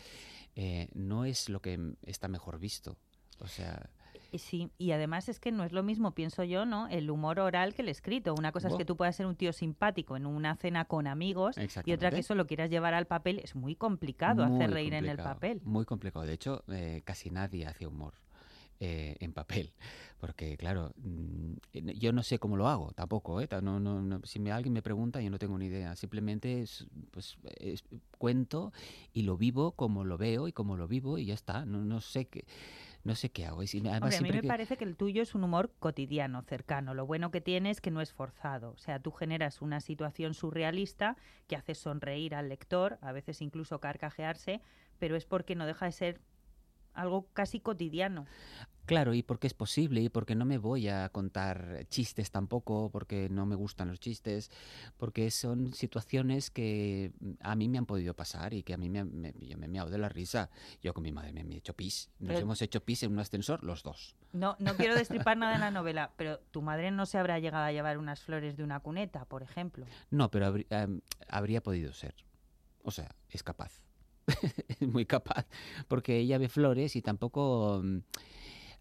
no 0.94 1.24
es 1.24 1.48
lo 1.48 1.60
que 1.62 1.94
está 2.04 2.28
mejor 2.28 2.58
visto. 2.58 2.96
O 3.40 3.48
sea, 3.48 3.88
Sí, 4.38 4.70
y 4.78 4.92
además 4.92 5.28
es 5.28 5.38
que 5.40 5.52
no 5.52 5.64
es 5.64 5.72
lo 5.72 5.82
mismo, 5.82 6.12
pienso 6.12 6.42
yo, 6.44 6.64
¿no? 6.64 6.88
El 6.88 7.10
humor 7.10 7.38
oral 7.40 7.74
que 7.74 7.82
el 7.82 7.88
escrito. 7.88 8.34
Una 8.34 8.50
cosa 8.52 8.68
es 8.68 8.72
que 8.78 8.84
tú 8.84 8.96
puedas 8.96 9.14
ser 9.16 9.26
un 9.26 9.36
tío 9.36 9.52
simpático 9.52 10.16
en 10.16 10.26
una 10.26 10.56
cena 10.56 10.84
con 10.86 11.06
amigos 11.06 11.56
y 11.84 11.92
otra 11.92 12.08
que 12.10 12.20
eso 12.20 12.34
lo 12.34 12.46
quieras 12.46 12.70
llevar 12.70 12.94
al 12.94 13.06
papel. 13.06 13.40
Es 13.44 13.54
muy 13.54 13.74
complicado 13.76 14.44
muy 14.46 14.56
hacer 14.56 14.70
reír 14.74 14.94
en 14.94 15.04
el 15.04 15.16
papel. 15.34 15.60
Muy 15.64 15.84
complicado. 15.84 16.24
De 16.24 16.32
hecho, 16.32 16.64
eh, 16.68 17.02
casi 17.04 17.30
nadie 17.30 17.66
hace 17.66 17.86
humor. 17.86 18.14
eh, 18.84 19.16
en 19.20 19.32
papel, 19.32 19.72
porque 20.20 20.56
claro, 20.56 20.92
mm, 20.96 21.52
eh, 21.72 21.94
yo 22.00 22.12
no 22.12 22.24
sé 22.24 22.40
cómo 22.40 22.56
lo 22.56 22.66
hago 22.66 22.90
tampoco, 22.94 23.40
¿eh? 23.40 23.48
No, 23.62 23.78
no, 23.78 24.02
no- 24.02 24.20
si 24.24 24.40
me, 24.40 24.50
alguien 24.50 24.72
me 24.72 24.82
pregunta 24.82 25.20
yo 25.20 25.30
no 25.30 25.38
tengo 25.38 25.56
ni 25.56 25.66
idea, 25.66 25.94
simplemente 25.94 26.62
es, 26.62 26.88
pues, 27.12 27.36
es- 27.60 27.84
cuento 28.18 28.72
y 29.12 29.22
lo 29.22 29.36
vivo 29.36 29.70
como 29.72 30.02
lo 30.04 30.18
veo 30.18 30.48
y 30.48 30.52
como 30.52 30.76
lo 30.76 30.88
vivo 30.88 31.16
y 31.18 31.26
ya 31.26 31.34
está, 31.34 31.64
no, 31.64 31.84
no 31.84 32.00
sé 32.00 32.24
qué, 32.24 32.44
no 33.04 33.14
sé 33.14 33.30
qué 33.30 33.46
hago. 33.46 33.62
Y 33.62 33.66
si- 33.66 33.78
además 33.80 34.02
Hombre, 34.02 34.16
a 34.18 34.20
mí 34.22 34.30
me 34.30 34.40
que- 34.42 34.48
parece 34.48 34.76
que 34.76 34.84
el 34.84 34.96
tuyo 34.96 35.22
es 35.22 35.34
un 35.34 35.44
humor 35.44 35.72
cotidiano, 35.78 36.42
cercano. 36.42 36.94
Lo 36.94 37.04
bueno 37.06 37.30
que 37.30 37.40
tiene 37.40 37.70
es 37.70 37.80
que 37.80 37.90
no 37.90 38.00
es 38.00 38.12
forzado. 38.12 38.70
O 38.72 38.78
sea, 38.78 39.00
tú 39.00 39.10
generas 39.10 39.60
una 39.62 39.80
situación 39.80 40.34
surrealista 40.34 41.16
que 41.48 41.56
hace 41.56 41.74
sonreír 41.74 42.34
al 42.34 42.48
lector, 42.48 42.98
a 43.02 43.12
veces 43.12 43.42
incluso 43.42 43.80
carcajearse, 43.80 44.60
pero 44.98 45.16
es 45.16 45.26
porque 45.26 45.54
no 45.56 45.66
deja 45.66 45.86
de 45.86 45.92
ser 45.92 46.20
algo 46.94 47.26
casi 47.32 47.58
cotidiano. 47.60 48.26
Claro, 48.84 49.14
y 49.14 49.22
porque 49.22 49.46
es 49.46 49.54
posible, 49.54 50.00
y 50.00 50.08
porque 50.08 50.34
no 50.34 50.44
me 50.44 50.58
voy 50.58 50.88
a 50.88 51.08
contar 51.10 51.86
chistes 51.88 52.30
tampoco, 52.32 52.90
porque 52.90 53.28
no 53.30 53.46
me 53.46 53.54
gustan 53.54 53.88
los 53.88 54.00
chistes, 54.00 54.50
porque 54.96 55.30
son 55.30 55.72
situaciones 55.72 56.50
que 56.50 57.12
a 57.40 57.54
mí 57.54 57.68
me 57.68 57.78
han 57.78 57.86
podido 57.86 58.14
pasar 58.14 58.54
y 58.54 58.62
que 58.64 58.74
a 58.74 58.76
mí 58.76 58.90
me, 58.90 59.04
me- 59.04 59.34
yo 59.40 59.56
me 59.56 59.66
he 59.66 59.68
meado 59.68 59.88
de 59.88 59.98
la 59.98 60.08
risa. 60.08 60.50
Yo 60.82 60.92
con 60.94 61.04
mi 61.04 61.12
madre 61.12 61.32
me, 61.32 61.42
he 61.54 61.58
hecho 61.58 61.74
pis. 61.74 62.10
Nos 62.18 62.28
Pero- 62.30 62.40
hemos 62.40 62.60
hecho 62.60 62.80
pis 62.84 63.02
en 63.04 63.12
un 63.12 63.20
ascensor 63.20 63.62
los 63.62 63.82
dos. 63.84 64.16
No, 64.32 64.56
no 64.58 64.74
quiero 64.76 64.94
destripar 64.96 65.36
nada 65.36 65.54
en 65.54 65.60
la 65.60 65.70
novela, 65.70 66.12
pero 66.16 66.38
tu 66.50 66.60
madre 66.60 66.90
no 66.90 67.06
se 67.06 67.18
habrá 67.18 67.38
llegado 67.38 67.64
a 67.64 67.72
llevar 67.72 67.98
unas 67.98 68.20
flores 68.20 68.56
de 68.56 68.64
una 68.64 68.80
cuneta, 68.80 69.24
por 69.26 69.42
ejemplo. 69.44 69.86
No, 70.10 70.30
pero 70.30 70.46
habrí- 70.52 70.66
habría 71.28 71.62
podido 71.62 71.92
ser. 71.92 72.14
O 72.82 72.90
sea, 72.90 73.14
es 73.30 73.44
capaz. 73.44 73.80
es 74.80 74.88
muy 74.88 75.06
capaz. 75.06 75.46
Porque 75.86 76.18
ella 76.18 76.38
ve 76.38 76.48
flores 76.48 76.96
y 76.96 77.02
tampoco... 77.02 77.80
mm, 77.84 77.98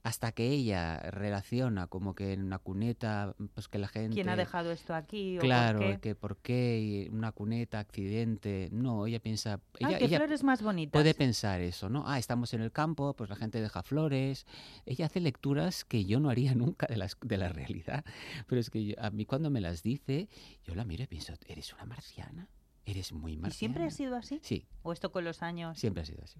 Hasta 0.03 0.31
que 0.31 0.47
ella 0.49 0.97
relaciona 1.11 1.85
como 1.85 2.15
que 2.15 2.33
en 2.33 2.43
una 2.43 2.57
cuneta, 2.57 3.35
pues 3.53 3.67
que 3.67 3.77
la 3.77 3.87
gente... 3.87 4.15
¿Quién 4.15 4.29
ha 4.29 4.35
dejado 4.35 4.71
esto 4.71 4.95
aquí? 4.95 5.37
o 5.37 5.41
por 5.41 5.47
Claro, 5.47 5.79
qué? 5.79 5.99
que 5.99 6.15
por 6.15 6.37
qué 6.37 6.79
y 6.79 7.09
una 7.09 7.31
cuneta, 7.31 7.77
accidente. 7.79 8.69
No, 8.71 9.05
ella 9.05 9.19
piensa. 9.19 9.59
Ay, 9.79 9.85
Ella, 9.89 9.97
qué 9.99 10.05
ella 10.05 10.17
flores 10.17 10.43
más 10.43 10.63
bonitas. 10.63 10.93
puede 10.99 11.13
pensar 11.13 11.61
eso, 11.61 11.87
¿no? 11.87 12.03
Ah, 12.07 12.17
estamos 12.17 12.53
en 12.55 12.61
el 12.61 12.71
campo, 12.71 13.13
pues 13.15 13.29
la 13.29 13.35
gente 13.35 13.61
deja 13.61 13.83
flores. 13.83 14.47
Ella 14.87 15.05
hace 15.05 15.19
lecturas 15.19 15.85
que 15.85 16.03
yo 16.05 16.19
no 16.19 16.31
haría 16.31 16.55
nunca 16.55 16.87
de, 16.87 16.97
las, 16.97 17.15
de 17.23 17.37
la 17.37 17.49
realidad. 17.49 18.03
Pero 18.47 18.59
es 18.59 18.71
que 18.71 18.83
yo- 18.83 18.95
a 18.99 19.11
mí 19.11 19.25
cuando 19.25 19.51
me 19.51 19.61
las 19.61 19.83
dice, 19.83 20.29
yo 20.63 20.73
la 20.73 20.83
miro 20.83 21.03
y 21.03 21.07
pienso, 21.07 21.33
¿eres 21.47 21.71
una 21.73 21.85
marciana? 21.85 22.49
¿Eres 22.85 23.13
muy 23.13 23.33
¿Y 23.33 23.37
marciana? 23.37 23.59
siempre 23.59 23.83
ha 23.85 23.91
sido 23.91 24.15
así? 24.15 24.39
Sí, 24.41 24.65
¿O 24.81 24.91
esto 24.93 25.11
con 25.11 25.23
los 25.25 25.43
años? 25.43 25.77
siempre 25.77 26.01
ha 26.01 26.05
sido 26.07 26.23
así. 26.23 26.39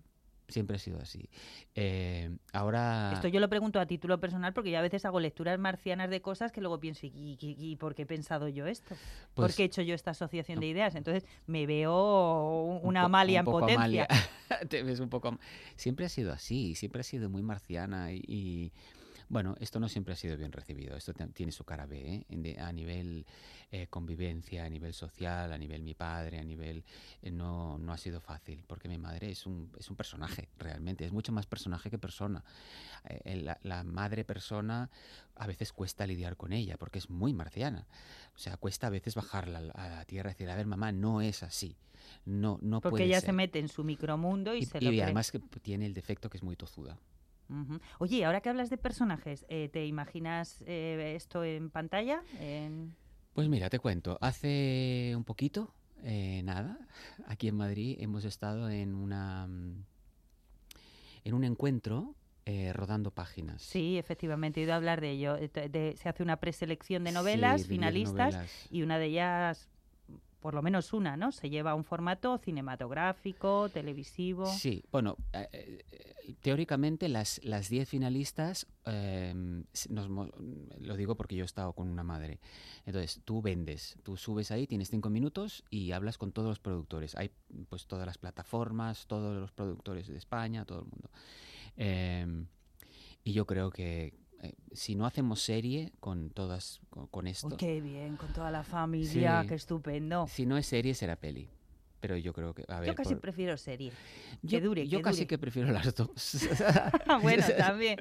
Siempre 0.52 0.76
ha 0.76 0.80
sido 0.80 1.00
así. 1.00 1.30
Eh, 1.76 2.30
ahora. 2.54 3.12
Esto 3.14 3.28
yo 3.28 3.40
lo 3.40 3.50
pregunto 3.50 3.80
a 3.80 3.86
título 3.86 4.20
personal 4.20 4.54
porque 4.54 4.72
yo 4.72 4.78
a 4.78 4.82
veces 4.82 5.06
hago 5.06 5.20
lecturas 5.20 5.58
marcianas 5.60 6.10
de 6.10 6.22
cosas 6.22 6.52
que 6.52 6.62
luego 6.62 6.80
pienso, 6.80 7.06
¿y, 7.06 7.10
y- 7.40 7.56
y 7.58 7.76
por 7.78 7.96
qué 7.96 8.04
he 8.04 8.06
pensado 8.06 8.48
yo 8.48 8.68
esto? 8.68 8.96
¿Por 9.34 9.46
pues, 9.46 9.56
qué 9.56 9.64
he 9.64 9.66
hecho 9.66 9.82
yo 9.82 9.96
esta 9.96 10.12
asociación 10.12 10.60
de 10.60 10.68
ideas? 10.68 10.96
Entonces 10.96 11.26
me 11.48 11.66
veo 11.66 12.64
un- 12.66 12.78
un 12.82 12.88
una 12.90 13.02
po- 13.02 13.06
Amalia 13.06 13.42
un 13.42 13.48
en 13.48 13.52
potencia. 13.52 13.78
Amalia. 13.78 14.08
Te 14.70 14.84
ves 14.84 15.00
un 15.00 15.10
poco. 15.10 15.38
Siempre 15.76 16.06
ha 16.06 16.10
sido 16.10 16.34
así, 16.34 16.76
siempre 16.76 17.02
ha 17.02 17.04
sido 17.04 17.30
muy 17.30 17.42
marciana 17.42 18.12
y, 18.14 18.72
bueno, 19.32 19.56
esto 19.60 19.80
no 19.80 19.88
siempre 19.88 20.14
ha 20.14 20.18
sido 20.18 20.36
bien 20.36 20.52
recibido. 20.52 20.96
Esto 20.98 21.14
tiene 21.34 21.52
su 21.52 21.64
cara 21.64 21.86
B, 21.86 22.26
¿eh? 22.30 22.60
A 22.60 22.72
nivel 22.74 23.26
eh, 23.72 23.88
convivencia, 23.88 24.66
a 24.66 24.70
nivel 24.70 24.94
social, 24.94 25.52
a 25.54 25.58
nivel 25.58 25.84
mi 25.84 25.94
padre, 25.94 26.38
a 26.40 26.44
nivel 26.44 26.84
eh, 27.22 27.32
no, 27.32 27.78
no 27.78 27.94
ha 27.94 27.98
sido 27.98 28.20
fácil 28.20 28.64
porque 28.68 28.90
mi 28.90 28.98
madre 28.98 29.32
es 29.32 29.46
un, 29.46 29.72
es 29.80 29.90
un 29.90 29.96
personaje 29.96 30.50
realmente, 30.58 31.06
es 31.06 31.14
mucho 31.14 31.32
más 31.32 31.46
personaje 31.46 31.90
que 31.90 31.98
persona. 31.98 32.44
Eh, 33.06 33.38
la, 33.38 33.58
la 33.64 33.84
madre 33.86 34.26
persona 34.26 34.90
a 35.36 35.48
veces 35.48 35.72
cuesta 35.72 36.06
lidiar 36.06 36.36
con 36.36 36.52
ella 36.52 36.76
porque 36.78 37.00
es 37.00 37.10
muy 37.10 37.34
marciana. 37.34 37.88
O 38.36 38.38
sea, 38.38 38.58
cuesta 38.58 38.88
a 38.88 38.90
veces 38.90 39.16
bajarla 39.16 39.60
a 39.60 39.88
la- 39.90 40.06
tierra 40.06 40.32
y 40.32 40.34
decir, 40.34 40.50
a 40.50 40.56
ver, 40.58 40.66
mamá, 40.68 40.92
no 40.92 41.22
es 41.22 41.42
así. 41.42 41.78
No, 42.26 42.60
no 42.62 42.82
Porque 42.82 42.92
puede 42.92 43.06
ella 43.06 43.20
ser". 43.22 43.28
se 43.28 43.34
mete 43.34 43.60
en 43.60 43.70
su 43.70 43.84
micromundo 43.86 44.54
y, 44.56 44.60
Y, 44.60 44.66
se 44.66 44.80
y 44.80 44.82
lo 44.82 44.92
cree. 44.92 45.04
además 45.04 45.32
que 45.32 45.40
tiene 45.40 45.86
el 45.86 45.94
defecto 45.94 46.30
que 46.30 46.38
es 46.38 46.44
muy 46.44 46.58
tozuda. 46.58 46.98
Ujú. 47.52 47.80
Oye, 48.00 48.24
ahora 48.26 48.42
que 48.42 48.50
hablas 48.50 48.70
de 48.70 48.78
personajes, 48.78 49.46
eh, 49.50 49.70
¿te 49.70 49.86
imaginas 49.86 50.64
eh, 50.66 51.14
esto 51.16 51.44
en 51.44 51.70
pantalla? 51.70 52.24
En- 52.40 52.96
Pues 53.34 53.50
mira, 53.50 53.70
te 53.70 53.80
cuento. 53.80 54.18
Hace 54.22 55.14
un 55.16 55.24
poquito, 55.26 55.74
eh, 56.04 56.42
nada, 56.44 56.80
aquí 57.28 57.48
en 57.50 57.56
Madrid 57.58 57.98
hemos 58.00 58.24
estado 58.26 58.70
en 58.70 58.96
una 58.96 59.48
mm, 59.48 59.84
en 61.26 61.34
un 61.34 61.44
encuentro 61.44 62.16
eh, 62.46 62.74
rodando 62.74 63.12
páginas. 63.12 63.62
Sí, 63.62 63.98
efectivamente, 64.00 64.60
he 64.60 64.64
oído 64.64 64.74
hablar 64.74 65.00
de 65.02 65.12
ello. 65.12 65.36
De- 65.36 65.96
se 65.98 66.10
hace 66.10 66.24
una 66.24 66.38
preselección 66.38 67.04
de 67.04 67.12
novelas 67.12 67.68
finalistas 67.68 68.14
novelas. 68.34 68.68
y 68.72 68.82
una 68.82 68.98
de 68.98 69.06
ellas, 69.06 69.70
por 70.42 70.56
lo 70.56 70.62
menos 70.62 70.92
una, 70.92 71.16
¿no? 71.16 71.32
Se 71.32 71.50
lleva 71.50 71.76
un 71.76 71.84
formato 71.84 72.38
cinematográfico, 72.40 73.70
televisivo. 73.70 74.48
Sí, 74.48 74.84
bueno, 74.92 75.16
eh, 75.34 75.48
eh, 75.54 76.36
teóricamente 76.42 77.08
las, 77.10 77.40
las 77.44 77.70
10 77.70 77.88
finalistas, 77.88 78.66
eh, 78.86 79.64
lo 80.80 80.96
digo 80.98 81.16
porque 81.16 81.36
yo 81.36 81.44
he 81.44 81.46
estado 81.46 81.74
con 81.74 81.88
una 81.88 82.04
madre. 82.04 82.40
Entonces, 82.86 83.22
tú 83.24 83.42
vendes, 83.42 83.98
tú 84.04 84.18
subes 84.18 84.52
ahí, 84.52 84.66
tienes 84.66 84.90
5 84.90 85.10
minutos 85.10 85.64
y 85.70 85.92
hablas 85.92 86.18
con 86.18 86.32
todos 86.32 86.50
los 86.50 86.60
productores. 86.60 87.16
Hay 87.16 87.32
pues 87.70 87.86
todas 87.86 88.08
las 88.08 88.18
plataformas, 88.18 89.06
todos 89.08 89.40
los 89.40 89.52
productores 89.52 90.08
de 90.08 90.18
España, 90.18 90.66
todo 90.66 90.80
el 90.80 90.86
mundo. 90.86 91.10
Eh, 91.78 92.46
y 93.24 93.34
yo 93.34 93.46
creo 93.46 93.70
que 93.70 94.14
eh, 94.42 94.54
si 94.74 94.96
no 94.96 95.06
hacemos 95.06 95.42
serie 95.42 95.92
con 96.00 96.30
todas, 96.30 96.80
con, 96.90 97.08
con 97.08 97.28
esto, 97.28 97.48
Uy, 97.48 97.58
qué 97.58 97.82
bien, 97.82 98.18
con 98.18 98.32
toda 98.34 98.52
la 98.52 98.64
familia, 98.64 99.42
Sí. 99.44 99.48
qué 99.50 99.56
estupendo. 99.56 100.28
si 100.28 100.46
no 100.46 100.58
es 100.58 100.66
serie 100.66 100.94
será 100.94 101.16
peli. 101.16 101.50
Pero 102.00 102.18
yo 102.18 102.34
creo 102.34 102.56
que, 102.56 102.66
a 102.68 102.80
ver, 102.80 102.88
Yo 102.90 102.96
casi 102.96 103.14
por- 103.14 103.22
prefiero 103.22 103.56
serie. 103.58 103.92
yo, 104.42 104.58
que 104.58 104.62
dure, 104.66 104.88
yo 104.88 104.98
que 105.00 105.04
casi 105.04 105.18
dure. 105.20 105.28
que 105.28 105.38
prefiero 105.38 105.72
las 105.72 105.94
dos. 105.94 106.10
bueno, 107.22 107.44
también. 107.58 108.00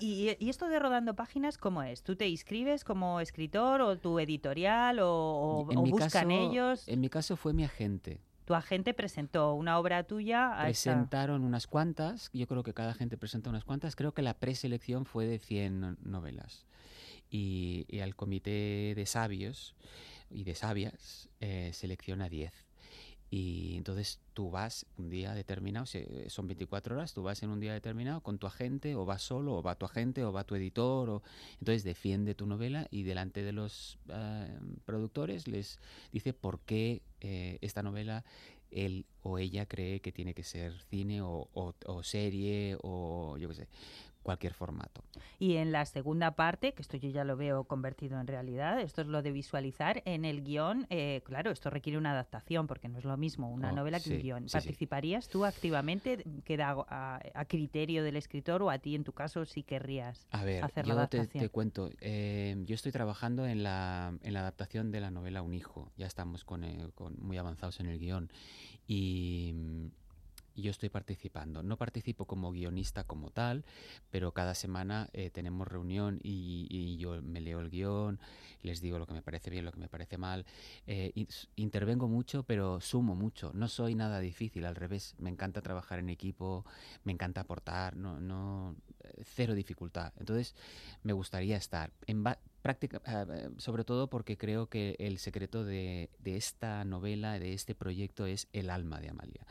Y, 0.00 0.04
y- 0.30 0.36
y 0.40 0.48
esto 0.50 0.66
de 0.66 0.80
rodando 0.80 1.14
páginas, 1.14 1.56
¿cómo 1.56 1.84
es? 1.84 2.02
¿Tú 2.02 2.16
te 2.16 2.28
inscribes 2.28 2.82
como 2.82 3.20
escritor 3.20 3.82
o 3.82 3.96
tu 3.96 4.18
editorial 4.18 4.98
o, 4.98 5.08
o- 5.08 5.70
En 5.70 5.78
o 5.78 5.82
buscan 5.82 6.10
caso- 6.10 6.28
ellos? 6.30 6.88
En 6.88 7.00
mi 7.00 7.08
caso 7.08 7.36
fue 7.36 7.52
mi 7.52 7.62
agente. 7.62 8.20
Tu 8.50 8.56
agente 8.56 8.94
presentó 8.94 9.54
una 9.54 9.78
obra 9.78 10.02
tuya 10.02 10.60
Presentaron 10.64 11.44
unas 11.44 11.68
cuantas, 11.68 12.30
yo 12.32 12.48
creo 12.48 12.64
que 12.64 12.74
cada 12.74 12.94
gente 12.94 13.16
presenta 13.16 13.48
unas 13.48 13.64
cuantas, 13.64 13.94
creo 13.94 14.12
que 14.12 14.22
la 14.22 14.34
preselección 14.34 15.04
fue 15.06 15.26
de 15.26 15.38
100 15.38 15.78
no- 15.78 15.96
novelas. 16.02 16.66
y, 17.30 17.86
y 17.88 18.00
el 18.00 18.16
comité 18.16 18.94
de 18.96 19.06
sabios 19.06 19.76
y 20.32 20.42
de 20.42 20.56
sabias 20.56 21.28
eh, 21.38 21.70
selecciona 21.72 22.28
10. 22.28 22.52
Y 23.30 23.76
entonces 23.76 24.20
tú 24.34 24.50
vas 24.50 24.86
un 24.98 25.08
día 25.08 25.34
determinado, 25.34 25.86
se- 25.86 26.28
son 26.30 26.48
24 26.48 26.96
horas, 26.96 27.14
tú 27.14 27.22
vas 27.22 27.42
en 27.44 27.50
un 27.50 27.60
día 27.60 27.72
determinado 27.72 28.20
con 28.22 28.38
tu 28.38 28.46
agente, 28.48 28.96
o 28.96 29.04
vas 29.04 29.22
solo, 29.22 29.54
o 29.56 29.62
va 29.62 29.76
tu 29.76 29.86
agente, 29.86 30.24
o 30.24 30.32
va 30.32 30.42
tu 30.44 30.56
editor, 30.56 31.08
o 31.10 31.22
entonces 31.60 31.84
defiende 31.84 32.34
tu 32.34 32.46
novela 32.46 32.88
y 32.90 33.04
delante 33.04 33.42
de 33.42 33.52
los 33.52 33.98
eh, 34.08 34.58
productores 34.84 35.46
les 35.46 35.78
dice 36.12 36.32
por 36.32 36.58
qué 36.60 37.02
eh, 37.20 37.58
esta 37.60 37.82
novela 37.82 38.24
él 38.72 39.04
o 39.22 39.38
ella 39.38 39.66
cree 39.66 40.00
que 40.00 40.12
tiene 40.12 40.32
que 40.34 40.44
ser 40.44 40.72
cine 40.90 41.22
o, 41.22 41.48
o- 41.54 41.74
o 41.86 42.02
serie 42.02 42.76
o 42.82 43.36
yo 43.38 43.48
qué 43.48 43.54
sé, 43.54 43.68
cualquier 44.22 44.54
formato. 44.54 45.02
Y 45.38 45.56
en 45.56 45.72
la 45.72 45.84
segunda 45.86 46.32
parte, 46.36 46.74
que 46.74 46.82
esto 46.82 46.96
yo 46.96 47.08
ya 47.08 47.24
lo 47.24 47.36
veo 47.36 47.64
convertido 47.64 48.20
en 48.20 48.26
realidad, 48.26 48.80
esto 48.80 49.00
es 49.00 49.08
lo 49.08 49.22
de 49.22 49.32
visualizar 49.32 50.02
en 50.04 50.24
el 50.24 50.42
guion, 50.44 50.86
eh, 50.90 51.22
claro, 51.24 51.50
esto 51.50 51.70
requiere 51.70 51.98
una 51.98 52.12
adaptación 52.12 52.66
porque 52.66 52.88
no 52.88 52.98
es 52.98 53.04
lo 53.04 53.16
mismo 53.16 53.50
una 53.50 53.72
Oh, 53.72 53.76
novela 53.76 53.98
que 54.00 54.10
un 54.10 54.16
sí, 54.16 54.22
guion. 54.22 54.42
sí, 54.42 54.48
sí. 54.48 54.52
¿Participarías 54.52 55.28
tú 55.28 55.44
activamente? 55.44 56.24
¿Queda 56.44 56.76
a, 56.88 57.20
a 57.34 57.44
criterio 57.46 58.04
del 58.04 58.16
escritor 58.16 58.62
o 58.62 58.70
a 58.70 58.78
ti 58.78 58.94
en 58.94 59.04
tu 59.04 59.12
caso 59.12 59.44
sí 59.46 59.62
querrías? 59.62 60.26
A 60.30 60.44
ver, 60.44 60.64
hacer 60.64 60.86
la 60.86 60.94
yo 60.94 61.08
te, 61.08 61.16
adaptación. 61.18 61.44
te 61.44 61.48
cuento, 61.48 61.90
eh, 62.00 62.56
yo 62.66 62.74
estoy 62.74 62.92
trabajando 62.92 63.46
en 63.46 63.62
la, 63.62 64.14
en 64.22 64.34
la 64.34 64.40
adaptación 64.40 64.90
de 64.90 65.00
la 65.00 65.10
novela 65.10 65.42
Un 65.42 65.54
hijo, 65.54 65.90
ya 65.96 66.06
estamos 66.06 66.44
con, 66.44 66.64
eh, 66.64 66.88
con- 66.94 67.16
muy 67.20 67.38
avanzados 67.38 67.80
en 67.80 67.86
el 67.86 67.98
guion 67.98 68.30
y 68.86 69.54
yo 70.56 70.70
estoy 70.70 70.88
participando. 70.88 71.62
No 71.62 71.76
participo 71.76 72.26
como 72.26 72.52
guionista 72.52 73.04
como 73.04 73.30
tal, 73.30 73.64
pero 74.10 74.32
cada 74.32 74.54
semana 74.54 75.08
eh, 75.12 75.30
tenemos 75.30 75.68
reunión 75.68 76.20
y, 76.22 76.96
yo 76.98 77.22
me 77.22 77.40
leo 77.40 77.60
el 77.60 77.70
guion, 77.70 78.18
les 78.62 78.80
digo 78.80 78.98
lo 78.98 79.06
que 79.06 79.14
me 79.14 79.22
parece 79.22 79.48
bien, 79.50 79.64
lo 79.64 79.72
que 79.72 79.80
me 79.80 79.88
parece 79.88 80.18
mal. 80.18 80.44
Eh, 80.86 81.12
intervengo 81.56 82.08
mucho, 82.08 82.42
pero 82.42 82.80
sumo 82.80 83.14
mucho. 83.14 83.52
No 83.54 83.68
soy 83.68 83.94
nada 83.94 84.20
difícil, 84.20 84.66
al 84.66 84.76
revés. 84.76 85.14
Me 85.18 85.30
encanta 85.30 85.62
trabajar 85.62 85.98
en 85.98 86.10
equipo, 86.10 86.64
me 87.04 87.12
encanta 87.12 87.42
aportar, 87.42 87.96
no, 87.96 88.20
no 88.20 88.76
eh, 89.02 89.22
cero 89.24 89.54
dificultad. 89.54 90.12
Entonces, 90.18 90.54
me 91.02 91.12
gustaría 91.12 91.56
estar 91.56 91.92
en 92.06 92.24
práctica, 92.62 93.00
sobre 93.56 93.84
todo 93.84 94.08
porque 94.10 94.36
creo 94.36 94.68
que 94.68 94.96
el 94.98 95.18
secreto 95.18 95.64
de 95.64 96.10
esta 96.24 96.84
novela, 96.84 97.38
de 97.38 97.54
este 97.54 97.74
proyecto, 97.74 98.26
es 98.26 98.48
el 98.52 98.68
alma 98.68 99.00
de 99.00 99.08
Amalia. 99.08 99.46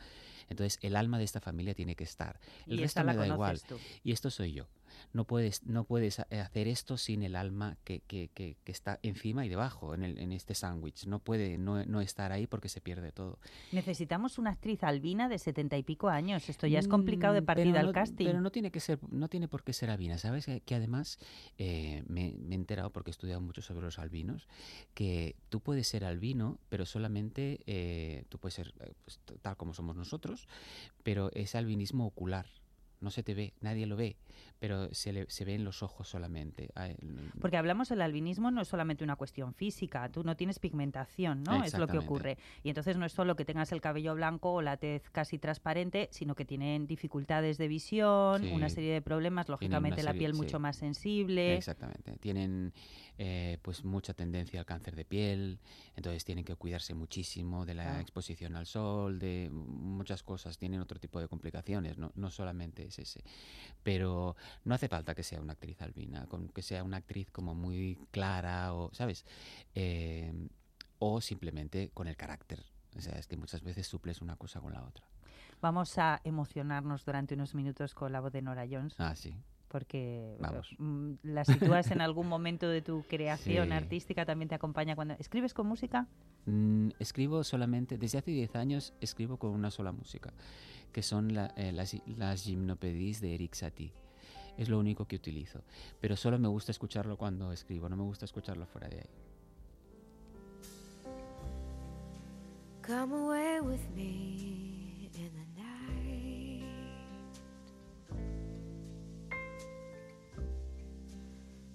Entonces, 0.50 0.78
el 0.82 0.96
alma 0.96 1.16
de 1.16 1.24
esta 1.24 1.40
familia 1.40 1.74
tiene 1.74 1.94
que 1.96 2.04
estar. 2.04 2.38
El 2.66 2.74
y 2.80 2.82
resto 2.82 3.00
la 3.02 3.12
me 3.12 3.16
da 3.16 3.26
igual. 3.26 3.60
tú. 3.62 3.78
Y 4.04 4.12
esto 4.12 4.30
soy 4.30 4.52
yo. 4.52 4.66
No 5.12 5.24
puedes, 5.24 5.64
no 5.66 5.84
puedes 5.84 6.18
ha- 6.20 6.26
hacer 6.42 6.68
esto 6.68 6.96
sin 6.96 7.22
el 7.22 7.36
alma 7.36 7.76
que, 7.84 8.00
que- 8.00 8.28
que- 8.34 8.56
que 8.64 8.72
está 8.72 8.98
encima 9.02 9.44
y 9.46 9.48
debajo, 9.48 9.94
en, 9.94 10.02
el- 10.02 10.18
en 10.18 10.32
este 10.32 10.54
sándwich. 10.54 11.06
No 11.06 11.18
puede 11.18 11.58
no, 11.58 11.84
no 11.86 12.00
estar 12.00 12.32
ahí 12.32 12.46
porque 12.46 12.68
se 12.68 12.80
pierde 12.80 13.12
todo. 13.12 13.38
Necesitamos 13.72 14.38
una 14.38 14.50
actriz 14.50 14.82
albina 14.82 15.28
de 15.28 15.38
setenta 15.38 15.76
y 15.76 15.82
pico 15.82 16.08
años. 16.08 16.48
Esto 16.48 16.66
ya 16.66 16.78
es 16.78 16.88
complicado 16.88 17.34
de 17.34 17.42
Mm, 17.42 17.44
partida 17.46 17.64
pero 17.72 17.78
al 17.80 17.86
no- 17.86 17.92
casting. 17.92 18.26
Pero 18.26 18.40
no 18.40 18.50
tiene 18.50 18.70
que 18.70 18.80
ser, 18.80 18.98
no 19.10 19.28
tiene 19.28 19.48
por 19.48 19.62
qué 19.64 19.72
ser 19.72 19.90
albina. 19.90 20.18
Sabes 20.18 20.46
que, 20.64 20.74
además 20.74 21.18
eh, 21.58 22.02
me, 22.06 22.34
me 22.38 22.54
he 22.54 22.58
enterado 22.58 22.90
porque 22.90 23.10
he 23.10 23.12
estudiado 23.12 23.40
mucho 23.40 23.62
sobre 23.62 23.84
los 23.84 23.98
albinos 23.98 24.46
que 24.94 25.36
tú 25.48 25.60
puedes 25.60 25.86
ser 25.88 26.04
albino, 26.04 26.58
pero 26.68 26.86
solamente 26.86 27.60
eh, 27.66 28.24
tú 28.28 28.38
puedes 28.38 28.54
ser 28.54 28.74
eh, 28.80 28.92
pues, 29.04 29.20
tal 29.42 29.56
como 29.56 29.74
somos 29.74 29.96
nosotros, 29.96 30.46
pero 31.02 31.30
es 31.32 31.54
albinismo 31.54 32.06
ocular. 32.06 32.46
No 33.00 33.10
se 33.10 33.22
te 33.22 33.32
ve, 33.34 33.54
nadie 33.60 33.86
lo 33.86 33.96
ve, 33.96 34.16
pero 34.60 34.92
se, 34.92 35.12
le, 35.12 35.26
se 35.30 35.46
ve 35.46 35.54
en 35.54 35.64
los 35.64 35.82
ojos 35.82 36.06
solamente. 36.06 36.68
Porque 37.40 37.56
hablamos 37.56 37.88
del 37.88 38.02
albinismo 38.02 38.50
no 38.50 38.60
es 38.60 38.68
solamente 38.68 39.02
una 39.02 39.16
cuestión 39.16 39.54
física, 39.54 40.08
tú 40.10 40.22
no 40.22 40.36
tienes 40.36 40.58
pigmentación, 40.58 41.42
¿no? 41.42 41.64
Es 41.64 41.76
lo 41.76 41.88
que 41.88 41.96
ocurre. 41.98 42.36
Y 42.62 42.68
entonces 42.68 42.98
no 42.98 43.06
es 43.06 43.12
solo 43.12 43.36
que 43.36 43.46
tengas 43.46 43.72
el 43.72 43.80
cabello 43.80 44.14
blanco 44.14 44.52
o 44.52 44.62
la 44.62 44.76
tez 44.76 45.08
casi 45.10 45.38
transparente, 45.38 46.08
sino 46.12 46.34
que 46.34 46.44
tienen 46.44 46.86
dificultades 46.86 47.56
de 47.56 47.68
visión, 47.68 48.44
una 48.52 48.68
serie 48.68 48.92
de 48.92 49.00
problemas, 49.00 49.48
lógicamente 49.48 50.02
la 50.02 50.12
piel 50.12 50.32
sí. 50.32 50.38
mucho 50.38 50.60
más 50.60 50.76
sensible. 50.76 51.56
Exactamente. 51.56 52.18
Tienen 52.18 52.74
eh, 53.16 53.56
pues 53.62 53.84
mucha 53.84 54.12
tendencia 54.12 54.60
al 54.60 54.66
cáncer 54.66 54.94
de 54.94 55.06
piel, 55.06 55.58
entonces 55.96 56.24
tienen 56.24 56.44
que 56.44 56.54
cuidarse 56.56 56.92
muchísimo 56.94 57.64
de 57.64 57.74
la 57.74 57.84
Claro. 57.84 58.00
exposición 58.00 58.56
al 58.56 58.66
sol, 58.66 59.18
de 59.18 59.48
muchas 59.50 60.22
cosas. 60.22 60.58
Tienen 60.58 60.80
otro 60.80 61.00
tipo 61.00 61.18
de 61.18 61.28
complicaciones, 61.28 61.96
no, 61.96 62.12
no 62.14 62.30
solamente 62.30 62.84
es 62.84 62.98
ese. 62.98 63.24
Pero 63.82 64.36
no 64.64 64.74
hace 64.74 64.88
falta 64.88 65.14
que 65.14 65.22
sea 65.22 65.40
una 65.40 65.52
actriz 65.52 65.80
albina, 65.82 66.26
con 66.26 66.48
que 66.48 66.62
sea 66.62 66.82
una 66.84 66.98
actriz 66.98 67.30
como 67.30 67.54
muy 67.54 67.98
clara 68.10 68.74
o, 68.74 68.90
¿sabes? 68.92 69.24
Eh, 69.74 70.32
o 70.98 71.20
simplemente 71.20 71.90
con 71.94 72.08
el 72.08 72.16
carácter. 72.16 72.62
O 72.96 73.00
sea, 73.00 73.18
es 73.18 73.26
que 73.26 73.36
muchas 73.36 73.62
veces 73.62 73.86
suples 73.86 74.20
una 74.20 74.36
cosa 74.36 74.60
con 74.60 74.72
la 74.72 74.82
otra. 74.84 75.04
Vamos 75.60 75.96
a 75.98 76.20
emocionarnos 76.24 77.04
durante 77.04 77.34
unos 77.34 77.54
minutos 77.54 77.94
con 77.94 78.12
la 78.12 78.20
voz 78.20 78.32
de 78.32 78.42
Nora 78.42 78.66
Jones, 78.70 78.94
Ah, 78.98 79.14
sí. 79.14 79.34
porque 79.68 80.36
Vamos. 80.40 80.74
mm, 80.78 81.12
la 81.22 81.44
sitúas 81.44 81.90
en 81.90 82.00
algún 82.00 82.26
momento 82.26 82.68
de 82.68 82.82
tu 82.82 83.04
creación 83.08 83.68
Sí. 83.68 83.72
artística, 83.72 84.24
también 84.26 84.48
te 84.48 84.54
acompaña 84.56 84.96
cuando... 84.96 85.14
¿Escribes 85.18 85.54
con 85.54 85.66
música? 85.68 86.08
Mm, 86.46 86.88
escribo 86.98 87.44
solamente, 87.44 87.96
desde 87.98 88.18
hace 88.18 88.30
10 88.32 88.56
años 88.56 88.94
escribo 89.00 89.36
con 89.36 89.50
una 89.52 89.70
sola 89.70 89.92
música, 89.92 90.32
que 90.92 91.02
son 91.02 91.34
la- 91.34 91.52
eh, 91.56 91.72
las, 91.72 91.94
las 92.06 92.46
de 92.46 93.34
Eric 93.34 93.54
Satie. 93.54 93.92
Es 94.56 94.68
lo 94.68 94.78
único 94.78 95.06
que 95.06 95.16
utilizo, 95.16 95.62
pero 96.00 96.16
solo 96.16 96.38
me 96.38 96.48
gusta 96.48 96.72
escucharlo 96.72 97.16
cuando 97.16 97.52
escribo, 97.52 97.88
no 97.88 97.96
me 97.96 98.02
gusta 98.02 98.24
escucharlo 98.26 98.66
fuera 98.66 98.88
de 98.88 99.00
ahí. 99.00 99.10
Come 102.82 103.14
away 103.14 103.60
with 103.60 103.88
me 103.94 105.10
in 105.14 105.30
the 105.32 105.46
night. 105.60 106.64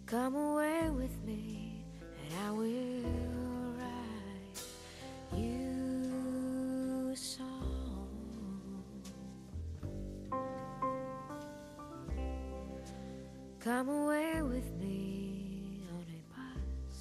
Come 0.06 0.36
away 0.36 0.90
with 0.92 1.18
me, 1.26 1.86
and 2.02 2.34
I 2.46 2.52
will 2.52 3.04
write 3.78 4.62
you 5.36 7.12
a 7.12 7.16
Come 13.66 13.90
away 13.90 14.42
with 14.44 14.72
me 14.80 15.82
on 15.92 16.06
a 16.14 16.22
bus. 16.30 16.98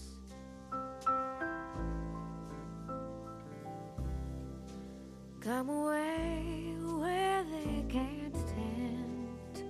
Come 5.42 5.68
away 5.68 6.74
where 6.80 7.44
they 7.52 7.84
can't 7.90 8.32
tempt 8.32 9.62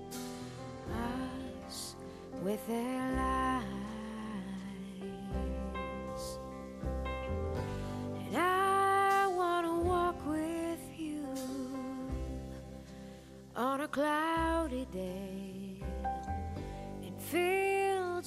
us 1.67 1.97
with 2.45 2.65
their 2.69 3.11
lies. 3.17 3.65
And 8.29 8.37
I 8.37 9.27
want 9.27 9.67
to 9.67 9.75
walk 9.81 10.25
with 10.29 10.85
you 10.97 11.27
on 13.57 13.81
a 13.81 13.89
cloudy 13.89 14.87
day 14.93 15.34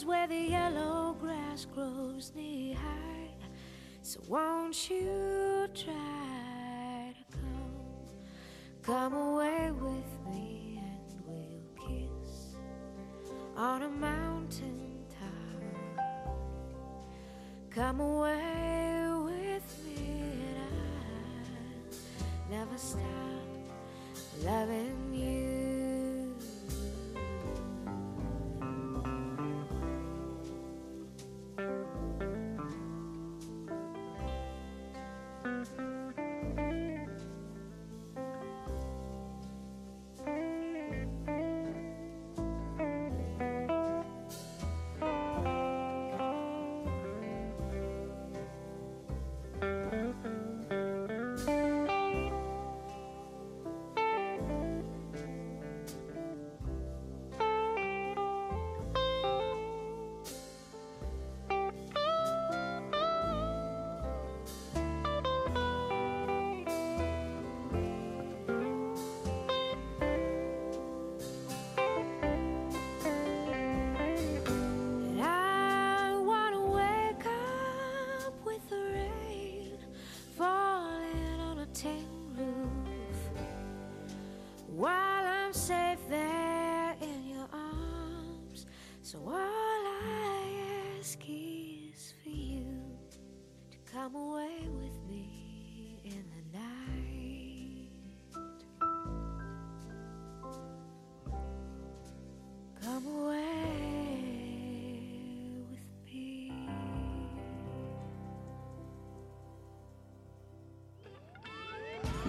where 0.08 0.26
the 0.26 0.36
yellow 0.36 1.14
grass 1.20 1.66
grows 1.66 2.32
knee 2.34 2.74
high. 2.74 3.30
So 4.02 4.22
won't 4.30 4.90
you 4.90 5.68
try 5.76 7.14
to 7.14 7.38
come, 7.38 7.74
come 8.82 9.14
away 9.14 9.70
with 9.72 10.34
me 10.34 10.80
and 10.82 11.22
we'll 11.26 11.60
kiss 11.76 12.56
on 13.58 13.84
a 13.84 13.90
mountain 13.90 15.06
top. 15.10 16.04
Come 17.70 18.00
away 18.00 19.04
with 19.26 19.86
me 19.86 20.42
and 20.56 21.94
I'll 22.50 22.60
never 22.60 22.78
stop 22.78 23.04
loving 24.42 25.14
you. 25.14 25.57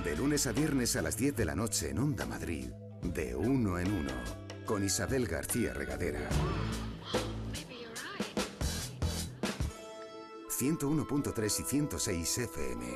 De 0.09 0.17
lunes 0.17 0.47
a 0.47 0.53
viernes 0.53 0.97
a 0.97 1.03
las 1.03 1.19
10 1.19 1.37
de 1.37 1.45
la 1.45 1.55
noche 1.55 1.91
en 1.91 1.99
Onda 1.99 2.25
Madrid, 2.25 2.71
de 3.03 3.37
uno 3.37 3.79
en 3.79 3.93
uno, 3.93 4.13
con 4.65 4.83
Isabel 4.83 5.27
García 5.27 5.75
Regadera. 5.75 6.27
101.3 10.49 11.45
y 11.45 11.63
106 11.63 12.39
FM. 12.39 12.87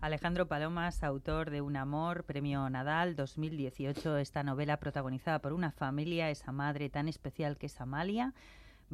Alejandro 0.00 0.48
Palomas, 0.48 1.02
autor 1.02 1.50
de 1.50 1.60
Un 1.60 1.76
amor, 1.76 2.24
Premio 2.24 2.70
Nadal 2.70 3.14
2018, 3.14 4.16
esta 4.16 4.42
novela 4.42 4.78
protagonizada 4.78 5.38
por 5.40 5.52
una 5.52 5.70
familia, 5.70 6.30
esa 6.30 6.50
madre 6.50 6.88
tan 6.88 7.08
especial 7.08 7.58
que 7.58 7.66
es 7.66 7.78
Amalia, 7.78 8.32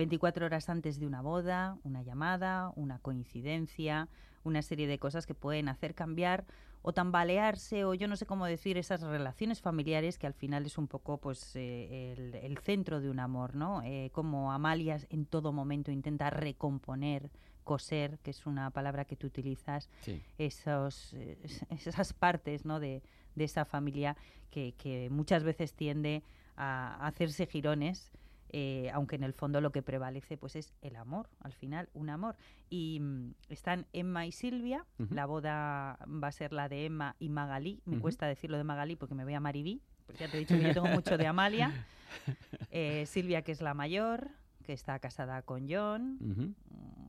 24 0.03 0.47
horas 0.47 0.69
antes 0.69 0.99
de 0.99 1.07
una 1.07 1.21
boda, 1.21 1.77
una 1.85 2.03
llamada, 2.03 2.73
una 2.77 2.99
coincidencia, 3.01 4.09
una 4.45 4.63
serie 4.63 4.87
de 4.87 4.99
cosas 4.99 5.27
que 5.27 5.35
pueden 5.35 5.69
hacer 5.69 5.95
cambiar 5.95 6.47
o 6.83 6.93
tambalearse 6.93 7.85
o 7.85 7.93
yo 7.95 8.07
no 8.07 8.15
sé 8.17 8.25
cómo 8.25 8.47
decir 8.47 8.79
esas 8.79 9.03
relaciones 9.03 9.61
familiares 9.61 10.17
que 10.17 10.29
al 10.29 10.35
final 10.35 10.65
es 10.65 10.79
un 10.79 10.87
poco 10.87 11.19
pues 11.19 11.55
eh, 11.57 12.15
el, 12.17 12.35
el 12.37 12.59
centro 12.59 13.01
de 13.01 13.11
un 13.11 13.19
amor, 13.19 13.57
¿no? 13.57 13.83
Eh, 13.83 14.11
como 14.13 14.53
Amalia 14.53 14.99
en 15.11 15.27
todo 15.27 15.53
momento 15.53 15.91
intenta 15.91 16.31
recomponer, 16.31 17.31
coser, 17.65 18.21
que 18.21 18.31
es 18.31 18.47
una 18.47 18.71
palabra 18.71 19.05
que 19.05 19.17
tú 19.17 19.27
utilizas, 19.27 19.91
Sí. 20.03 20.23
esos, 20.39 21.13
eh, 21.15 21.37
es- 21.43 21.67
esas 21.87 22.13
partes 22.13 22.65
¿no? 22.65 22.79
de, 22.79 23.03
de 23.35 23.45
esa 23.45 23.65
familia 23.65 24.17
que, 24.51 24.73
que 24.79 25.11
muchas 25.11 25.43
veces 25.43 25.75
tiende 25.75 26.23
a 26.57 27.05
hacerse 27.07 27.47
girones, 27.47 28.11
eh, 28.51 28.91
aunque 28.93 29.17
en 29.17 29.25
el 29.25 29.33
fondo 29.33 29.61
lo 29.61 29.73
que 29.73 29.83
prevalece 29.83 30.37
pues 30.37 30.57
es 30.57 30.75
el 30.83 30.97
amor, 30.97 31.29
al 31.41 31.53
final, 31.53 31.89
un 31.95 32.11
amor. 32.11 32.37
Y 32.71 32.99
mm, 33.01 33.35
están 33.49 33.87
Emma 33.93 34.27
y 34.27 34.33
Silvia, 34.33 34.87
la 35.11 35.27
boda 35.27 35.99
va 36.07 36.29
a 36.29 36.33
ser 36.33 36.53
la 36.53 36.69
de 36.69 36.87
Emma 36.87 37.17
y 37.19 37.29
Magalí, 37.29 37.81
me 37.85 37.99
cuesta 37.99 38.27
decirlo 38.27 38.57
de 38.57 38.65
Magalí 38.65 38.97
porque 38.97 39.15
me 39.15 39.25
voy 39.25 39.35
a 39.35 39.41
Maribí, 39.41 39.83
porque 40.07 40.25
ya 40.25 40.31
te 40.31 40.37
he 40.37 40.41
dicho 40.41 40.57
que 40.57 40.63
yo 40.63 40.75
tengo 40.75 40.89
mucho 40.89 41.17
de 41.17 41.27
Amalia. 41.27 41.73
Eh, 42.71 43.05
Silvia, 43.05 43.43
que 43.43 43.53
es 43.53 43.61
la 43.61 43.75
mayor, 43.75 44.31
que 44.65 44.73
está 44.73 44.99
casada 44.99 45.43
con 45.43 45.69
John, 45.69 46.17
un 46.21 46.57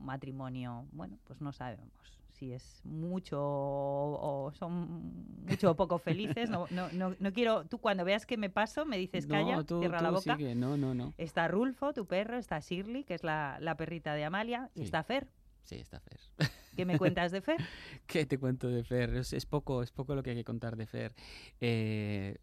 matrimonio, 0.04 0.86
bueno, 0.92 1.18
pues 1.24 1.40
no 1.40 1.52
sabemos 1.52 2.19
si 2.40 2.54
es 2.54 2.80
mucho 2.84 3.38
o, 3.38 4.46
o 4.46 4.52
son 4.52 5.12
mucho 5.44 5.72
o 5.72 5.76
poco 5.76 5.98
felices. 5.98 6.48
No, 6.48 6.66
no, 6.70 6.90
no, 6.92 7.14
no 7.20 7.32
quiero, 7.34 7.66
tú 7.66 7.78
cuando 7.78 8.02
veas 8.02 8.24
que 8.24 8.38
me 8.38 8.48
paso 8.48 8.86
me 8.86 8.96
dices 8.96 9.26
calla, 9.26 9.62
tú, 9.62 9.80
cierra 9.80 10.00
la 10.00 10.10
boca. 10.10 10.36
sigue. 10.36 10.54
No, 10.54 10.78
no, 10.78 10.94
no. 10.94 11.12
Está 11.18 11.48
Rulfo, 11.48 11.92
tu 11.92 12.06
perro, 12.06 12.38
está 12.38 12.58
Shirley, 12.58 13.04
que 13.04 13.12
es 13.12 13.24
la, 13.24 13.58
la 13.60 13.76
perrita 13.76 14.14
de 14.14 14.24
Amalia, 14.24 14.70
y 14.74 14.82
está 14.82 15.02
Fer. 15.02 15.28
Sí, 15.64 15.76
está 15.76 16.00
Fer. 16.00 16.18
¿Qué 16.76 16.86
me 16.86 16.96
cuentas 16.96 17.30
de 17.30 17.42
Fer? 17.42 17.58
¿Qué 18.06 18.24
te 18.24 18.38
cuento 18.38 18.68
de 18.68 18.84
Fer? 18.84 19.14
Es, 19.16 19.34
es 19.34 19.44
poco, 19.44 19.82
es 19.82 19.90
poco 19.90 20.14
lo 20.14 20.22
que 20.22 20.30
hay 20.30 20.36
que 20.36 20.44
contar 20.44 20.76
de 20.76 20.86
Fer. 20.86 21.14
Eh, 21.60 22.38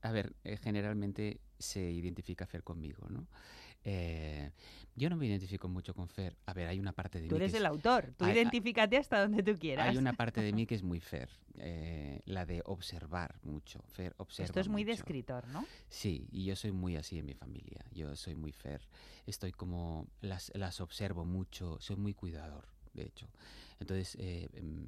a 0.00 0.10
ver, 0.10 0.32
eh, 0.44 0.56
generalmente 0.56 1.42
se 1.58 1.82
identifica 1.82 2.46
Fer 2.46 2.62
conmigo, 2.62 3.06
¿no? 3.10 3.26
Eh, 3.84 4.50
yo 4.94 5.08
no 5.08 5.16
me 5.16 5.26
identifico 5.26 5.68
mucho 5.68 5.94
con 5.94 6.08
Fer. 6.08 6.36
A 6.46 6.52
ver, 6.52 6.66
hay 6.68 6.80
una 6.80 6.92
parte 6.92 7.20
de 7.20 7.28
Tú 7.28 7.36
mí 7.36 7.40
eres 7.40 7.52
que 7.52 7.58
el 7.58 7.64
es, 7.64 7.70
autor, 7.70 8.12
tú 8.16 8.24
Hay- 8.24 8.32
identifícate 8.34 8.96
hasta 8.96 9.20
donde 9.22 9.42
tú 9.42 9.56
quieras. 9.58 9.86
hay 9.88 9.96
una 9.96 10.12
parte 10.12 10.40
de 10.40 10.52
mí 10.52 10.66
que 10.66 10.74
es 10.74 10.82
muy 10.82 11.00
Fer, 11.00 11.28
eh, 11.58 12.20
la 12.24 12.44
de 12.44 12.62
observar 12.64 13.38
mucho. 13.44 13.80
Fer 13.88 14.14
observa 14.18 14.46
Esto 14.46 14.60
es 14.60 14.68
muy 14.68 14.82
de 14.84 14.92
mucho. 14.92 15.02
escritor, 15.02 15.46
¿no? 15.48 15.64
Sí, 15.88 16.26
y 16.32 16.44
yo 16.44 16.56
soy 16.56 16.72
muy 16.72 16.96
así 16.96 17.18
en 17.18 17.26
mi 17.26 17.34
familia. 17.34 17.84
Yo 17.92 18.14
soy 18.16 18.34
muy 18.34 18.52
fer. 18.52 18.80
Estoy 19.26 19.52
como, 19.52 20.08
las, 20.20 20.50
las 20.54 20.80
observo 20.80 21.24
mucho, 21.24 21.78
soy 21.80 21.96
muy 21.96 22.12
cuidador, 22.14 22.66
de 22.92 23.04
hecho. 23.04 23.28
Entonces, 23.78 24.16
eh, 24.18 24.48
em, 24.54 24.86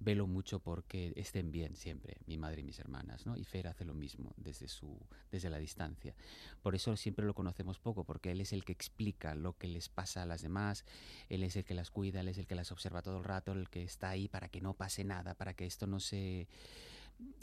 velo 0.00 0.26
mucho 0.26 0.60
porque 0.60 1.12
estén 1.16 1.50
bien 1.50 1.74
siempre, 1.76 2.16
mi 2.26 2.38
madre 2.38 2.60
y 2.60 2.64
mis 2.64 2.78
hermanas, 2.78 3.26
¿no? 3.26 3.36
Y 3.36 3.44
Fer 3.44 3.66
hace 3.68 3.84
lo 3.84 3.94
mismo 3.94 4.32
desde, 4.36 4.68
su, 4.68 4.98
desde 5.30 5.50
la 5.50 5.58
distancia. 5.58 6.14
Por 6.62 6.74
eso 6.74 6.96
siempre 6.96 7.26
lo 7.26 7.34
conocemos 7.34 7.78
poco, 7.78 8.04
porque 8.04 8.30
él 8.30 8.40
es 8.40 8.52
el 8.52 8.64
que 8.64 8.72
explica 8.72 9.34
lo 9.34 9.56
que 9.58 9.68
les 9.68 9.88
pasa 9.88 10.22
a 10.22 10.26
las 10.26 10.42
demás, 10.42 10.84
él 11.28 11.42
es 11.42 11.56
el 11.56 11.64
que 11.64 11.74
las 11.74 11.90
cuida, 11.90 12.20
él 12.20 12.28
es 12.28 12.38
el 12.38 12.46
que 12.46 12.54
las 12.54 12.70
observa 12.72 13.02
todo 13.02 13.18
el 13.18 13.24
rato, 13.24 13.52
el 13.52 13.68
que 13.68 13.82
está 13.82 14.10
ahí 14.10 14.28
para 14.28 14.48
que 14.48 14.60
no 14.60 14.74
pase 14.74 15.04
nada, 15.04 15.34
para 15.34 15.54
que 15.54 15.66
esto 15.66 15.86
no 15.86 16.00
se 16.00 16.46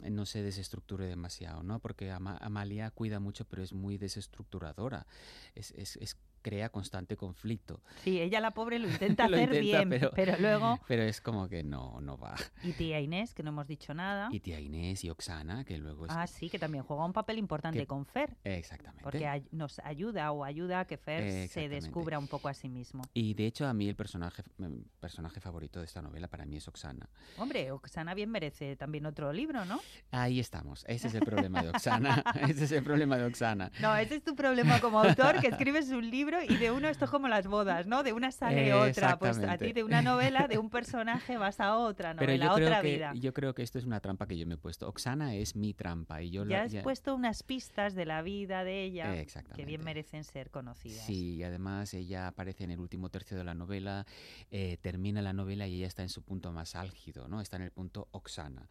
no 0.09 0.25
se 0.25 0.41
desestructure 0.41 1.05
demasiado, 1.05 1.61
¿no? 1.61 1.79
Porque 1.79 2.09
Ama- 2.09 2.37
Amalia 2.39 2.91
cuida 2.91 3.19
mucho, 3.19 3.43
pero 3.43 3.61
es 3.61 3.73
muy 3.73 3.97
desestructuradora. 3.97 5.05
Es, 5.53 5.71
es- 5.71 5.97
es- 5.97 6.15
crea 6.45 6.69
constante 6.69 7.17
conflicto. 7.17 7.81
Sí, 8.03 8.21
ella 8.21 8.39
la 8.39 8.51
pobre 8.51 8.77
lo 8.77 8.87
intenta 8.91 9.27
Lo 9.27 9.35
hacer 9.35 9.49
intenta, 9.55 9.61
bien, 9.79 9.89
pero- 9.89 10.11
pero... 10.15 10.35
luego... 10.37 10.79
Pero 10.87 11.01
es 11.01 11.19
como 11.19 11.49
que 11.49 11.63
no, 11.63 11.99
no 12.01 12.19
va. 12.19 12.35
Y 12.63 12.73
tía 12.73 12.99
Inés, 12.99 13.33
que 13.33 13.41
no 13.41 13.49
hemos 13.49 13.67
dicho 13.67 13.95
nada. 13.95 14.29
Y 14.31 14.41
tía 14.41 14.59
Inés 14.59 15.03
y 15.03 15.09
Oxana, 15.09 15.63
que 15.65 15.79
luego 15.79 16.05
es... 16.05 16.11
Ah, 16.15 16.27
sí, 16.27 16.47
que 16.51 16.59
también 16.59 16.83
juega 16.83 17.03
un 17.03 17.13
papel 17.13 17.39
importante 17.39 17.79
que- 17.79 17.87
con 17.87 18.05
Fer. 18.05 18.37
Exactamente. 18.43 19.01
Porque 19.01 19.25
ay- 19.25 19.47
nos 19.51 19.79
ayuda 19.79 20.31
o 20.31 20.43
ayuda 20.43 20.81
a 20.81 20.85
que 20.85 20.97
Fer 20.97 21.49
se 21.49 21.67
descubra 21.67 22.19
un 22.19 22.27
poco 22.27 22.47
a 22.47 22.53
sí 22.53 22.69
mismo. 22.69 23.01
Y 23.15 23.33
de 23.33 23.47
hecho 23.47 23.65
a 23.65 23.73
mí 23.73 23.89
el 23.89 23.95
personaje, 23.95 24.43
mm, 24.59 24.81
personaje 24.99 25.39
favorito 25.39 25.79
de 25.79 25.85
esta 25.85 26.03
novela 26.03 26.27
para 26.27 26.45
mí 26.45 26.57
es 26.57 26.67
Oxana. 26.67 27.09
Hombre, 27.39 27.71
Oxana 27.71 28.13
bien 28.13 28.29
merece 28.29 28.75
también 28.75 29.07
otro 29.07 29.33
libro, 29.33 29.65
¿no? 29.65 29.79
Ahí 30.11 30.39
estamos. 30.39 30.85
Ese 30.87 31.07
es 31.07 31.15
el 31.15 31.21
problema 31.25 31.63
de 31.63 31.69
Oxana. 31.69 32.23
Ese 32.47 32.65
es 32.65 32.71
el 32.71 32.83
problema 32.83 33.17
de 33.17 33.25
Oxana. 33.25 33.71
No, 33.81 33.95
ese 33.95 34.15
es 34.17 34.23
tu 34.23 34.35
problema 34.35 34.79
como 34.79 34.99
autor, 35.01 35.39
que 35.41 35.47
escribes 35.47 35.89
un 35.89 36.07
libro 36.11 36.34
y 36.43 36.57
de 36.57 36.71
uno 36.71 36.87
esto 36.87 37.05
es 37.05 37.11
como 37.11 37.27
las 37.27 37.47
bodas, 37.47 37.87
¿no? 37.87 38.03
De 38.03 38.13
una 38.13 38.31
sale 38.31 38.73
otra. 38.73 39.17
Pues 39.17 39.37
a 39.39 39.57
ti 39.57 39.73
de 39.73 39.83
una 39.83 40.01
novela, 40.01 40.47
de 40.47 40.57
un 40.57 40.69
personaje 40.69 41.37
vas 41.37 41.59
a 41.59 41.75
otra 41.77 42.13
Pero 42.15 42.27
novela, 42.33 42.45
yo 42.45 42.51
a 42.51 42.55
creo, 42.55 42.67
otra 42.67 42.81
que, 42.81 42.93
vida. 42.93 43.13
yo 43.15 43.33
creo 43.33 43.53
que 43.55 43.63
esto 43.63 43.79
es 43.79 43.85
una 43.85 43.99
trampa 43.99 44.27
que 44.27 44.37
yo 44.37 44.45
me 44.45 44.55
he 44.55 44.57
puesto. 44.57 44.87
Oxana 44.87 45.35
es 45.35 45.55
mi 45.55 45.73
trampa 45.73 46.21
y 46.21 46.29
yo 46.31 46.45
Ya 46.45 46.63
has 46.63 46.75
puesto 46.83 47.15
unas 47.15 47.43
pistas 47.43 47.95
de 47.95 48.05
la 48.05 48.21
vida 48.21 48.63
de 48.63 48.83
ella 48.83 49.13
que 49.55 49.65
bien 49.65 49.83
merecen 49.83 50.23
ser 50.23 50.49
conocidas. 50.51 51.05
Sí, 51.05 51.35
y 51.35 51.43
además 51.43 51.93
ella 51.93 52.27
aparece 52.27 52.63
en 52.63 52.71
el 52.71 52.79
último 52.79 53.09
tercio 53.09 53.37
de 53.37 53.43
la 53.43 53.53
novela, 53.53 54.05
eh, 54.51 54.77
termina 54.81 55.21
la 55.21 55.33
novela 55.33 55.67
y 55.67 55.75
ella 55.75 55.87
está 55.87 56.03
en 56.03 56.09
su 56.09 56.21
punto 56.23 56.51
más 56.51 56.75
álgido, 56.75 57.27
¿no? 57.27 57.41
Está 57.41 57.57
en 57.57 57.63
el 57.63 57.71
punto 57.71 58.07
Oxana. 58.11 58.67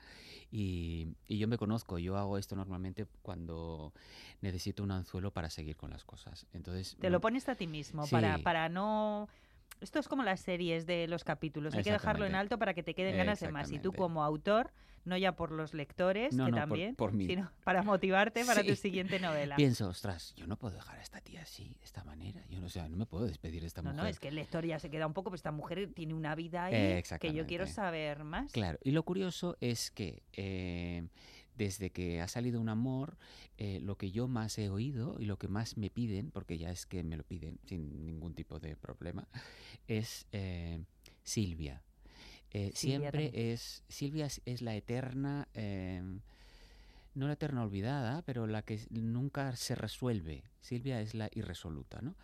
Y, 0.50 1.08
y 1.26 1.38
yo 1.38 1.48
me 1.48 1.58
conozco, 1.58 1.98
yo 1.98 2.16
hago 2.16 2.38
esto 2.38 2.54
normalmente 2.56 3.06
cuando 3.22 3.92
necesito 4.40 4.82
un 4.82 4.90
anzuelo 4.90 5.32
para 5.32 5.50
seguir 5.50 5.76
con 5.76 5.90
las 5.90 6.04
cosas. 6.04 6.46
Entonces, 6.52 6.96
Te 7.00 7.08
no- 7.08 7.14
lo 7.14 7.20
pones 7.20 7.48
a 7.54 7.56
ti 7.56 7.66
mismo 7.66 8.06
para, 8.08 8.36
Sí. 8.36 8.42
para 8.42 8.68
no... 8.68 9.28
Esto 9.80 9.98
es 9.98 10.08
como 10.08 10.22
las 10.22 10.40
series 10.40 10.86
de 10.86 11.08
los 11.08 11.24
capítulos, 11.24 11.74
hay 11.74 11.82
que 11.82 11.92
dejarlo 11.92 12.24
en 12.26 12.34
alto 12.34 12.58
para 12.58 12.74
que 12.74 12.82
te 12.82 12.94
queden 12.94 13.16
ganas 13.16 13.40
de 13.40 13.50
más. 13.50 13.70
Y 13.72 13.78
tú 13.78 13.92
como 13.92 14.22
autor, 14.22 14.70
no 15.04 15.16
ya 15.18 15.32
por 15.32 15.50
los 15.50 15.74
lectores, 15.74 16.34
No, 16.34 16.46
que 16.46 16.52
no, 16.52 16.56
por- 16.58 16.68
también, 16.68 16.94
por 16.94 17.12
mí. 17.12 17.26
sino 17.26 17.50
para 17.64 17.82
motivarte 17.82 18.44
para 18.46 18.62
tu 18.62 18.70
Sí. 18.70 18.76
siguiente 18.76 19.18
novela. 19.18 19.56
Pienso, 19.56 19.88
ostras, 19.88 20.32
yo 20.36 20.46
no 20.46 20.56
puedo 20.56 20.74
dejar 20.76 20.98
a 21.00 21.02
esta 21.02 21.20
tía 21.20 21.42
así, 21.42 21.74
de 21.78 21.84
esta 21.84 22.02
manera. 22.04 22.40
Yo 22.48 22.60
no, 22.60 22.66
o 22.66 22.70
sea, 22.70 22.88
no 22.88 22.96
me 22.96 23.04
puedo 23.04 23.26
despedir 23.26 23.60
de 23.60 23.66
esta 23.66 23.82
No, 23.82 23.90
mujer. 23.90 24.04
no, 24.04 24.08
es 24.08 24.20
que 24.20 24.28
el 24.28 24.36
lector 24.36 24.64
ya 24.64 24.78
se 24.78 24.88
queda 24.90 25.06
un 25.06 25.12
poco, 25.12 25.28
pues 25.30 25.40
esta 25.40 25.52
mujer 25.52 25.90
tiene 25.92 26.14
una 26.14 26.34
vida 26.34 26.64
ahí 26.66 27.02
que 27.20 27.34
yo 27.34 27.44
quiero 27.46 27.66
saber 27.66 28.24
más. 28.24 28.52
Claro, 28.52 28.78
y 28.82 28.92
lo 28.92 29.02
curioso 29.02 29.56
es 29.60 29.90
que 29.90 30.22
eh, 30.32 31.08
desde 31.56 31.90
que 31.90 32.20
ha 32.20 32.28
salido 32.28 32.60
un 32.60 32.68
amor, 32.68 33.16
eh, 33.58 33.80
lo 33.80 33.96
que 33.96 34.10
yo 34.10 34.28
más 34.28 34.58
he 34.58 34.68
oído 34.68 35.16
y 35.18 35.24
lo 35.24 35.38
que 35.38 35.48
más 35.48 35.76
me 35.76 35.90
piden, 35.90 36.30
porque 36.30 36.58
ya 36.58 36.70
es 36.70 36.86
que 36.86 37.02
me 37.02 37.16
lo 37.16 37.24
piden 37.24 37.58
sin 37.66 38.04
ningún 38.06 38.34
tipo 38.34 38.58
de 38.60 38.76
problema, 38.76 39.28
es 39.86 40.26
eh, 40.32 40.80
Silvia. 41.22 41.82
Eh, 42.50 42.70
Silvia 42.74 42.98
siempre 42.98 43.24
también. 43.24 43.52
es, 43.52 43.84
Silvia 43.88 44.26
es, 44.26 44.40
es 44.44 44.62
la 44.62 44.76
eterna, 44.76 45.48
no 47.14 47.26
la 47.26 47.32
eterna 47.32 47.62
olvidada, 47.62 48.22
pero 48.22 48.46
la 48.46 48.62
que 48.62 48.80
nunca 48.90 49.56
se 49.56 49.74
resuelve. 49.74 50.44
Silvia 50.60 51.00
es 51.00 51.14
la 51.14 51.28
irresoluta, 51.32 52.00
¿no? 52.00 52.14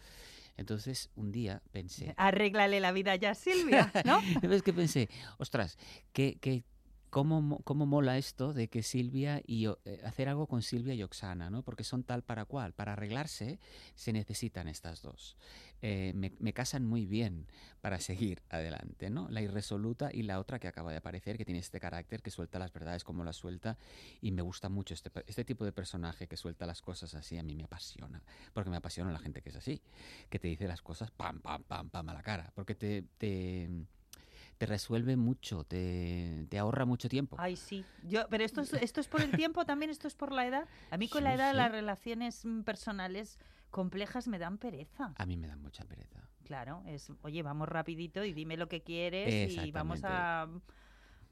Entonces, 0.56 1.10
un 1.16 1.32
día 1.32 1.62
pensé, 1.72 2.14
Arréglale 2.18 2.80
la 2.80 2.92
vida 2.92 3.16
ya, 3.16 3.34
Silvia, 3.34 3.90
¿no? 4.04 4.20
¿Sabes 4.42 4.62
qué 4.62 4.72
pensé? 4.72 5.08
Ostras, 5.38 5.78
qué, 6.12 6.36
qué 6.40 6.64
cómo, 7.10 7.42
mo- 7.42 7.60
cómo 7.64 7.86
mola 7.86 8.16
esto 8.16 8.52
de 8.54 8.68
que 8.68 8.82
Silvia 8.82 9.42
y 9.46 9.66
eh, 9.66 10.00
hacer 10.04 10.28
algo 10.28 10.46
con 10.46 10.62
Silvia 10.62 10.94
y 10.94 11.02
Oxana, 11.02 11.50
¿no? 11.50 11.62
Porque 11.62 11.84
son 11.84 12.04
tal 12.04 12.22
para 12.22 12.44
cual. 12.44 12.72
Para 12.72 12.94
arreglarse 12.94 13.58
se 13.94 14.12
necesitan 14.12 14.68
estas 14.68 15.02
dos. 15.02 15.36
Eh, 15.82 16.12
me, 16.14 16.52
casan 16.52 16.84
muy 16.84 17.06
bien 17.06 17.46
para 17.80 17.98
seguir 18.00 18.42
adelante, 18.50 19.08
¿no? 19.08 19.28
La 19.30 19.40
irresoluta 19.40 20.10
y 20.12 20.22
la 20.22 20.38
otra 20.38 20.58
que 20.58 20.68
acaba 20.68 20.90
de 20.90 20.98
aparecer, 20.98 21.38
que 21.38 21.44
tiene 21.44 21.60
este 21.60 21.80
carácter, 21.80 22.22
que 22.22 22.30
suelta 22.30 22.58
las 22.58 22.72
verdades 22.72 23.02
como 23.02 23.24
las 23.24 23.36
suelta, 23.36 23.78
y 24.20 24.30
me 24.30 24.42
gusta 24.42 24.68
mucho 24.68 24.92
este, 24.92 25.10
este 25.26 25.44
tipo 25.44 25.64
de 25.64 25.72
personaje 25.72 26.26
que 26.26 26.36
suelta 26.36 26.66
las 26.66 26.82
cosas 26.82 27.14
así, 27.14 27.38
a 27.38 27.42
mí 27.42 27.54
me 27.54 27.64
apasiona, 27.64 28.22
porque 28.52 28.68
me 28.68 28.76
apasiona 28.76 29.10
la 29.10 29.20
gente 29.20 29.40
que 29.40 29.48
es 29.48 29.56
así, 29.56 29.80
que 30.28 30.38
te 30.38 30.48
dice 30.48 30.68
las 30.68 30.82
cosas 30.82 31.10
pam, 31.10 31.40
pam, 31.40 31.62
pam, 31.62 31.88
pam 31.88 32.08
a 32.10 32.14
la 32.14 32.22
cara, 32.22 32.52
porque 32.54 32.74
te 32.74 33.06
te 34.60 34.66
resuelve 34.66 35.16
mucho, 35.16 35.64
te, 35.64 36.44
te 36.50 36.58
ahorra 36.58 36.84
mucho 36.84 37.08
tiempo. 37.08 37.34
Ay, 37.40 37.56
sí. 37.56 37.82
Yo, 38.06 38.26
pero 38.28 38.44
esto 38.44 38.60
es, 38.60 38.74
esto 38.74 39.00
es 39.00 39.08
por 39.08 39.22
el 39.22 39.30
tiempo, 39.30 39.64
también 39.64 39.90
esto 39.90 40.06
es 40.06 40.14
por 40.14 40.32
la 40.32 40.46
edad. 40.46 40.68
A 40.90 40.98
mí 40.98 41.08
con 41.08 41.20
Sí, 41.20 41.24
la 41.24 41.32
edad 41.34 41.52
sí. 41.52 41.56
las 41.56 41.72
relaciones 41.72 42.44
mm, 42.44 42.60
personales 42.60 43.38
complejas 43.70 44.28
me 44.28 44.38
dan 44.38 44.58
pereza. 44.58 45.14
A 45.16 45.24
mí 45.24 45.38
me 45.38 45.46
da 45.46 45.56
mucha 45.56 45.86
pereza. 45.86 46.28
Claro, 46.44 46.82
es, 46.86 47.10
oye, 47.22 47.42
vamos 47.42 47.70
rapidito 47.70 48.22
y 48.22 48.34
dime 48.34 48.58
lo 48.58 48.68
que 48.68 48.82
quieres 48.82 49.50
y 49.50 49.70
vamos 49.70 50.00
a, 50.04 50.46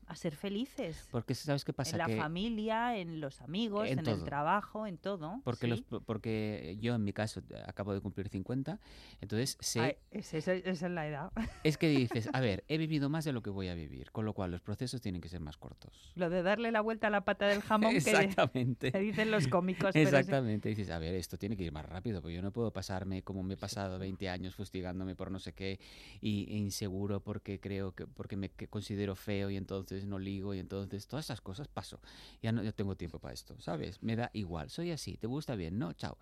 a 0.09 0.17
ser 0.17 0.35
felices. 0.35 1.07
Porque 1.11 1.35
¿sabes 1.35 1.65
qué 1.65 1.73
pasa? 1.73 1.93
en 1.93 1.99
la 1.99 2.07
que 2.07 2.17
familia, 2.17 2.97
en 2.97 3.21
los 3.21 3.41
amigos, 3.41 3.89
En 3.89 3.99
en, 4.01 4.07
el 4.07 4.25
trabajo, 4.25 4.87
en 4.87 4.99
todo. 4.99 5.41
porque, 5.45 5.67
sí. 5.67 5.85
los, 5.91 6.03
porque 6.05 6.77
yo 6.81 6.95
en 6.95 7.05
mi 7.05 7.13
caso 7.13 7.43
acabo 7.67 7.93
de 7.93 8.01
cumplir 8.01 8.29
50, 8.29 8.79
entonces 9.21 9.57
sé, 9.61 9.81
Ay, 9.81 9.97
esa, 10.11 10.39
esa 10.39 10.53
es 10.53 10.83
la 10.83 11.07
edad. 11.07 11.33
es 11.65 11.77
que 11.77 11.89
dices, 11.89 12.29
a 12.33 12.41
ver, 12.41 12.65
he 12.69 12.79
vivido 12.79 13.09
más 13.09 13.25
de 13.25 13.33
lo 13.33 13.43
que 13.43 13.51
voy 13.51 13.69
a 13.69 13.75
vivir, 13.75 14.11
con 14.11 14.25
lo 14.25 14.33
cual 14.33 14.51
los 14.51 14.63
procesos 14.63 15.01
tienen 15.01 15.21
que 15.21 15.29
ser 15.29 15.41
más 15.41 15.57
cortos. 15.57 16.13
Lo 16.15 16.31
de 16.31 16.43
darle 16.43 16.73
la 16.73 16.81
vuelta 16.81 17.09
a 17.09 17.11
la 17.11 17.25
pata 17.25 17.47
del 17.47 17.63
jamón 17.63 17.95
Exactamente. 17.95 18.93
que 18.93 18.99
dicen 18.99 19.31
los 19.31 19.47
cómicos. 19.49 19.91
pero. 19.93 20.09
Exactamente, 20.09 20.71
dices, 20.71 20.91
a 20.91 20.99
ver, 20.99 21.15
esto 21.15 21.37
tiene 21.37 21.57
que 21.57 21.65
ir 21.65 21.73
más 21.73 21.87
rápido, 21.87 22.23
porque 22.23 22.35
yo 22.35 22.43
no 22.43 22.53
puedo 22.53 22.73
pasarme 22.73 23.23
como 23.23 23.43
me 23.43 23.55
he 23.55 23.57
pasado 23.57 23.99
20 23.99 24.29
años 24.29 24.55
fustigándome 24.55 25.15
por 25.15 25.31
no 25.31 25.39
sé 25.39 25.53
qué 25.53 25.79
y 26.21 26.47
e 26.51 26.57
inseguro 26.57 27.21
porque 27.21 27.61
creo 27.61 27.93
que 27.93 28.07
porque 28.07 28.37
me 28.37 28.49
que 28.49 28.69
considero 28.69 29.15
feo 29.15 29.51
y 29.51 29.57
entonces 29.57 29.98
no 30.07 30.19
ligo 30.19 30.55
y 30.55 30.59
entonces 30.59 31.07
todas 31.07 31.27
esas 31.27 31.41
cosas 31.41 31.69
paso. 31.69 32.01
Ya 32.43 32.53
no, 32.53 32.63
no 32.63 32.73
tengo 32.73 32.97
tiempo 32.97 33.19
para 33.19 33.35
esto, 33.35 33.61
¿sabes? 33.61 34.03
Me 34.03 34.17
da 34.17 34.31
igual, 34.33 34.71
soy 34.71 34.91
así, 34.91 35.17
¿te 35.17 35.27
gusta 35.27 35.55
bien? 35.57 35.79
No, 35.79 35.93
chao. 35.93 36.19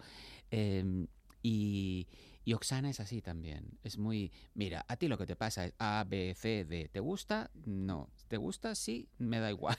Em, 0.50 1.06
y, 1.42 2.08
y 2.44 2.54
Oxana 2.54 2.90
es 2.90 3.00
así 3.00 3.22
también. 3.22 3.78
Es 3.84 3.98
muy, 3.98 4.32
mira, 4.54 4.84
a 4.88 4.96
ti 4.96 5.08
lo 5.08 5.18
que 5.18 5.26
te 5.26 5.36
pasa 5.36 5.66
es 5.66 5.74
A, 5.78 6.04
B, 6.08 6.34
C, 6.34 6.64
D. 6.64 6.88
¿Te 6.88 7.00
gusta? 7.00 7.50
No. 7.64 8.10
¿Te 8.28 8.36
gusta? 8.36 8.74
Sí, 8.74 9.08
me 9.18 9.38
da 9.38 9.50
igual. 9.50 9.76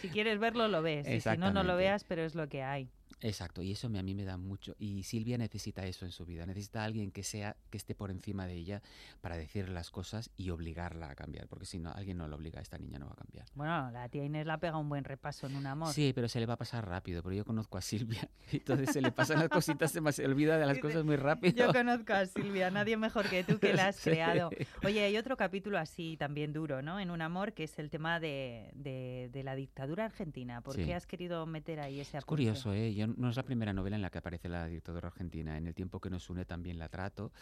Si 0.00 0.08
quieres 0.08 0.38
verlo, 0.38 0.68
lo 0.68 0.82
ves. 0.82 1.08
Y 1.08 1.20
si 1.20 1.36
no, 1.38 1.50
no 1.50 1.62
lo 1.62 1.76
veas, 1.76 2.04
pero 2.04 2.22
es 2.22 2.34
lo 2.34 2.48
que 2.48 2.62
hay. 2.62 2.90
Exacto, 3.22 3.62
y 3.62 3.72
eso 3.72 3.88
me- 3.88 3.98
a 3.98 4.02
mí 4.02 4.14
me 4.14 4.24
da 4.24 4.36
mucho. 4.36 4.76
Y 4.78 5.02
Silvia 5.04 5.38
necesita 5.38 5.86
eso 5.86 6.04
en 6.04 6.12
su 6.12 6.26
vida, 6.26 6.44
necesita 6.44 6.82
a 6.82 6.84
alguien 6.84 7.10
que 7.10 7.22
sea, 7.22 7.56
que 7.70 7.78
esté 7.78 7.94
por 7.94 8.10
encima 8.10 8.46
de 8.46 8.54
ella 8.54 8.82
para 9.22 9.36
decirle 9.38 9.72
las 9.72 9.90
cosas 9.90 10.30
y 10.36 10.50
obligarla 10.50 11.08
a 11.10 11.14
cambiar, 11.14 11.48
porque 11.48 11.64
si 11.64 11.78
no, 11.78 11.90
alguien 11.92 12.18
no 12.18 12.28
la 12.28 12.36
obliga, 12.36 12.60
esta 12.60 12.76
niña 12.76 12.98
no 12.98 13.06
va 13.06 13.12
a 13.12 13.16
cambiar. 13.16 13.46
Bueno, 13.54 13.90
la 13.90 14.08
tía 14.10 14.22
Inés 14.24 14.46
la 14.46 14.58
pega 14.58 14.76
un 14.76 14.88
buen 14.90 15.02
repaso 15.04 15.46
en 15.46 15.56
un 15.56 15.66
amor. 15.66 15.94
Sí, 15.94 16.12
pero 16.14 16.28
se 16.28 16.40
le 16.40 16.46
va 16.46 16.54
a 16.54 16.58
pasar 16.58 16.86
rápido, 16.86 17.22
porque 17.22 17.38
yo 17.38 17.44
conozco 17.46 17.78
a 17.78 17.80
Silvia, 17.80 18.28
y 18.52 18.56
entonces 18.58 18.90
se 18.92 19.00
le 19.00 19.10
pasan 19.12 19.38
las 19.38 19.48
cositas, 19.48 19.90
se, 19.90 20.24
olvida 20.26 20.58
de 20.58 20.66
las 20.66 20.78
cosas 20.78 21.02
muy 21.04 21.16
rápido. 21.16 21.56
Yo 21.56 21.72
conozco 21.72 22.12
a 22.12 22.26
Silvia, 22.26 22.70
nadie 22.70 22.98
mejor 22.98 23.28
que 23.30 23.44
tú 23.44 23.58
que 23.58 23.72
la 23.72 23.88
has 23.88 23.96
Sí. 24.06 24.10
creado. 24.10 24.50
Oye, 24.84 25.02
hay 25.02 25.16
otro 25.16 25.38
capítulo 25.38 25.78
así 25.78 26.16
también 26.18 26.52
duro, 26.52 26.82
¿no? 26.82 27.00
En 27.00 27.10
un 27.10 27.22
amor, 27.22 27.54
que 27.54 27.64
es 27.64 27.78
el 27.78 27.88
tema 27.88 28.20
de, 28.20 28.70
de- 28.74 29.30
de 29.32 29.42
la 29.42 29.54
dictadura 29.54 30.04
argentina. 30.04 30.60
¿Por 30.60 30.74
Sí. 30.74 30.84
qué 30.84 30.94
has 30.94 31.06
querido 31.06 31.46
meter 31.46 31.80
ahí 31.80 31.98
ese 32.00 32.18
Es 32.18 32.24
curioso, 32.26 32.74
¿eh? 32.74 32.94
Yo, 32.94 33.05
no 33.06 33.30
es 33.30 33.36
la 33.36 33.44
primera 33.44 33.72
novela 33.72 33.96
en 33.96 34.02
la 34.02 34.10
que 34.10 34.18
aparece 34.18 34.48
la 34.48 34.66
dictadura 34.66 35.08
argentina. 35.08 35.56
En 35.56 35.66
el 35.66 35.74
tiempo 35.74 36.00
que 36.00 36.10
nos 36.10 36.28
une 36.30 36.44
también 36.44 36.78
la 36.78 36.88
trato. 36.88 37.32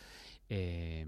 Eh, 0.48 1.06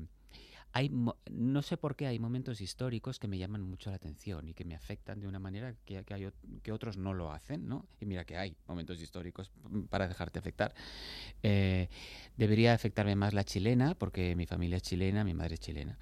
hay, 0.77 0.91
no 1.31 1.63
sé 1.63 1.79
por 1.79 1.97
qué 1.97 2.07
hay 2.07 2.19
momentos 2.19 2.61
históricos 2.61 3.19
que 3.19 3.29
me 3.29 3.39
llaman 3.39 3.63
mucho 3.63 3.89
la 3.89 3.97
atención 3.97 4.47
y 4.47 4.53
que 4.53 4.67
me 4.67 4.75
afectan 4.75 5.21
de 5.21 5.27
una 5.27 5.39
manera 5.39 5.75
que, 5.87 6.05
que, 6.05 6.13
hay 6.13 6.29
que 6.63 6.71
otros 6.71 6.99
no 6.99 7.15
lo 7.15 7.33
hacen, 7.33 7.67
¿no? 7.67 7.87
Y 7.99 8.05
mira 8.05 8.27
que 8.27 8.37
hay 8.37 8.55
momentos 8.67 9.01
históricos 9.01 9.51
mm, 9.71 9.85
para 9.85 10.07
dejarte 10.07 10.39
afectar. 10.39 10.75
Eh, 11.43 11.89
debería 12.37 12.75
afectarme 12.75 13.17
más 13.17 13.33
la 13.33 13.45
chilena, 13.45 13.95
porque 13.95 14.37
mi 14.37 14.45
familia 14.45 14.77
es 14.77 14.83
chilena, 14.83 15.25
mi 15.25 15.33
madre 15.33 15.55
es 15.55 15.61
chilena, 15.61 15.99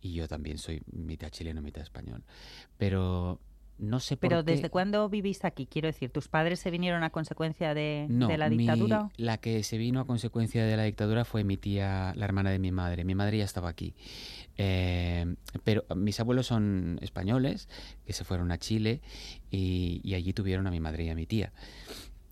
y 0.00 0.14
yo 0.14 0.26
también 0.26 0.56
soy 0.56 0.82
mitad 0.90 1.28
chileno, 1.28 1.60
mitad 1.60 1.82
español. 1.82 2.24
Pero 2.78 3.40
no 3.78 4.00
sé 4.00 4.16
por 4.16 4.28
Pero 4.30 4.44
qué... 4.44 4.52
¿desde 4.52 4.70
cuándo 4.70 5.08
vivís 5.08 5.44
aquí? 5.44 5.66
Quiero 5.66 5.86
decir, 5.88 6.10
¿tus 6.10 6.28
padres 6.28 6.60
se 6.60 6.70
vinieron 6.70 7.02
a 7.02 7.10
consecuencia 7.10 7.74
de, 7.74 8.06
No, 8.08 8.28
de 8.28 8.38
la 8.38 8.48
mi- 8.48 8.58
dictadura? 8.58 9.10
la 9.16 9.38
que 9.38 9.62
se 9.62 9.78
vino 9.78 10.00
a 10.00 10.06
consecuencia 10.06 10.64
de 10.64 10.76
la 10.76 10.84
dictadura 10.84 11.24
fue 11.24 11.44
mi 11.44 11.56
tía, 11.56 12.12
la 12.16 12.24
hermana 12.24 12.50
de 12.50 12.58
mi 12.58 12.70
madre. 12.72 13.04
Mi 13.04 13.14
madre 13.14 13.38
ya 13.38 13.44
estaba 13.44 13.68
aquí. 13.68 13.94
Eh, 14.56 15.34
pero 15.64 15.84
mis 15.96 16.20
abuelos 16.20 16.46
son 16.46 16.98
españoles, 17.02 17.68
que 18.06 18.12
se 18.12 18.24
fueron 18.24 18.52
a 18.52 18.58
Chile 18.58 19.00
y, 19.50 20.00
y 20.04 20.14
allí 20.14 20.32
tuvieron 20.32 20.66
a 20.66 20.70
mi 20.70 20.80
madre 20.80 21.04
y 21.04 21.08
a 21.10 21.14
mi 21.14 21.26
tía. 21.26 21.52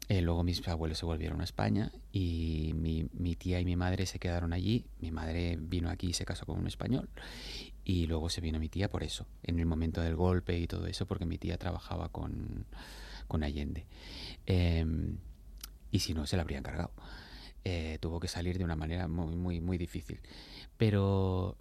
Eh, 0.09 0.21
luego 0.21 0.43
mis 0.45 0.67
abuelos 0.69 0.99
se 0.99 1.07
volvieron 1.07 1.41
a 1.41 1.45
España 1.45 1.91
y 2.13 2.73
mi, 2.75 3.07
mi 3.15 3.35
tía 3.35 3.61
y 3.61 3.65
mi 3.65 3.77
madre 3.77 4.05
se 4.07 4.19
quedaron 4.19 4.53
allí. 4.53 4.85
Mi 5.01 5.11
madre 5.11 5.57
vino 5.61 5.89
aquí 5.91 6.09
y 6.09 6.13
se 6.13 6.25
casó 6.25 6.45
con 6.45 6.59
un 6.59 6.67
español. 6.67 7.09
Y 7.85 8.07
luego 8.07 8.29
se 8.31 8.41
vino 8.41 8.59
mi 8.61 8.69
tía 8.69 8.89
por 8.91 9.03
eso, 9.03 9.27
en 9.43 9.59
el 9.59 9.67
momento 9.67 10.01
del 10.01 10.15
golpe 10.17 10.57
y 10.59 10.67
todo 10.67 10.87
eso, 10.87 11.07
porque 11.07 11.27
mi 11.27 11.39
tía 11.39 11.59
trabajaba 11.59 12.09
con, 12.11 12.65
con 13.27 13.43
Allende. 13.43 13.87
Em, 14.47 15.17
y 15.91 15.99
si 15.99 16.15
no, 16.15 16.27
se 16.27 16.37
la 16.37 16.43
habrían 16.43 16.63
cargado. 16.63 16.93
Eh, 17.65 17.99
tuvo 18.01 18.19
que 18.21 18.29
salir 18.29 18.59
de 18.59 18.65
una 18.65 18.77
manera 18.77 19.09
muy, 19.09 19.35
muy, 19.37 19.61
muy 19.61 19.79
difícil. 19.79 20.21
Pero 20.77 21.57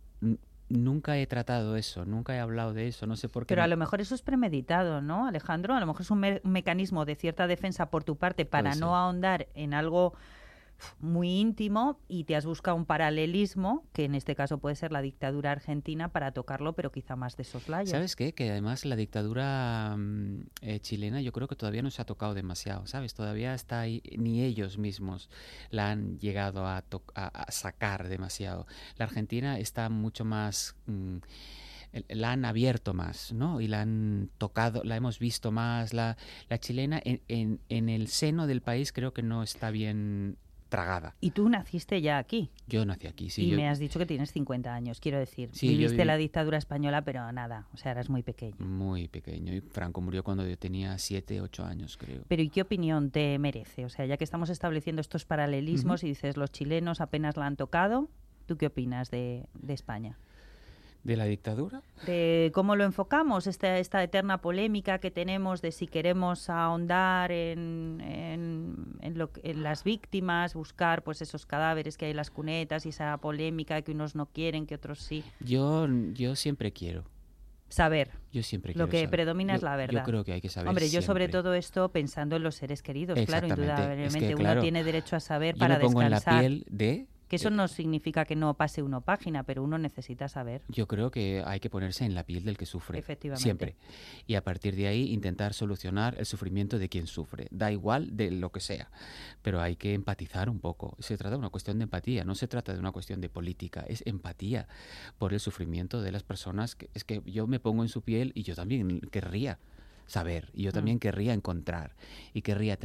nunca 0.70 1.18
he 1.18 1.28
tratado 1.28 1.76
eso, 1.76 2.06
nunca 2.06 2.36
he 2.36 2.40
hablado 2.40 2.74
de 2.74 2.88
eso, 2.88 3.06
no 3.06 3.16
sé 3.16 3.28
por 3.30 3.44
qué. 3.44 3.50
Pero 3.50 3.62
a 3.64 3.66
me- 3.66 3.72
lo 3.72 3.78
mejor 3.78 4.00
eso 4.02 4.16
es 4.16 4.22
premeditado, 4.22 5.02
¿no, 5.02 5.28
Alejandro? 5.28 5.76
A 5.76 5.80
lo 5.80 5.86
mejor 5.86 6.02
es 6.02 6.12
un, 6.12 6.20
me- 6.20 6.42
un 6.44 6.52
mecanismo 6.52 7.04
de 7.06 7.16
cierta 7.16 7.46
defensa 7.48 7.90
por 7.90 8.04
tu 8.04 8.16
parte 8.16 8.46
para 8.46 8.74
no 8.76 8.96
ahondar 8.96 9.48
en 9.54 9.74
algo 9.74 10.14
muy 11.00 11.40
íntimo 11.40 12.00
y 12.08 12.24
te 12.26 12.36
has 12.36 12.46
buscado 12.46 12.78
un 12.78 12.86
paralelismo, 12.86 13.86
que 13.94 14.06
en 14.06 14.16
este 14.16 14.36
caso 14.36 14.58
puede 14.60 14.76
ser 14.76 14.92
la 14.92 15.02
dictadura 15.02 15.52
argentina, 15.52 16.10
para 16.10 16.32
tocarlo, 16.32 16.74
pero 16.74 16.92
quizá 16.92 17.16
más 17.16 17.38
de 17.38 17.44
soslayo. 17.44 17.90
¿Sabes 17.92 18.16
qué? 18.16 18.34
Que 18.34 18.50
además 18.52 18.86
la 18.86 18.96
dictadura 18.96 19.96
mm, 19.98 20.40
eh, 20.62 20.80
chilena 20.80 21.22
yo 21.22 21.32
creo 21.32 21.48
que 21.48 21.56
todavía 21.56 21.82
no 21.82 21.92
se 21.92 22.02
ha 22.02 22.06
tocado 22.06 22.34
demasiado, 22.34 22.86
¿sabes? 22.88 23.14
Todavía 23.14 23.54
está 23.54 23.82
ahí, 23.82 24.02
ni 24.18 24.42
ellos 24.44 24.78
mismos 24.78 25.30
la 25.70 25.92
han 25.92 26.18
llegado 26.20 26.66
a, 26.66 26.84
a- 27.16 27.52
sacar 27.52 28.08
demasiado. 28.08 28.68
La 28.98 29.06
Argentina 29.06 29.60
está 29.60 29.90
mucho 29.90 30.26
más... 30.26 30.76
mm, 30.88 31.18
la 32.08 32.32
han 32.32 32.46
abierto 32.46 32.94
más, 32.94 33.34
¿no? 33.34 33.60
Y 33.60 33.68
la 33.68 33.82
han 33.82 34.30
tocado, 34.38 34.82
la 34.86 34.96
hemos 34.96 35.20
visto 35.20 35.52
más. 35.52 35.94
La, 35.94 36.16
la 36.48 36.58
chilena 36.58 37.02
en, 37.04 37.22
en- 37.28 37.60
en 37.68 37.90
el 37.90 38.08
seno 38.08 38.48
del 38.48 38.62
país 38.62 38.94
creo 38.94 39.14
que 39.14 39.24
no 39.24 39.44
está 39.44 39.72
bien 39.72 40.38
tragada. 40.72 41.16
Y 41.20 41.32
tú 41.32 41.50
naciste 41.50 42.02
ya 42.02 42.18
aquí 42.18 42.50
Yo 42.66 42.86
nací 42.86 43.06
aquí, 43.06 43.30
sí. 43.30 43.44
y 43.44 43.50
yo- 43.50 43.58
me 43.58 43.68
has 43.68 43.78
dicho 43.78 44.00
que 44.00 44.06
tienes 44.06 44.32
50 44.32 44.74
años, 44.74 45.00
quiero 45.02 45.20
decir. 45.20 45.50
Sí, 45.52 45.68
Viviste 45.68 45.98
viví- 46.02 46.06
la 46.06 46.16
dictadura 46.16 46.58
española, 46.58 47.04
pero 47.04 47.30
nada, 47.34 47.68
o 47.74 47.78
sea, 47.78 47.92
eras 47.92 48.10
muy 48.10 48.24
pequeño. 48.24 48.56
Muy 48.60 49.10
pequeño. 49.10 49.54
Y 49.54 49.60
Franco 49.60 50.00
murió 50.00 50.24
cuando 50.24 50.48
yo 50.48 50.58
tenía 50.58 50.98
7, 50.98 51.42
8 51.42 51.66
años, 51.66 51.98
creo. 51.98 52.24
Pero 52.30 52.42
¿y 52.42 52.50
qué 52.50 52.62
opinión 52.62 53.12
te 53.12 53.38
merece? 53.38 53.84
O 53.86 53.90
sea, 53.90 54.06
ya 54.06 54.16
que 54.16 54.24
estamos 54.24 54.50
estableciendo 54.50 55.02
estos 55.02 55.26
paralelismos 55.26 56.04
y 56.04 56.08
dices 56.08 56.38
los 56.38 56.52
chilenos 56.52 57.02
apenas 57.02 57.36
la 57.36 57.46
han 57.48 57.58
tocado, 57.58 58.10
¿tú 58.46 58.56
qué 58.58 58.68
opinas 58.68 59.12
de, 59.12 59.46
de 59.54 59.74
España? 59.74 60.18
¿De 61.04 61.16
la 61.18 61.26
dictadura? 61.26 61.82
de 62.06 62.52
cómo 62.54 62.76
lo 62.76 62.84
enfocamos, 62.84 63.46
esta, 63.48 63.78
esta 63.80 64.04
eterna 64.04 64.40
polémica 64.40 65.00
que 65.00 65.10
tenemos 65.12 65.62
de 65.62 65.72
si 65.72 65.88
queremos 65.88 66.50
ahondar 66.50 67.32
en, 67.32 68.02
en, 68.02 68.76
en 69.02 69.18
lo 69.18 69.32
que- 69.32 69.42
en 69.52 69.64
las 69.64 69.84
víctimas, 69.84 70.54
buscar 70.54 71.04
pues 71.04 71.22
esos 71.22 71.46
cadáveres 71.46 71.98
que 71.98 72.06
hay 72.06 72.12
en 72.12 72.18
las 72.18 72.30
cunetas 72.32 72.86
y 72.86 72.90
esa 72.90 73.18
polémica 73.18 73.82
que 73.82 73.92
unos 73.92 74.16
no 74.16 74.26
quieren, 74.28 74.66
que 74.68 74.76
otros 74.76 75.00
sí. 75.00 75.24
Yo, 75.40 75.88
yo 76.14 76.36
siempre 76.36 76.72
quiero. 76.72 77.04
Saber. 77.70 78.12
Yo 78.34 78.44
siempre 78.44 78.72
Lo 78.74 78.76
quiero 78.76 78.90
que 78.90 78.98
saber. 78.98 79.10
predomina 79.12 79.56
es 79.56 79.62
la 79.64 79.76
verdad. 79.78 80.02
Yo 80.02 80.06
creo 80.06 80.24
que 80.26 80.34
hay 80.34 80.42
que 80.42 80.50
saber. 80.50 80.68
Hombre, 80.70 80.90
yo 80.90 81.02
sobre 81.02 81.30
todo 81.30 81.54
esto 81.54 81.90
pensando 81.90 82.36
en 82.36 82.44
los 82.44 82.56
seres 82.56 82.84
queridos, 82.84 83.18
claro. 83.26 83.48
Es 83.48 83.54
que, 83.54 83.60
indudablemente. 83.62 84.34
claro, 84.36 84.54
uno 84.60 84.62
tiene 84.62 84.84
derecho 84.84 85.16
a 85.16 85.20
saber 85.22 85.56
Yo 85.56 85.60
para 85.60 85.76
me 85.78 85.82
pongo 85.86 86.02
descansar. 86.02 86.34
en 86.34 86.60
la 86.60 86.66
piel 86.66 86.66
de. 86.70 87.08
Que 87.32 87.38
eso 87.38 87.48
eh, 87.48 87.52
no 87.52 87.70
significa 87.70 88.26
que 88.26 88.36
no 88.36 88.56
pase 88.56 88.84
uno 88.84 89.00
página, 89.00 89.44
pero 89.44 89.64
uno 89.64 89.78
necesita 89.78 90.28
saber. 90.28 90.64
Yo 90.68 90.86
creo 90.86 91.12
que 91.12 91.42
hay 91.46 91.62
que 91.62 91.70
ponerse 91.70 92.04
en 92.04 92.14
la 92.14 92.26
piel 92.26 92.44
del 92.44 92.58
que 92.58 92.66
sufre. 92.66 93.00
Efectivamente. 93.00 93.42
Siempre. 93.42 93.76
Y 94.28 94.36
a 94.36 94.44
partir 94.44 94.76
de 94.76 94.88
ahí 94.88 95.14
intentar 95.14 95.54
solucionar 95.54 96.16
el 96.20 96.26
sufrimiento 96.26 96.78
de 96.78 96.90
quien 96.90 97.08
sufre. 97.08 97.48
Da 97.50 97.72
igual 97.72 98.18
de 98.18 98.32
lo 98.32 98.52
que 98.52 98.60
sea. 98.60 98.92
Pero 99.42 99.62
hay 99.62 99.78
que 99.78 99.94
empatizar 99.94 100.50
un 100.50 100.60
poco. 100.60 100.98
Se 101.00 101.16
trata 101.16 101.36
de 101.36 101.40
una 101.40 101.50
cuestión 101.52 101.78
de 101.80 101.84
empatía. 101.84 102.26
No 102.26 102.36
se 102.36 102.50
trata 102.50 102.74
de 102.74 102.80
una 102.80 102.92
cuestión 102.92 103.22
de 103.22 103.30
política. 103.30 103.86
Es 103.88 104.04
empatía 104.06 104.68
por 105.18 105.32
el 105.32 105.40
sufrimiento 105.40 106.02
de 106.02 106.12
las 106.12 106.24
personas. 106.24 106.76
Que, 106.76 106.90
es 106.94 107.06
que 107.06 107.22
yo 107.26 107.48
me 107.48 107.62
pongo 107.62 107.84
en 107.84 107.88
su 107.88 108.02
piel 108.02 108.34
y 108.36 108.44
yo 108.44 108.56
también 108.56 109.00
querría 109.10 109.58
saber. 110.12 110.50
Y 110.54 110.64
yo 110.64 110.72
también 110.72 111.00
querría 111.00 111.34
encontrar. 111.34 111.96
Y 112.34 112.42
querría... 112.42 112.78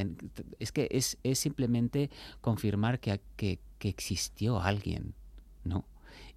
es 0.59 0.73
que 0.73 0.89
es, 0.91 1.19
es 1.23 1.39
simplemente 1.39 2.11
confirmar 2.41 3.01
que, 3.01 3.21
que, 3.37 3.59
que 3.79 3.89
existió 3.89 4.61
alguien, 4.61 5.15
¿no? 5.65 5.85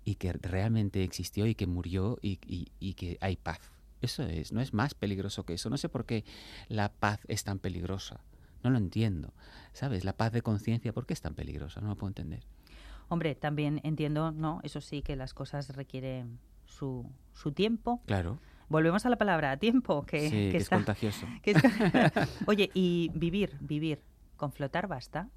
Y 0.04 0.16
que 0.16 0.34
realmente 0.34 1.04
existió 1.04 1.46
y 1.46 1.56
que 1.56 1.68
murió 1.68 2.18
y, 2.22 2.40
y- 2.48 2.72
y 2.80 2.94
que 2.96 3.18
hay 3.22 3.36
paz. 3.36 3.60
Eso 4.02 4.24
es, 4.24 4.52
no 4.52 4.62
es 4.62 4.74
más 4.74 4.94
peligroso 4.94 5.46
que 5.46 5.54
eso. 5.54 5.70
No 5.70 5.78
sé 5.78 5.90
por 5.90 6.06
qué 6.06 6.24
la 6.70 6.90
paz 6.92 7.20
es 7.28 7.44
tan 7.44 7.60
peligrosa. 7.60 8.22
No 8.64 8.70
lo 8.70 8.78
entiendo. 8.78 9.34
¿Sabes? 9.74 10.04
La 10.04 10.14
paz 10.14 10.32
de 10.32 10.42
conciencia, 10.42 10.92
¿por 10.94 11.06
qué 11.06 11.14
es 11.14 11.22
tan 11.22 11.36
peligrosa? 11.36 11.82
No 11.82 11.90
lo 11.90 11.96
puedo 11.96 12.10
entender. 12.10 12.44
Hombre, 13.10 13.36
también 13.36 13.82
entiendo, 13.84 14.32
¿no? 14.32 14.60
Eso 14.64 14.82
sí, 14.82 15.02
que 15.02 15.16
las 15.16 15.34
cosas 15.34 15.76
requieren 15.76 16.40
su, 16.66 17.10
su 17.34 17.52
tiempo. 17.52 18.02
Claro. 18.06 18.40
Volvemos 18.70 19.06
a 19.06 19.10
la 19.10 19.18
palabra 19.18 19.58
tiempo, 19.58 20.06
que, 20.06 20.30
sí, 20.30 20.30
que 20.30 20.50
que 20.52 20.58
es 20.58 20.64
está- 20.64 20.76
contagioso. 20.78 21.26
que 21.44 21.52
es- 21.52 21.64
Oye, 22.48 22.70
y 22.74 23.12
vivir, 23.14 23.58
vivir, 23.60 24.02
con 24.38 24.52
flotar 24.52 24.88
basta. 24.88 25.28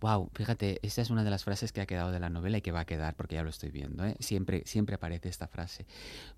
Wow, 0.00 0.30
fíjate, 0.32 0.78
esta 0.82 1.02
es 1.02 1.10
una 1.10 1.24
de 1.24 1.28
las 1.30 1.44
frases 1.44 1.72
que 1.72 1.82
ha 1.82 1.86
quedado 1.86 2.10
de 2.10 2.18
la 2.20 2.30
novela 2.30 2.56
y 2.56 2.62
que 2.62 2.72
va 2.72 2.80
a 2.80 2.84
quedar 2.86 3.16
porque 3.16 3.34
ya 3.34 3.42
lo 3.42 3.50
estoy 3.50 3.70
viendo. 3.70 4.02
¿eh? 4.06 4.16
Siempre, 4.18 4.62
siempre 4.64 4.94
aparece 4.94 5.28
esta 5.28 5.46
frase. 5.46 5.84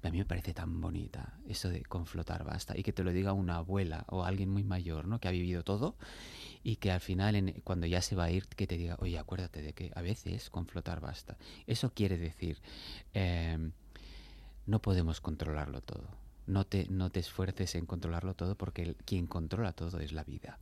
A 0.03 0.11
mí 0.11 0.18
me 0.18 0.24
parece 0.24 0.53
tan 0.53 0.80
bonita 0.80 1.39
eso 1.47 1.68
de 1.68 1.83
con 1.85 2.07
flotar 2.07 2.43
basta 2.43 2.76
y 2.76 2.83
que 2.83 2.93
te 2.93 3.05
lo 3.05 3.12
diga 3.12 3.33
una 3.35 3.59
abuela 3.59 4.05
o 4.09 4.24
alguien 4.24 4.49
muy 4.51 4.64
mayor, 4.64 5.07
¿no? 5.07 5.20
Que 5.20 5.28
ha 5.28 5.30
vivido 5.30 5.62
todo 5.62 5.95
y 6.64 6.74
que 6.76 6.91
al 6.91 6.99
final, 7.01 7.37
en- 7.37 7.61
cuando 7.62 7.87
ya 7.87 8.03
se 8.03 8.16
va 8.16 8.24
a 8.24 8.30
ir, 8.33 8.49
que 8.49 8.66
te 8.66 8.76
diga, 8.76 8.97
oye, 8.99 9.16
acuérdate 9.16 9.62
de 9.62 9.74
que 9.74 9.93
a 9.95 10.03
veces 10.03 10.51
con 10.51 10.66
flotar 10.66 10.99
basta. 10.99 11.37
Eso 11.68 11.93
quiere 11.95 12.18
decir, 12.18 12.61
eh, 13.14 13.70
no 14.66 14.83
podemos 14.83 15.20
controlarlo 15.20 15.83
todo. 15.83 16.09
No 16.53 16.64
te, 16.64 16.86
no 16.90 17.11
te 17.11 17.20
esfuerces 17.20 17.74
en 17.74 17.86
controlarlo 17.86 18.34
todo 18.34 18.55
porque 18.57 18.94
quien 19.05 19.26
controla 19.26 19.72
todo 19.72 19.98
es 20.00 20.12
la 20.12 20.24
vida. 20.24 20.59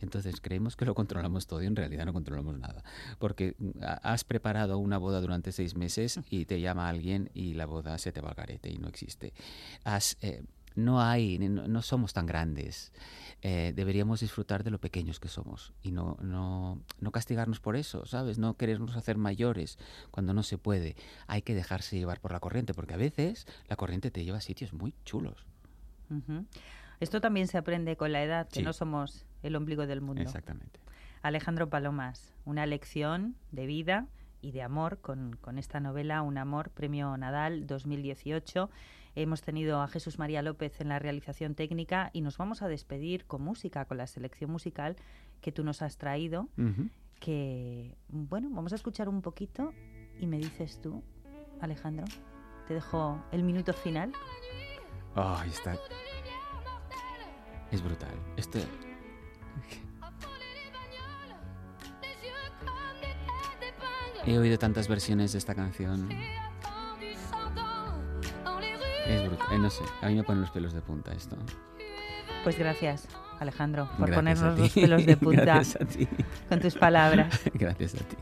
Entonces 0.00 0.40
creemos 0.40 0.76
que 0.76 0.84
lo 0.84 0.94
controlamos 0.94 1.46
todo 1.46 1.62
y 1.62 1.66
en 1.66 1.76
realidad 1.76 2.04
no 2.04 2.12
controlamos 2.12 2.58
nada. 2.58 2.82
Porque 3.18 3.54
mm, 3.58 3.70
ha- 3.82 4.12
has 4.12 4.24
preparado 4.24 4.78
una 4.78 4.98
boda 4.98 5.20
durante 5.20 5.52
seis 5.52 5.76
meses 5.76 6.20
y 6.28 6.44
te 6.44 6.60
llama 6.60 6.88
alguien 6.88 7.30
y 7.34 7.54
la 7.54 7.66
boda 7.66 7.96
se 7.98 8.12
te 8.12 8.20
va 8.20 8.30
al 8.30 8.34
garete 8.34 8.68
y 8.70 8.78
no 8.78 8.88
existe. 8.88 9.32
Has, 9.84 10.16
eh, 10.20 10.42
no 10.74 11.00
hay, 11.00 11.38
no, 11.38 11.66
no 11.68 11.82
somos 11.82 12.12
tan 12.12 12.26
grandes. 12.26 12.92
Eh, 13.44 13.72
deberíamos 13.74 14.20
disfrutar 14.20 14.62
de 14.62 14.70
lo 14.70 14.78
pequeños 14.78 15.18
que 15.18 15.26
somos 15.28 15.72
y 15.82 15.90
no, 15.90 16.16
no, 16.22 16.80
no 17.00 17.10
castigarnos 17.10 17.58
por 17.58 17.74
eso, 17.76 18.06
¿sabes? 18.06 18.38
No 18.38 18.56
querernos 18.56 18.94
hacer 18.96 19.16
mayores 19.18 19.78
cuando 20.12 20.32
no 20.32 20.42
se 20.44 20.58
puede. 20.58 20.94
Hay 21.26 21.42
que 21.42 21.54
dejarse 21.54 21.98
llevar 21.98 22.20
por 22.20 22.30
la 22.32 22.38
corriente 22.40 22.72
porque 22.72 22.94
a 22.94 22.98
veces 22.98 23.46
la 23.68 23.74
corriente 23.76 24.10
te 24.12 24.24
lleva 24.24 24.38
a 24.38 24.42
sitios 24.42 24.72
muy 24.72 24.94
chulos. 25.04 25.44
Esto 27.00 27.20
también 27.20 27.48
se 27.48 27.58
aprende 27.58 27.96
con 27.96 28.12
la 28.12 28.22
edad, 28.22 28.48
que 28.48 28.60
Sí. 28.60 28.62
no 28.62 28.72
somos 28.72 29.24
el 29.42 29.56
ombligo 29.56 29.86
del 29.86 30.00
mundo. 30.02 30.22
Exactamente. 30.22 30.78
Alejandro 31.22 31.68
Palomas, 31.68 32.34
una 32.44 32.66
lección 32.66 33.34
de 33.50 33.66
vida 33.66 34.06
y 34.40 34.52
de 34.52 34.62
amor 34.62 34.98
con, 35.00 35.36
con 35.40 35.58
esta 35.58 35.80
novela, 35.80 36.22
Un 36.22 36.36
amor, 36.38 36.70
Premio 36.70 37.16
Nadal 37.16 37.66
2018. 37.66 38.70
Hemos 39.14 39.42
tenido 39.42 39.82
a 39.82 39.88
Jesús 39.88 40.18
María 40.18 40.40
López 40.40 40.80
en 40.80 40.88
la 40.88 40.98
realización 40.98 41.54
técnica 41.54 42.10
y 42.14 42.22
nos 42.22 42.38
vamos 42.38 42.62
a 42.62 42.68
despedir 42.68 43.26
con 43.26 43.42
música, 43.42 43.84
con 43.84 43.98
la 43.98 44.06
selección 44.06 44.50
musical 44.50 44.96
que 45.42 45.52
tú 45.52 45.64
nos 45.64 45.82
has 45.82 45.98
traído, 45.98 46.48
que, 47.20 47.94
bueno, 48.08 48.48
vamos 48.50 48.72
a 48.72 48.76
escuchar 48.76 49.08
un 49.08 49.20
poquito 49.20 49.74
y 50.18 50.26
me 50.26 50.38
dices 50.38 50.80
tú, 50.80 51.02
Alejandro, 51.60 52.06
te 52.66 52.74
dejo 52.74 53.22
el 53.32 53.42
minuto 53.42 53.74
final. 53.74 54.12
Ay, 55.14 55.50
está. 55.50 55.76
Es 57.70 57.82
brutal. 57.82 58.14
Esto. 58.36 58.58
He 64.24 64.38
oído 64.38 64.58
tantas 64.58 64.88
versiones 64.88 65.32
de 65.32 65.38
esta 65.38 65.54
canción. 65.54 66.08
Es 69.06 69.26
brutal. 69.26 69.46
Eh, 69.52 69.58
no 69.58 69.70
sé, 69.70 69.82
a 70.00 70.06
mí 70.06 70.14
me 70.14 70.22
ponen 70.22 70.42
los 70.42 70.50
pelos 70.50 70.72
de 70.72 70.80
punta 70.80 71.12
esto. 71.12 71.36
Pues 72.44 72.58
gracias, 72.58 73.06
Alejandro, 73.40 73.88
por 73.98 74.10
Gracias 74.10 74.16
ponernos 74.16 74.58
los 74.58 74.72
pelos 74.72 75.06
de 75.06 75.16
punta 75.18 75.42
Gracias 75.44 75.82
a 75.82 75.84
ti. 75.84 76.08
con 76.48 76.60
tus 76.60 76.74
palabras. 76.74 77.40
Gracias 77.54 77.94
a 77.94 77.98
ti. 77.98 78.16